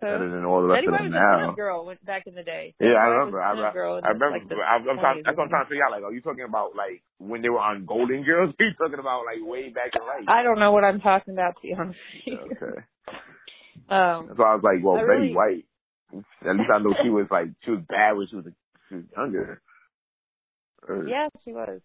Better 0.00 0.30
than 0.30 0.44
all 0.44 0.62
the 0.62 0.68
rest 0.68 0.78
Betty 0.84 0.86
of 0.88 0.92
them 0.94 1.12
was 1.12 1.16
a 1.16 1.20
now. 1.20 1.50
good 1.50 1.56
girl 1.56 1.94
back 2.04 2.26
in 2.26 2.34
the 2.34 2.42
day. 2.42 2.74
Yeah, 2.80 2.98
I 2.98 3.06
remember. 3.14 3.42
I, 3.42 3.52
a 3.70 3.72
girl 3.72 4.00
I 4.02 4.08
remember. 4.14 4.38
like 4.38 4.48
the 4.48 4.56
I'm, 4.56 4.88
I'm 4.88 4.98
trying, 4.98 5.16
20s 5.18 5.24
that's 5.24 5.36
what 5.36 5.44
I'm 5.44 5.48
trying 5.50 5.64
to 5.64 5.68
figure 5.70 5.84
out. 5.84 5.92
Like, 5.92 6.02
are 6.02 6.12
you 6.12 6.20
talking 6.20 6.44
about 6.48 6.76
like 6.76 7.02
when 7.18 7.42
they 7.42 7.48
were 7.48 7.60
on 7.60 7.86
Golden 7.86 8.22
Girls? 8.24 8.54
Are 8.58 8.64
you 8.64 8.72
talking 8.78 8.98
about 8.98 9.24
like 9.26 9.38
way 9.42 9.68
back 9.70 9.90
in 9.94 10.02
life? 10.06 10.24
I 10.28 10.42
don't 10.42 10.58
know 10.58 10.72
what 10.72 10.84
I'm 10.84 11.00
talking 11.00 11.34
about 11.34 11.54
to 11.56 11.62
be 11.62 11.74
honest. 11.74 11.98
Okay. 12.26 12.80
Um, 13.86 14.32
So 14.36 14.42
I 14.42 14.54
was 14.56 14.62
like, 14.64 14.82
well, 14.82 14.96
I 14.96 15.00
Betty 15.04 15.10
really- 15.10 15.34
White. 15.34 15.64
At 16.46 16.56
least 16.56 16.70
I 16.72 16.78
know 16.78 16.94
she 17.02 17.10
was 17.10 17.26
like 17.30 17.48
she 17.64 17.72
was 17.72 17.80
bad 17.88 18.12
when 18.16 18.26
she 18.30 18.36
was, 18.36 18.44
she 18.88 18.94
was 18.94 19.04
younger. 19.16 19.60
Or- 20.88 21.08
yeah, 21.08 21.28
she 21.44 21.52
was. 21.52 21.80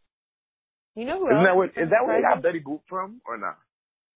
You 0.95 1.06
know 1.06 1.19
who 1.19 1.28
Isn't 1.28 1.43
that 1.43 1.56
what? 1.56 1.69
Is 1.69 1.89
that 1.89 2.06
where 2.06 2.17
they 2.17 2.22
got? 2.22 2.43
Betty 2.43 2.62
Boop 2.62 2.82
from, 2.88 3.22
or 3.26 3.38
not? 3.38 3.58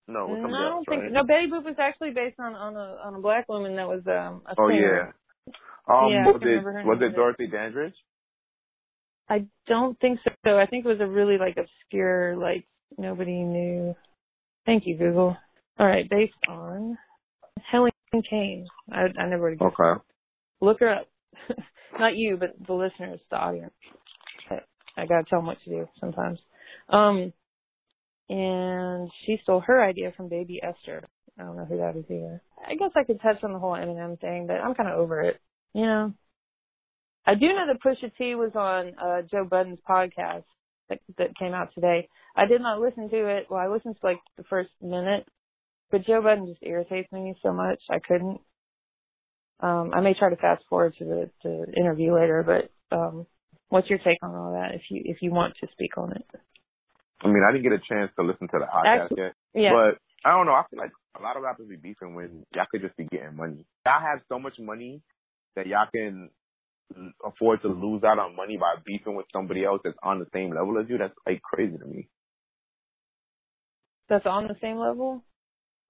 No, 0.07 0.27
No, 0.27 0.47
I 0.47 0.69
don't 0.69 0.85
think 0.87 1.03
right? 1.03 1.11
no. 1.11 1.23
Betty 1.23 1.47
Boop 1.47 1.63
was 1.63 1.75
actually 1.79 2.11
based 2.11 2.39
on 2.39 2.53
on 2.55 2.75
a 2.75 2.97
on 3.05 3.15
a 3.15 3.19
black 3.19 3.47
woman 3.47 3.75
that 3.77 3.87
was 3.87 4.01
um 4.08 4.41
a 4.45 4.56
Oh 4.58 4.67
singer. 4.67 5.13
yeah. 5.15 5.54
Um, 5.87 6.12
Yeah, 6.12 6.25
was 6.27 6.41
it 6.43 6.85
was 6.85 6.97
it. 7.01 7.15
Dorothy 7.15 7.47
Dandridge? 7.47 7.93
I 9.29 9.45
don't 9.67 9.97
think 9.99 10.19
so. 10.45 10.58
I 10.58 10.65
think 10.65 10.85
it 10.85 10.89
was 10.89 10.99
a 10.99 11.08
really 11.08 11.37
like 11.37 11.58
obscure, 11.58 12.35
like 12.35 12.65
nobody 12.97 13.31
knew. 13.43 13.95
Thank 14.65 14.85
you, 14.85 14.97
Google. 14.97 15.37
All 15.79 15.87
right, 15.87 16.10
based 16.10 16.33
on 16.47 16.97
Helen 17.71 17.91
Kane. 18.29 18.67
I 18.91 19.06
I 19.17 19.27
never 19.27 19.49
would. 19.51 19.62
Okay. 19.62 20.01
Look 20.62 20.79
her 20.81 20.89
up. 20.89 21.08
Not 21.99 22.15
you, 22.15 22.37
but 22.37 22.56
the 22.65 22.73
listeners, 22.73 23.19
the 23.29 23.37
audience. 23.37 23.73
I, 24.49 24.60
I 24.97 25.06
gotta 25.06 25.23
tell 25.29 25.39
them 25.39 25.47
what 25.47 25.58
to 25.63 25.69
do 25.69 25.87
sometimes. 25.99 26.39
Um, 26.89 27.33
and 28.34 29.12
she 29.25 29.38
stole 29.44 29.60
her 29.60 29.84
idea 29.84 30.12
from 30.17 30.27
Baby 30.27 30.60
Esther. 30.63 31.04
I 31.40 31.44
don't 31.44 31.56
know 31.56 31.65
who 31.65 31.77
that 31.77 31.96
is 31.96 32.06
either. 32.10 32.42
I 32.67 32.73
guess 32.73 32.90
I 32.96 33.04
could 33.04 33.21
touch 33.21 33.44
on 33.44 33.54
the 33.54 33.60
whole 33.60 33.73
Eminem 33.73 34.19
thing, 34.19 34.48
but 34.48 34.56
I'm 34.56 34.73
kind 34.73 34.90
of 34.90 34.98
over 34.98 35.21
it. 35.21 35.40
You 35.73 35.86
know, 35.86 36.13
I 37.27 37.36
do 37.36 37.46
know 37.48 37.67
that 37.67 37.81
Pusha 37.84 38.12
T 38.17 38.34
was 38.34 38.52
on 38.56 38.94
uh, 38.98 39.21
Joe 39.29 39.46
Budden's 39.46 39.79
podcast 39.88 40.46
that, 40.90 41.00
that 41.19 41.38
came 41.38 41.54
out 41.54 41.69
today. 41.75 42.10
I 42.36 42.48
did 42.48 42.62
not 42.62 42.81
listen 42.81 43.08
to 43.10 43.38
it. 43.38 43.46
Well, 43.52 43.60
I 43.60 43.67
listened 43.67 43.98
to 44.02 44.06
like 44.06 44.19
the 44.38 44.44
first 44.50 44.71
minute, 44.81 45.27
but 45.92 46.06
Joe 46.06 46.21
Budden 46.23 46.48
just 46.48 46.63
irritates 46.63 47.12
me 47.12 47.36
so 47.44 47.54
much. 47.54 47.81
I 47.92 48.00
couldn't. 48.00 48.40
Um, 49.60 49.92
I 49.94 50.02
may 50.02 50.15
try 50.17 50.31
to 50.31 50.38
fast 50.38 50.63
forward 50.69 50.96
to 50.98 51.06
the, 51.06 51.29
the 51.44 51.73
interview 51.77 52.15
later, 52.15 52.44
but 52.44 52.96
um, 52.96 53.27
what's 53.69 53.90
your 53.90 54.00
take 54.00 54.17
on 54.23 54.34
all 54.34 54.54
that? 54.54 54.73
If 54.73 54.81
you 54.90 55.04
if 55.06 55.17
you 55.21 55.31
want 55.31 55.54
to 55.62 55.67
speak 55.71 55.98
on 55.98 56.13
it. 56.13 56.25
I 57.21 57.27
mean, 57.27 57.43
I 57.47 57.51
didn't 57.51 57.63
get 57.63 57.73
a 57.73 57.79
chance 57.87 58.11
to 58.17 58.23
listen 58.25 58.47
to 58.49 58.59
the 58.59 58.65
podcast 58.65 59.03
Actually- 59.03 59.21
yet, 59.23 59.33
Yeah. 59.53 59.71
but 59.73 59.97
I 60.25 60.31
don't 60.35 60.45
know. 60.45 60.53
I 60.53 60.63
feel 60.69 60.79
like 60.79 60.91
a 61.19 61.21
lot 61.21 61.37
of 61.37 61.43
rappers 61.43 61.67
be 61.67 61.75
beefing 61.75 62.15
when 62.15 62.45
y'all 62.55 62.65
could 62.71 62.81
just 62.81 62.95
be 62.97 63.05
getting 63.05 63.35
money. 63.35 63.65
Y'all 63.85 63.99
have 64.01 64.21
so 64.29 64.39
much 64.39 64.57
money 64.59 65.01
that 65.55 65.67
y'all 65.67 65.87
can 65.93 66.29
afford 67.25 67.61
to 67.61 67.67
lose 67.67 68.03
out 68.03 68.19
on 68.19 68.35
money 68.35 68.57
by 68.57 68.75
beefing 68.85 69.15
with 69.15 69.25
somebody 69.33 69.63
else 69.65 69.81
that's 69.83 69.97
on 70.03 70.19
the 70.19 70.27
same 70.33 70.49
level 70.51 70.77
as 70.79 70.89
you. 70.89 70.97
That's 70.97 71.13
like 71.25 71.41
crazy 71.41 71.77
to 71.77 71.85
me. 71.85 72.07
That's 74.09 74.25
on 74.25 74.47
the 74.47 74.55
same 74.61 74.77
level. 74.77 75.23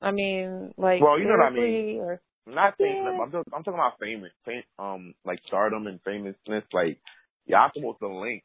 I 0.02 0.12
mean, 0.12 0.74
like 0.78 1.02
Well, 1.02 1.18
you 1.20 1.26
know 1.26 1.38
what 1.38 1.46
I 1.46 1.50
mean. 1.52 2.00
Or, 2.00 2.22
Not. 2.46 2.76
Yeah. 2.80 2.88
I'm, 3.22 3.32
talking, 3.32 3.54
I'm 3.54 3.64
talking 3.64 3.74
about 3.80 4.00
famous, 4.00 4.32
fame, 4.46 4.64
um, 4.78 5.14
like 5.26 5.40
stardom 5.48 5.88
and 5.88 6.00
famousness. 6.04 6.64
Like 6.74 7.00
y'all 7.46 7.70
supposed 7.74 8.00
to 8.00 8.08
link, 8.08 8.44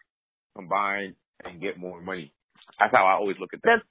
combine, 0.57 1.17
and 1.45 1.61
get 1.61 1.79
more 1.79 2.01
money. 2.01 2.33
That's 2.79 2.93
how 2.93 3.05
I 3.05 3.15
always 3.15 3.37
look 3.41 3.55
at 3.55 3.63
that. 3.63 3.83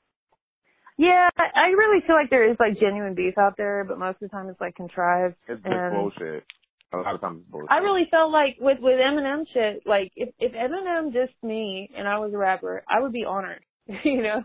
Yeah, 0.98 1.30
I 1.38 1.70
really 1.78 2.02
feel 2.08 2.16
like 2.16 2.32
there 2.32 2.50
is 2.50 2.58
like 2.60 2.80
genuine 2.80 3.14
beef 3.14 3.38
out 3.38 3.56
there, 3.56 3.86
but 3.88 4.00
most 4.00 4.16
of 4.16 4.22
the 4.22 4.30
time 4.30 4.50
it's 4.50 4.60
like 4.60 4.76
contrived. 4.76 5.36
It's 5.48 5.62
and 5.64 5.94
bullshit. 5.94 6.44
A 6.92 6.98
lot 6.98 7.14
of 7.14 7.22
times 7.22 7.42
it's 7.42 7.52
bullshit. 7.52 7.70
I 7.70 7.78
really 7.80 8.08
felt 8.10 8.32
like 8.32 8.58
with 8.60 8.80
with 8.82 8.98
Eminem 8.98 9.46
shit, 9.54 9.84
like 9.86 10.12
if 10.16 10.30
if 10.40 10.54
Eminem 10.54 11.14
dissed 11.14 11.38
me 11.44 11.92
and 11.96 12.08
I 12.08 12.18
was 12.18 12.34
a 12.34 12.38
rapper, 12.38 12.84
I 12.90 13.02
would 13.02 13.12
be 13.14 13.26
honored. 13.26 13.62
you 14.04 14.24
know, 14.24 14.42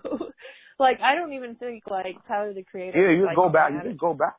like 0.78 0.98
I 1.00 1.14
don't 1.14 1.32
even 1.32 1.54
think 1.54 1.84
like 1.88 2.16
Tyler 2.28 2.52
the 2.52 2.64
Creator. 2.64 3.00
Yeah, 3.00 3.16
you 3.16 3.22
just 3.22 3.28
like, 3.28 3.36
go 3.36 3.48
back. 3.48 3.72
You 3.72 3.88
just 3.88 4.00
go 4.00 4.12
back. 4.12 4.34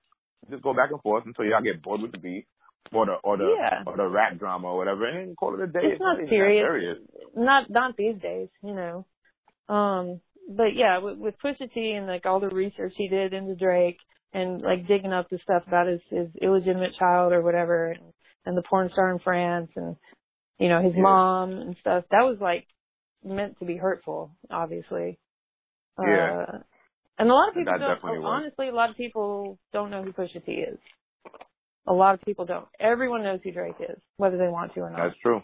Just 0.51 0.61
go 0.61 0.73
back 0.73 0.91
and 0.91 1.01
forth 1.01 1.23
until 1.25 1.45
y'all 1.45 1.63
get 1.63 1.81
bored 1.81 2.01
with 2.01 2.11
the 2.11 2.19
beef 2.19 2.43
or 2.91 3.07
the 3.07 3.13
or 3.23 3.37
the 3.37 3.55
Yeah. 3.57 3.83
or 3.87 3.97
the 3.97 4.05
rap 4.07 4.37
drama 4.37 4.67
or 4.67 4.77
whatever, 4.77 5.07
and 5.07 5.35
call 5.35 5.55
it 5.55 5.61
a 5.61 5.67
day. 5.67 5.79
It's 5.81 6.01
not 6.01 6.17
even 6.17 6.25
that 6.25 6.29
serious. 6.29 6.63
serious. 6.63 6.97
Not 7.35 7.69
not 7.71 7.97
these 7.97 8.21
days, 8.21 8.49
you 8.61 8.75
know. 8.75 9.05
Um, 9.70 10.20
but 10.49 10.76
yeah, 10.76 10.97
with, 10.99 11.18
with 11.18 11.36
Pusha 11.43 11.72
T 11.74 11.91
and 11.91 12.07
like 12.07 12.26
all 12.26 12.39
the 12.39 12.49
research 12.49 12.93
he 12.97 13.07
did 13.07 13.34
into 13.34 13.55
Drake 13.55 13.97
and 14.34 14.61
like 14.61 14.88
digging 14.88 15.14
up 15.14 15.30
the 15.30 15.39
stuff 15.43 15.64
about 15.68 15.88
his 15.88 16.01
his 16.09 16.28
illegitimate 16.41 16.95
child 16.99 17.32
or 17.34 17.41
whatever, 17.41 17.91
and, 17.91 18.03
and 18.45 18.57
the 18.57 18.64
porn 18.70 18.89
star 18.91 19.11
in 19.11 19.20
France 19.20 19.70
and 19.76 19.95
you 20.59 20.68
know 20.70 20.82
his 20.82 20.93
Yeah. 20.95 21.01
mom 21.01 21.51
and 21.53 21.76
stuff. 21.80 22.03
That 22.11 22.24
was 22.24 22.38
like 22.41 22.68
meant 23.24 23.57
to 23.59 23.66
be 23.66 23.78
hurtful, 23.78 24.32
obviously. 24.51 25.18
Yeah. 25.97 26.45
Uh, 26.47 26.57
and 27.20 27.30
a 27.30 27.34
lot 27.34 27.49
of 27.49 27.53
people 27.55 27.74
That 27.74 27.80
don't. 27.80 28.03
was. 28.03 28.24
Honestly, 28.26 28.68
a 28.70 28.74
lot 28.74 28.89
of 28.89 28.97
people 28.97 29.59
don't 29.72 29.91
know 29.91 30.03
who 30.03 30.11
Pusha 30.11 30.43
T 30.45 30.51
is. 30.51 30.78
A 31.86 31.93
lot 31.93 32.16
of 32.16 32.22
people 32.22 32.45
don't. 32.45 32.68
Everyone 32.80 33.24
knows 33.24 33.39
who 33.43 33.51
Drake 33.51 33.76
is, 33.80 33.97
whether 34.18 34.38
they 34.38 34.47
want 34.47 34.74
to 34.74 34.82
or 34.82 34.89
not. 34.89 34.97
That's 35.03 35.20
true. 35.22 35.41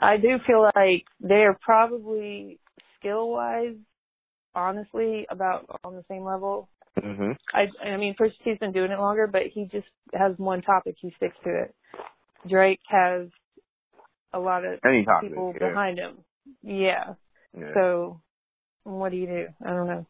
I 0.00 0.16
do 0.16 0.38
feel 0.46 0.68
like 0.74 1.04
they're 1.20 1.56
probably 1.62 2.58
skill 3.04 3.30
wise, 3.30 3.76
honestly, 4.54 5.26
about 5.30 5.66
on 5.84 5.94
the 5.94 6.04
same 6.08 6.24
level. 6.24 6.68
hmm 7.00 7.32
I 7.52 7.66
I 7.84 7.96
mean, 7.96 8.14
Pusha 8.18 8.58
been 8.60 8.72
doing 8.72 8.90
it 8.90 8.98
longer, 8.98 9.26
but 9.26 9.42
he 9.52 9.66
just 9.66 9.86
has 10.14 10.32
one 10.38 10.62
topic. 10.62 10.96
He 11.00 11.12
sticks 11.16 11.36
to 11.44 11.50
it. 11.50 11.74
Drake 12.48 12.80
has 12.88 13.28
a 14.32 14.38
lot 14.38 14.64
of 14.64 14.80
Any 14.84 15.04
topic, 15.04 15.30
people 15.30 15.54
yeah. 15.60 15.68
behind 15.68 15.98
him. 15.98 16.18
Yeah. 16.62 17.14
Yeah. 17.56 17.72
So, 17.74 18.20
what 18.84 19.10
do 19.10 19.16
you 19.16 19.26
do? 19.26 19.46
I 19.64 19.70
don't 19.70 19.86
know. 19.86 20.06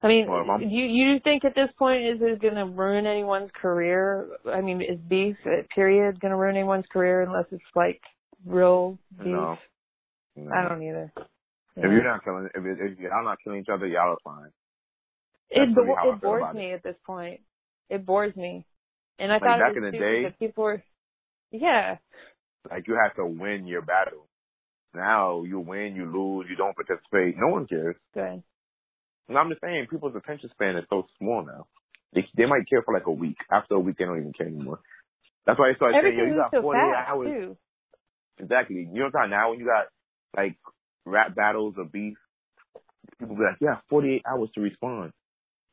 I 0.00 0.06
mean, 0.06 0.28
Well, 0.28 0.44
if 0.60 0.70
you 0.70 0.84
you 0.84 1.18
think 1.24 1.44
at 1.44 1.56
this 1.56 1.70
point 1.76 2.04
is 2.04 2.18
it 2.20 2.40
going 2.40 2.54
to 2.54 2.64
ruin 2.66 3.04
anyone's 3.04 3.50
career? 3.60 4.28
I 4.46 4.60
mean, 4.60 4.80
is 4.80 4.98
beef 5.08 5.36
uh, 5.44 5.62
period 5.74 6.20
going 6.20 6.30
to 6.30 6.36
ruin 6.36 6.56
anyone's 6.56 6.86
career 6.92 7.22
unless 7.22 7.46
it's 7.50 7.64
like 7.74 8.00
real 8.46 8.96
beef? 9.18 9.26
No. 9.26 9.58
No. 10.36 10.52
I 10.52 10.68
don't 10.68 10.82
either. 10.82 11.12
If 11.84 11.92
you're 11.92 12.04
not 12.04 12.24
killing, 12.24 12.48
if, 12.54 12.64
it, 12.64 12.78
if 12.92 12.98
y'all 12.98 13.24
not 13.24 13.38
killing 13.42 13.60
each 13.60 13.68
other, 13.72 13.86
y'all 13.86 14.12
are 14.14 14.18
fine. 14.24 14.50
it 15.50 15.60
really 15.76 15.94
bo- 15.94 16.12
it 16.12 16.20
bores 16.20 16.54
me 16.54 16.72
at 16.72 16.82
this 16.82 16.96
point. 17.06 17.40
It 17.88 18.04
bores 18.04 18.34
me, 18.36 18.64
and 19.18 19.32
I 19.32 19.36
Like 19.36 19.42
thought 19.42 19.58
back 19.60 19.72
it 19.72 19.76
in 19.78 19.84
the 19.84 19.90
day? 19.92 20.34
people 20.38 20.64
were. 20.64 20.82
Yeah, 21.50 21.96
Like 22.70 22.86
you 22.86 22.98
have 23.02 23.14
to 23.16 23.24
win 23.24 23.66
your 23.66 23.80
battle. 23.80 24.26
Now 24.94 25.44
you 25.44 25.60
win, 25.60 25.94
you 25.94 26.04
lose, 26.04 26.46
you 26.50 26.56
don't 26.56 26.74
participate. 26.76 27.36
No 27.38 27.48
one 27.48 27.66
cares. 27.66 27.96
good. 28.12 28.42
And 29.28 29.36
I'm 29.38 29.48
just 29.50 29.60
saying, 29.60 29.86
people's 29.90 30.16
attention 30.16 30.50
span 30.52 30.76
is 30.76 30.84
so 30.90 31.06
small 31.18 31.44
now. 31.44 31.66
They 32.14 32.26
they 32.36 32.46
might 32.46 32.68
care 32.68 32.82
for 32.82 32.92
like 32.94 33.06
a 33.06 33.12
week. 33.12 33.36
After 33.50 33.74
a 33.74 33.80
week, 33.80 33.96
they 33.98 34.04
don't 34.04 34.18
even 34.18 34.32
care 34.32 34.46
anymore. 34.46 34.80
That's 35.46 35.58
why 35.58 35.70
they 35.72 35.76
started 35.76 36.00
saying, 36.02 36.18
yo, 36.18 36.24
you 36.24 36.36
got 36.36 36.50
so 36.50 36.62
48 36.62 36.80
fast 36.82 37.08
hours. 37.08 37.28
too. 37.28 37.56
Exactly. 38.38 38.76
You 38.76 38.84
know 39.00 39.04
what 39.12 39.14
I'm 39.16 39.22
saying? 39.24 39.30
now 39.30 39.50
when 39.50 39.58
you 39.60 39.66
got 39.66 39.86
like 40.36 40.56
rap 41.08 41.34
battles 41.34 41.74
or 41.78 41.84
beef, 41.84 42.16
people 43.18 43.36
be 43.36 43.42
like, 43.42 43.58
yeah, 43.60 43.76
48 43.90 44.22
hours 44.26 44.50
to 44.54 44.60
respond. 44.60 45.12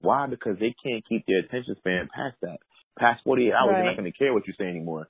Why? 0.01 0.27
Because 0.27 0.57
they 0.59 0.75
can't 0.83 1.03
keep 1.07 1.25
their 1.27 1.39
attention 1.39 1.75
span 1.77 2.09
past 2.13 2.37
that. 2.41 2.57
Past 2.99 3.21
48 3.23 3.51
hours, 3.53 3.75
they're 3.75 3.85
not 3.85 3.97
going 3.97 4.11
to 4.11 4.17
care 4.17 4.33
what 4.33 4.47
you 4.47 4.53
say 4.57 4.65
anymore. 4.65 5.07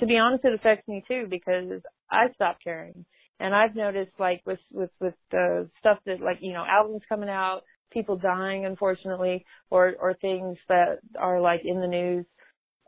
to 0.00 0.06
be 0.06 0.18
honest, 0.18 0.44
it 0.44 0.54
affects 0.54 0.86
me 0.88 1.02
too 1.08 1.26
because 1.28 1.80
I 2.10 2.26
stopped 2.34 2.62
caring, 2.62 3.04
and 3.40 3.54
I've 3.54 3.74
noticed 3.74 4.12
like 4.18 4.42
with 4.46 4.60
with 4.70 4.90
with 5.00 5.14
the 5.30 5.70
stuff 5.80 5.98
that 6.06 6.20
like 6.20 6.38
you 6.40 6.52
know 6.52 6.64
albums 6.68 7.02
coming 7.08 7.28
out, 7.28 7.62
people 7.92 8.16
dying 8.16 8.66
unfortunately, 8.66 9.44
or 9.70 9.94
or 10.00 10.14
things 10.14 10.58
that 10.68 10.98
are 11.18 11.40
like 11.40 11.62
in 11.64 11.80
the 11.80 11.86
news. 11.86 12.26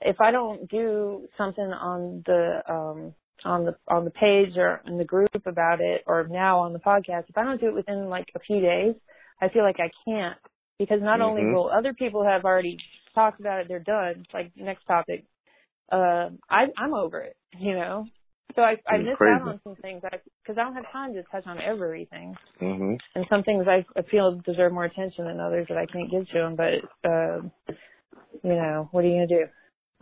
If 0.02 0.20
I 0.20 0.30
don't 0.30 0.68
do 0.70 1.26
something 1.36 1.64
on 1.64 2.22
the 2.26 2.62
um 2.68 3.14
on 3.44 3.64
the 3.64 3.76
on 3.88 4.04
the 4.04 4.10
page 4.10 4.56
or 4.56 4.80
in 4.86 4.98
the 4.98 5.04
group 5.04 5.30
about 5.46 5.80
it, 5.80 6.02
or 6.06 6.26
now 6.28 6.60
on 6.60 6.72
the 6.72 6.78
podcast, 6.78 7.24
if 7.28 7.36
I 7.36 7.44
don't 7.44 7.60
do 7.60 7.68
it 7.68 7.74
within 7.74 8.08
like 8.08 8.28
a 8.34 8.40
few 8.40 8.60
days, 8.60 8.94
I 9.40 9.48
feel 9.48 9.62
like 9.62 9.80
I 9.80 9.90
can't 10.04 10.36
because 10.78 11.00
not 11.02 11.20
only 11.20 11.42
Mhm. 11.42 11.52
will 11.54 11.70
other 11.70 11.92
people 11.94 12.24
have 12.24 12.44
already 12.44 12.78
talked 13.14 13.40
about 13.40 13.60
it, 13.60 13.68
they're 13.68 13.80
done. 13.80 14.22
It's 14.24 14.34
like 14.34 14.52
next 14.56 14.84
topic, 14.86 15.24
uh, 15.92 16.30
I, 16.48 16.66
I'm 16.76 16.94
over 16.94 17.20
it, 17.20 17.36
you 17.58 17.74
know. 17.74 18.06
So 18.56 18.62
I, 18.62 18.76
I 18.88 18.96
It's 18.96 19.06
miss 19.06 19.16
crazy. 19.16 19.32
out 19.34 19.42
on 19.48 19.60
some 19.62 19.76
things 19.76 20.02
because 20.02 20.58
I 20.58 20.64
don't 20.64 20.74
have 20.74 20.90
time 20.92 21.14
to 21.14 21.22
touch 21.24 21.46
on 21.46 21.60
everything, 21.60 22.36
hmm 22.58 22.94
and 23.14 23.26
some 23.28 23.42
things 23.44 23.66
I, 23.68 23.84
I 23.96 24.02
feel 24.02 24.40
deserve 24.44 24.72
more 24.72 24.84
attention 24.84 25.24
than 25.24 25.40
others 25.40 25.66
that 25.68 25.78
I 25.78 25.86
can't 25.86 26.10
give 26.10 26.26
to 26.28 26.34
them. 26.34 26.56
But 26.56 27.08
um, 27.08 27.52
you 28.42 28.54
know, 28.54 28.88
what 28.92 29.04
are 29.04 29.08
you 29.08 29.14
gonna 29.14 29.26
do? 29.26 29.46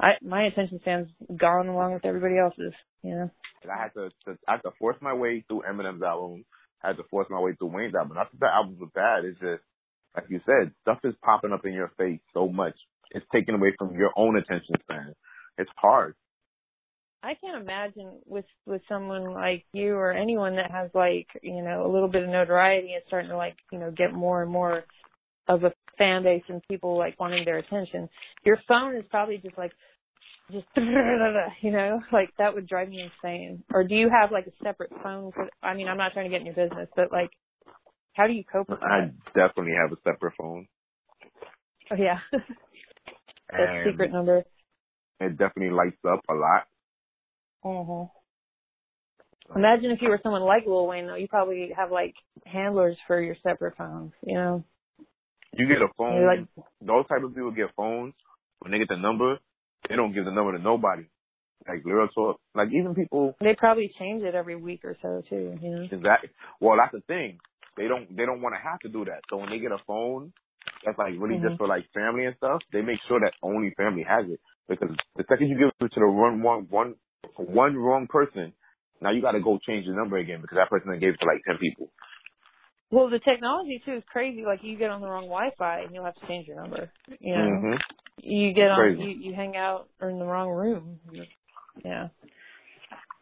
I 0.00 0.12
my 0.22 0.44
attention 0.46 0.78
span's 0.80 1.08
gone 1.36 1.68
along 1.68 1.94
with 1.94 2.04
everybody 2.04 2.38
else's, 2.38 2.72
you 3.02 3.14
know. 3.14 3.30
And 3.62 3.72
I 3.72 3.82
had 3.82 3.94
to, 3.94 4.10
to 4.26 4.38
I 4.46 4.52
had 4.52 4.62
to 4.62 4.70
force 4.78 4.96
my 5.00 5.14
way 5.14 5.44
through 5.48 5.62
Eminem's 5.68 6.02
album. 6.02 6.44
I 6.82 6.88
had 6.88 6.96
to 6.98 7.04
force 7.10 7.26
my 7.30 7.40
way 7.40 7.54
through 7.54 7.74
Wayne's 7.74 7.94
album. 7.94 8.16
Not 8.16 8.30
that 8.30 8.40
the 8.40 8.46
albums 8.46 8.78
were 8.80 8.86
bad. 8.86 9.24
It's 9.24 9.40
just 9.40 9.62
like 10.14 10.26
you 10.28 10.40
said, 10.46 10.72
stuff 10.82 10.98
is 11.04 11.14
popping 11.22 11.52
up 11.52 11.64
in 11.64 11.72
your 11.72 11.92
face 11.98 12.20
so 12.32 12.48
much. 12.48 12.74
It's 13.10 13.26
taken 13.32 13.54
away 13.54 13.74
from 13.78 13.96
your 13.96 14.10
own 14.16 14.36
attention 14.36 14.74
span. 14.82 15.14
It's 15.56 15.70
hard. 15.76 16.14
I 17.22 17.34
can't 17.34 17.60
imagine 17.60 18.20
with 18.26 18.44
with 18.64 18.82
someone 18.88 19.32
like 19.32 19.64
you 19.72 19.94
or 19.94 20.12
anyone 20.12 20.56
that 20.56 20.70
has 20.70 20.90
like 20.94 21.26
you 21.42 21.62
know 21.62 21.84
a 21.84 21.90
little 21.92 22.08
bit 22.08 22.22
of 22.22 22.28
notoriety 22.28 22.92
and 22.94 23.02
starting 23.08 23.30
to 23.30 23.36
like 23.36 23.56
you 23.72 23.78
know 23.78 23.90
get 23.90 24.12
more 24.12 24.42
and 24.42 24.50
more 24.50 24.84
of 25.48 25.64
a 25.64 25.72
fan 25.98 26.22
base 26.22 26.42
and 26.48 26.62
people 26.68 26.96
like 26.96 27.18
wanting 27.20 27.44
their 27.44 27.58
attention. 27.58 28.08
Your 28.44 28.58
phone 28.66 28.96
is 28.96 29.04
probably 29.10 29.38
just 29.38 29.58
like 29.58 29.72
just 30.50 30.66
you 30.76 31.70
know 31.70 32.00
like 32.12 32.30
that 32.38 32.54
would 32.54 32.68
drive 32.68 32.88
me 32.88 33.02
insane. 33.02 33.62
Or 33.72 33.84
do 33.84 33.94
you 33.94 34.08
have 34.10 34.32
like 34.32 34.46
a 34.46 34.64
separate 34.64 34.90
phone? 35.02 35.32
For, 35.32 35.48
I 35.62 35.74
mean, 35.74 35.88
I'm 35.88 35.98
not 35.98 36.12
trying 36.12 36.26
to 36.26 36.30
get 36.30 36.40
in 36.40 36.46
your 36.46 36.54
business, 36.54 36.88
but 36.96 37.12
like, 37.12 37.30
how 38.14 38.26
do 38.26 38.32
you 38.32 38.44
cope 38.50 38.68
with 38.68 38.80
I 38.82 39.00
that? 39.00 39.12
definitely 39.34 39.74
have 39.80 39.92
a 39.92 40.00
separate 40.04 40.34
phone. 40.38 40.66
Oh 41.90 41.96
yeah, 41.96 42.18
that 42.32 42.40
And 43.50 43.90
secret 43.90 44.12
number. 44.12 44.44
it 45.20 45.36
definitely 45.38 45.74
lights 45.74 45.98
up 46.08 46.20
a 46.28 46.34
lot. 46.34 46.66
hmm 47.62 48.04
Imagine 49.56 49.90
if 49.92 50.02
you 50.02 50.10
were 50.10 50.20
someone 50.22 50.42
like 50.42 50.66
Lil 50.66 50.86
Wayne, 50.86 51.06
though. 51.06 51.14
You 51.14 51.26
probably 51.26 51.70
have 51.76 51.90
like 51.90 52.14
handlers 52.44 52.96
for 53.06 53.20
your 53.20 53.36
separate 53.42 53.76
phones. 53.76 54.12
You 54.22 54.34
know, 54.34 54.64
You 55.58 55.66
get 55.66 55.82
a 55.82 55.88
phone. 55.98 56.24
Like- 56.24 56.46
those 56.80 57.06
type 57.08 57.22
of 57.24 57.34
people 57.34 57.50
get 57.50 57.74
phones. 57.76 58.14
When 58.60 58.72
they 58.72 58.78
get 58.78 58.88
the 58.88 58.96
number, 58.96 59.38
they 59.88 59.96
don't 59.96 60.14
give 60.14 60.24
the 60.24 60.30
number 60.32 60.56
to 60.56 60.62
nobody. 60.62 61.04
Like 61.66 61.84
real 61.84 62.08
talk. 62.14 62.40
Like 62.54 62.68
even 62.72 62.94
people 62.94 63.34
they 63.40 63.54
probably 63.54 63.92
change 63.98 64.22
it 64.22 64.34
every 64.34 64.56
week 64.56 64.84
or 64.84 64.96
so 65.02 65.22
too. 65.28 65.58
You 65.60 65.70
know. 65.70 65.82
Exactly. 65.90 66.30
Well, 66.60 66.78
that's 66.78 66.92
the 66.92 67.00
thing. 67.02 67.38
They 67.76 67.88
don't. 67.88 68.16
They 68.16 68.24
don't 68.24 68.40
want 68.40 68.54
to 68.54 68.62
have 68.62 68.78
to 68.80 68.88
do 68.88 69.04
that. 69.04 69.20
So 69.28 69.36
when 69.36 69.50
they 69.50 69.58
get 69.58 69.72
a 69.72 69.78
phone 69.86 70.32
that's 70.84 70.98
like 70.98 71.14
really 71.18 71.36
Mhm. 71.36 71.48
just 71.48 71.58
for 71.58 71.66
like 71.66 71.84
family 71.92 72.24
and 72.24 72.36
stuff, 72.36 72.62
they 72.72 72.80
make 72.80 73.00
sure 73.08 73.20
that 73.20 73.34
only 73.42 73.70
family 73.76 74.02
has 74.02 74.30
it. 74.30 74.40
Because 74.68 74.94
the 75.16 75.24
second 75.28 75.48
you 75.48 75.58
give 75.58 75.70
it 75.80 75.92
to 75.92 76.00
the 76.00 76.06
one 76.08 76.42
one 76.42 76.66
one 76.70 76.94
one 77.36 77.76
wrong 77.76 78.06
person, 78.06 78.52
now 79.00 79.10
you 79.10 79.20
got 79.20 79.32
to 79.32 79.40
go 79.40 79.58
change 79.66 79.86
the 79.86 79.92
number 79.92 80.16
again 80.18 80.40
because 80.40 80.56
that 80.56 80.70
person 80.70 80.90
then 80.90 81.00
gave 81.00 81.14
it 81.14 81.20
to 81.20 81.26
like 81.26 81.42
ten 81.44 81.58
people. 81.58 81.90
Well, 82.90 83.10
the 83.10 83.18
technology 83.20 83.82
too 83.84 83.94
is 83.96 84.02
crazy. 84.10 84.44
Like 84.46 84.60
you 84.62 84.78
get 84.78 84.90
on 84.90 85.00
the 85.00 85.08
wrong 85.08 85.24
Wi-Fi 85.24 85.80
and 85.80 85.94
you'll 85.94 86.04
have 86.04 86.14
to 86.16 86.26
change 86.26 86.46
your 86.46 86.60
number. 86.60 86.90
You 87.20 87.34
know, 87.36 87.60
hmm 87.60 87.76
you 88.20 88.52
get 88.54 88.70
on, 88.70 88.98
you 88.98 89.10
you 89.10 89.34
hang 89.34 89.56
out 89.56 89.88
or 90.00 90.10
in 90.10 90.18
the 90.18 90.24
wrong 90.24 90.48
room. 90.50 90.98
Yeah, 91.84 92.08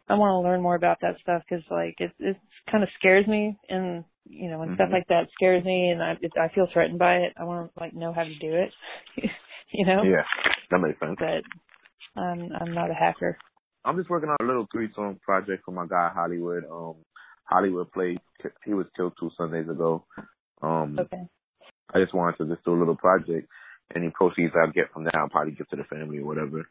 I 0.09 0.15
want 0.15 0.31
to 0.43 0.47
learn 0.49 0.61
more 0.61 0.75
about 0.75 0.99
that 1.01 1.17
stuff 1.21 1.43
because 1.47 1.63
like 1.69 1.95
it 1.99 2.11
it 2.19 2.37
kind 2.71 2.83
of 2.83 2.89
scares 2.99 3.27
me 3.27 3.57
and 3.69 4.03
you 4.25 4.49
know 4.49 4.59
when 4.59 4.75
stuff 4.75 4.89
Mhm. 4.89 4.93
like 4.93 5.07
that 5.07 5.29
scares 5.35 5.63
me 5.63 5.89
and 5.91 6.01
I 6.01 6.17
it, 6.21 6.31
I 6.37 6.49
feel 6.53 6.67
threatened 6.71 6.99
by 6.99 7.17
it. 7.17 7.33
I 7.37 7.43
want 7.43 7.73
to 7.73 7.79
like 7.79 7.93
know 7.93 8.13
how 8.13 8.23
to 8.23 8.35
do 8.39 8.53
it. 8.55 8.73
you 9.71 9.85
know, 9.85 10.03
Yeah, 10.03 10.23
that 10.71 10.79
makes 10.79 10.99
sense. 10.99 11.17
but 11.19 11.43
I'm 12.21 12.51
I'm 12.59 12.73
not 12.73 12.91
a 12.91 12.95
hacker. 12.95 13.37
I'm 13.85 13.97
just 13.97 14.09
working 14.09 14.29
on 14.29 14.37
a 14.41 14.45
little 14.47 14.67
three 14.71 14.89
song 14.95 15.19
project 15.23 15.63
for 15.65 15.71
my 15.71 15.85
guy 15.87 16.09
Hollywood. 16.13 16.63
Um, 16.65 16.95
Hollywood 17.47 17.91
played. 17.91 18.19
He 18.65 18.73
was 18.73 18.85
killed 18.95 19.13
two 19.19 19.31
Sundays 19.37 19.69
ago. 19.69 20.05
Um, 20.61 20.97
Okay. 20.99 21.27
I 21.93 21.99
just 22.01 22.13
wanted 22.13 22.37
to 22.37 22.53
just 22.53 22.65
do 22.65 22.73
a 22.73 22.79
little 22.79 22.95
project. 22.97 23.47
Any 23.95 24.09
proceeds 24.09 24.53
I 24.55 24.69
get 24.71 24.91
from 24.93 25.05
that, 25.05 25.15
I'll 25.15 25.29
probably 25.29 25.53
give 25.53 25.69
to 25.69 25.77
the 25.77 25.83
family 25.85 26.19
or 26.19 26.25
whatever. 26.25 26.69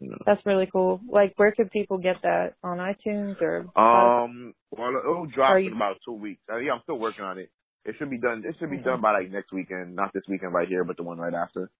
You 0.00 0.10
know. 0.10 0.18
That's 0.26 0.44
really 0.44 0.66
cool. 0.72 1.00
Like, 1.08 1.34
where 1.36 1.52
could 1.52 1.70
people 1.70 1.98
get 1.98 2.16
that 2.22 2.54
on 2.64 2.78
iTunes 2.78 3.40
or? 3.40 3.60
Um, 3.76 4.54
well, 4.70 4.90
it'll 4.98 5.26
drop 5.26 5.50
Are 5.52 5.58
in 5.58 5.72
about 5.72 5.96
two 6.04 6.14
weeks. 6.14 6.40
Uh, 6.50 6.56
yeah, 6.56 6.72
I'm 6.72 6.80
still 6.82 6.98
working 6.98 7.24
on 7.24 7.38
it. 7.38 7.50
It 7.84 7.94
should 7.98 8.10
be 8.10 8.18
done. 8.18 8.42
It 8.44 8.56
should 8.58 8.70
be 8.70 8.78
Mhm. 8.78 8.84
done 8.84 9.00
by 9.00 9.12
like 9.12 9.30
next 9.30 9.52
weekend. 9.52 9.94
Not 9.94 10.12
this 10.12 10.26
weekend 10.28 10.52
right 10.52 10.68
here, 10.68 10.84
but 10.84 10.96
the 10.96 11.02
one 11.04 11.18
right 11.18 11.34
after. 11.34 11.70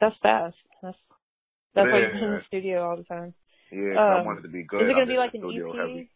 That's 0.00 0.16
fast. 0.18 0.56
That's 0.82 0.98
that's 1.74 1.90
why 1.90 1.98
you're 2.00 2.10
in 2.10 2.30
the 2.32 2.42
studio 2.46 2.88
all 2.88 2.96
the 2.96 3.04
time. 3.04 3.34
Yeah, 3.70 3.98
I 4.00 4.16
Um, 4.18 4.24
want 4.26 4.40
it 4.40 4.42
to 4.42 4.48
be 4.48 4.64
good. 4.64 4.82
Is 4.82 4.90
it 4.90 4.94
gonna 4.94 5.06
be 5.06 5.16
like 5.16 5.34
an 5.34 5.44
EP? 5.44 5.76
heavy. 5.76 6.10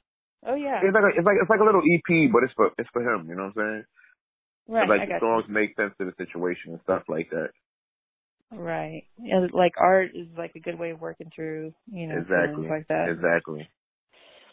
Oh 0.45 0.55
yeah. 0.55 0.81
It's 0.83 0.95
like 0.95 1.05
a, 1.05 1.13
it's 1.17 1.27
like 1.27 1.37
it's 1.41 1.51
like 1.51 1.61
a 1.61 1.65
little 1.65 1.83
EP, 1.83 2.31
but 2.33 2.43
it's 2.45 2.53
for 2.55 2.71
it's 2.79 2.91
for 2.93 3.03
him. 3.03 3.29
You 3.29 3.37
know 3.37 3.51
what 3.55 3.63
I'm 3.63 3.85
saying? 3.85 3.85
Right. 4.69 4.89
like 4.89 5.09
the 5.09 5.21
songs 5.21 5.45
make 5.49 5.77
sense 5.77 5.95
to 5.99 6.05
the 6.05 6.15
situation 6.19 6.73
and 6.73 6.81
stuff 6.83 7.03
like 7.09 7.31
that. 7.31 7.51
Right. 8.51 9.05
And 9.19 9.53
like 9.53 9.75
art 9.79 10.11
is 10.15 10.27
like 10.37 10.53
a 10.57 10.61
good 10.61 10.79
way 10.79 10.91
of 10.91 11.01
working 11.01 11.31
through, 11.35 11.73
you 11.87 12.07
know, 12.09 12.19
exactly. 12.19 12.69
like 12.69 12.89
that. 12.89 13.09
Exactly. 13.11 13.69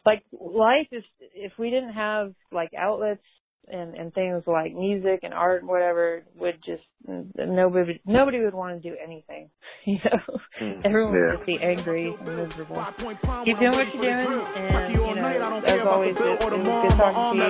Like 0.06 0.24
life 0.32 0.88
is 0.92 1.04
if 1.34 1.54
we 1.58 1.70
didn't 1.70 1.94
have 1.94 2.34
like 2.52 2.72
outlets 2.78 3.24
and 3.68 3.96
and 3.96 4.14
things 4.14 4.44
like 4.48 4.74
music 4.74 5.22
and 5.24 5.34
art 5.34 5.62
and 5.62 5.70
whatever 5.70 6.24
would 6.36 6.56
just 6.66 6.84
nobody 7.08 8.00
nobody 8.06 8.40
would 8.40 8.54
want 8.54 8.82
to 8.82 8.90
do 8.90 8.96
anything. 9.04 9.50
You 9.86 10.00
know, 10.06 10.38
mm, 10.62 10.82
everyone 10.86 11.14
yeah. 11.14 11.22
would 11.22 11.32
just 11.34 11.46
be 11.46 11.62
angry 11.62 12.14
and 12.14 12.38
miserable. 12.38 12.86
Keep 13.44 13.60
doing 13.60 13.74
what 13.74 13.94
you're 13.94 14.04
doing, 14.04 14.42
and 14.56 14.94
you 14.94 15.16
know, 15.16 15.62
as 15.66 15.82
always, 15.86 16.10
it, 16.10 16.22
it 16.22 16.42
was 16.42 16.82
good 16.82 16.92
talking 16.98 17.40
to 17.40 17.48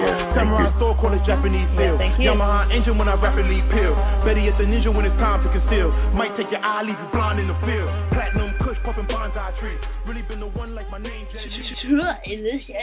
Yeah, 0.00 0.28
Samurai 0.30 0.68
sword, 0.70 0.96
call 0.96 1.12
it 1.14 1.22
Yamaha 1.22 2.70
engine 2.72 2.98
when 2.98 3.08
I 3.08 3.14
rapidly 3.16 3.62
peel. 3.70 3.94
Better 4.24 4.40
yet, 4.40 4.58
the 4.58 4.64
ninja 4.64 4.92
when 4.94 5.04
it's 5.06 5.14
time 5.14 5.40
to 5.42 5.48
conceal. 5.48 5.92
Might 6.12 6.34
take 6.34 6.50
your 6.50 6.60
eye, 6.64 6.82
leave 6.82 6.98
you 6.98 7.06
blind 7.12 7.38
in 7.38 7.46
the 7.46 7.54
field. 7.56 7.90
Platinum 8.10 8.50
Kush, 8.58 8.78
puffing 8.82 9.04
bonsai 9.04 9.54
tree. 9.56 9.76
Really 10.06 10.22
been 10.22 10.40
the 10.40 10.48
one 10.48 10.74
like 10.74 10.90
my 10.90 10.98
name. 10.98 11.26
In 12.24 12.44
the 12.44 12.58
show. 12.58 12.74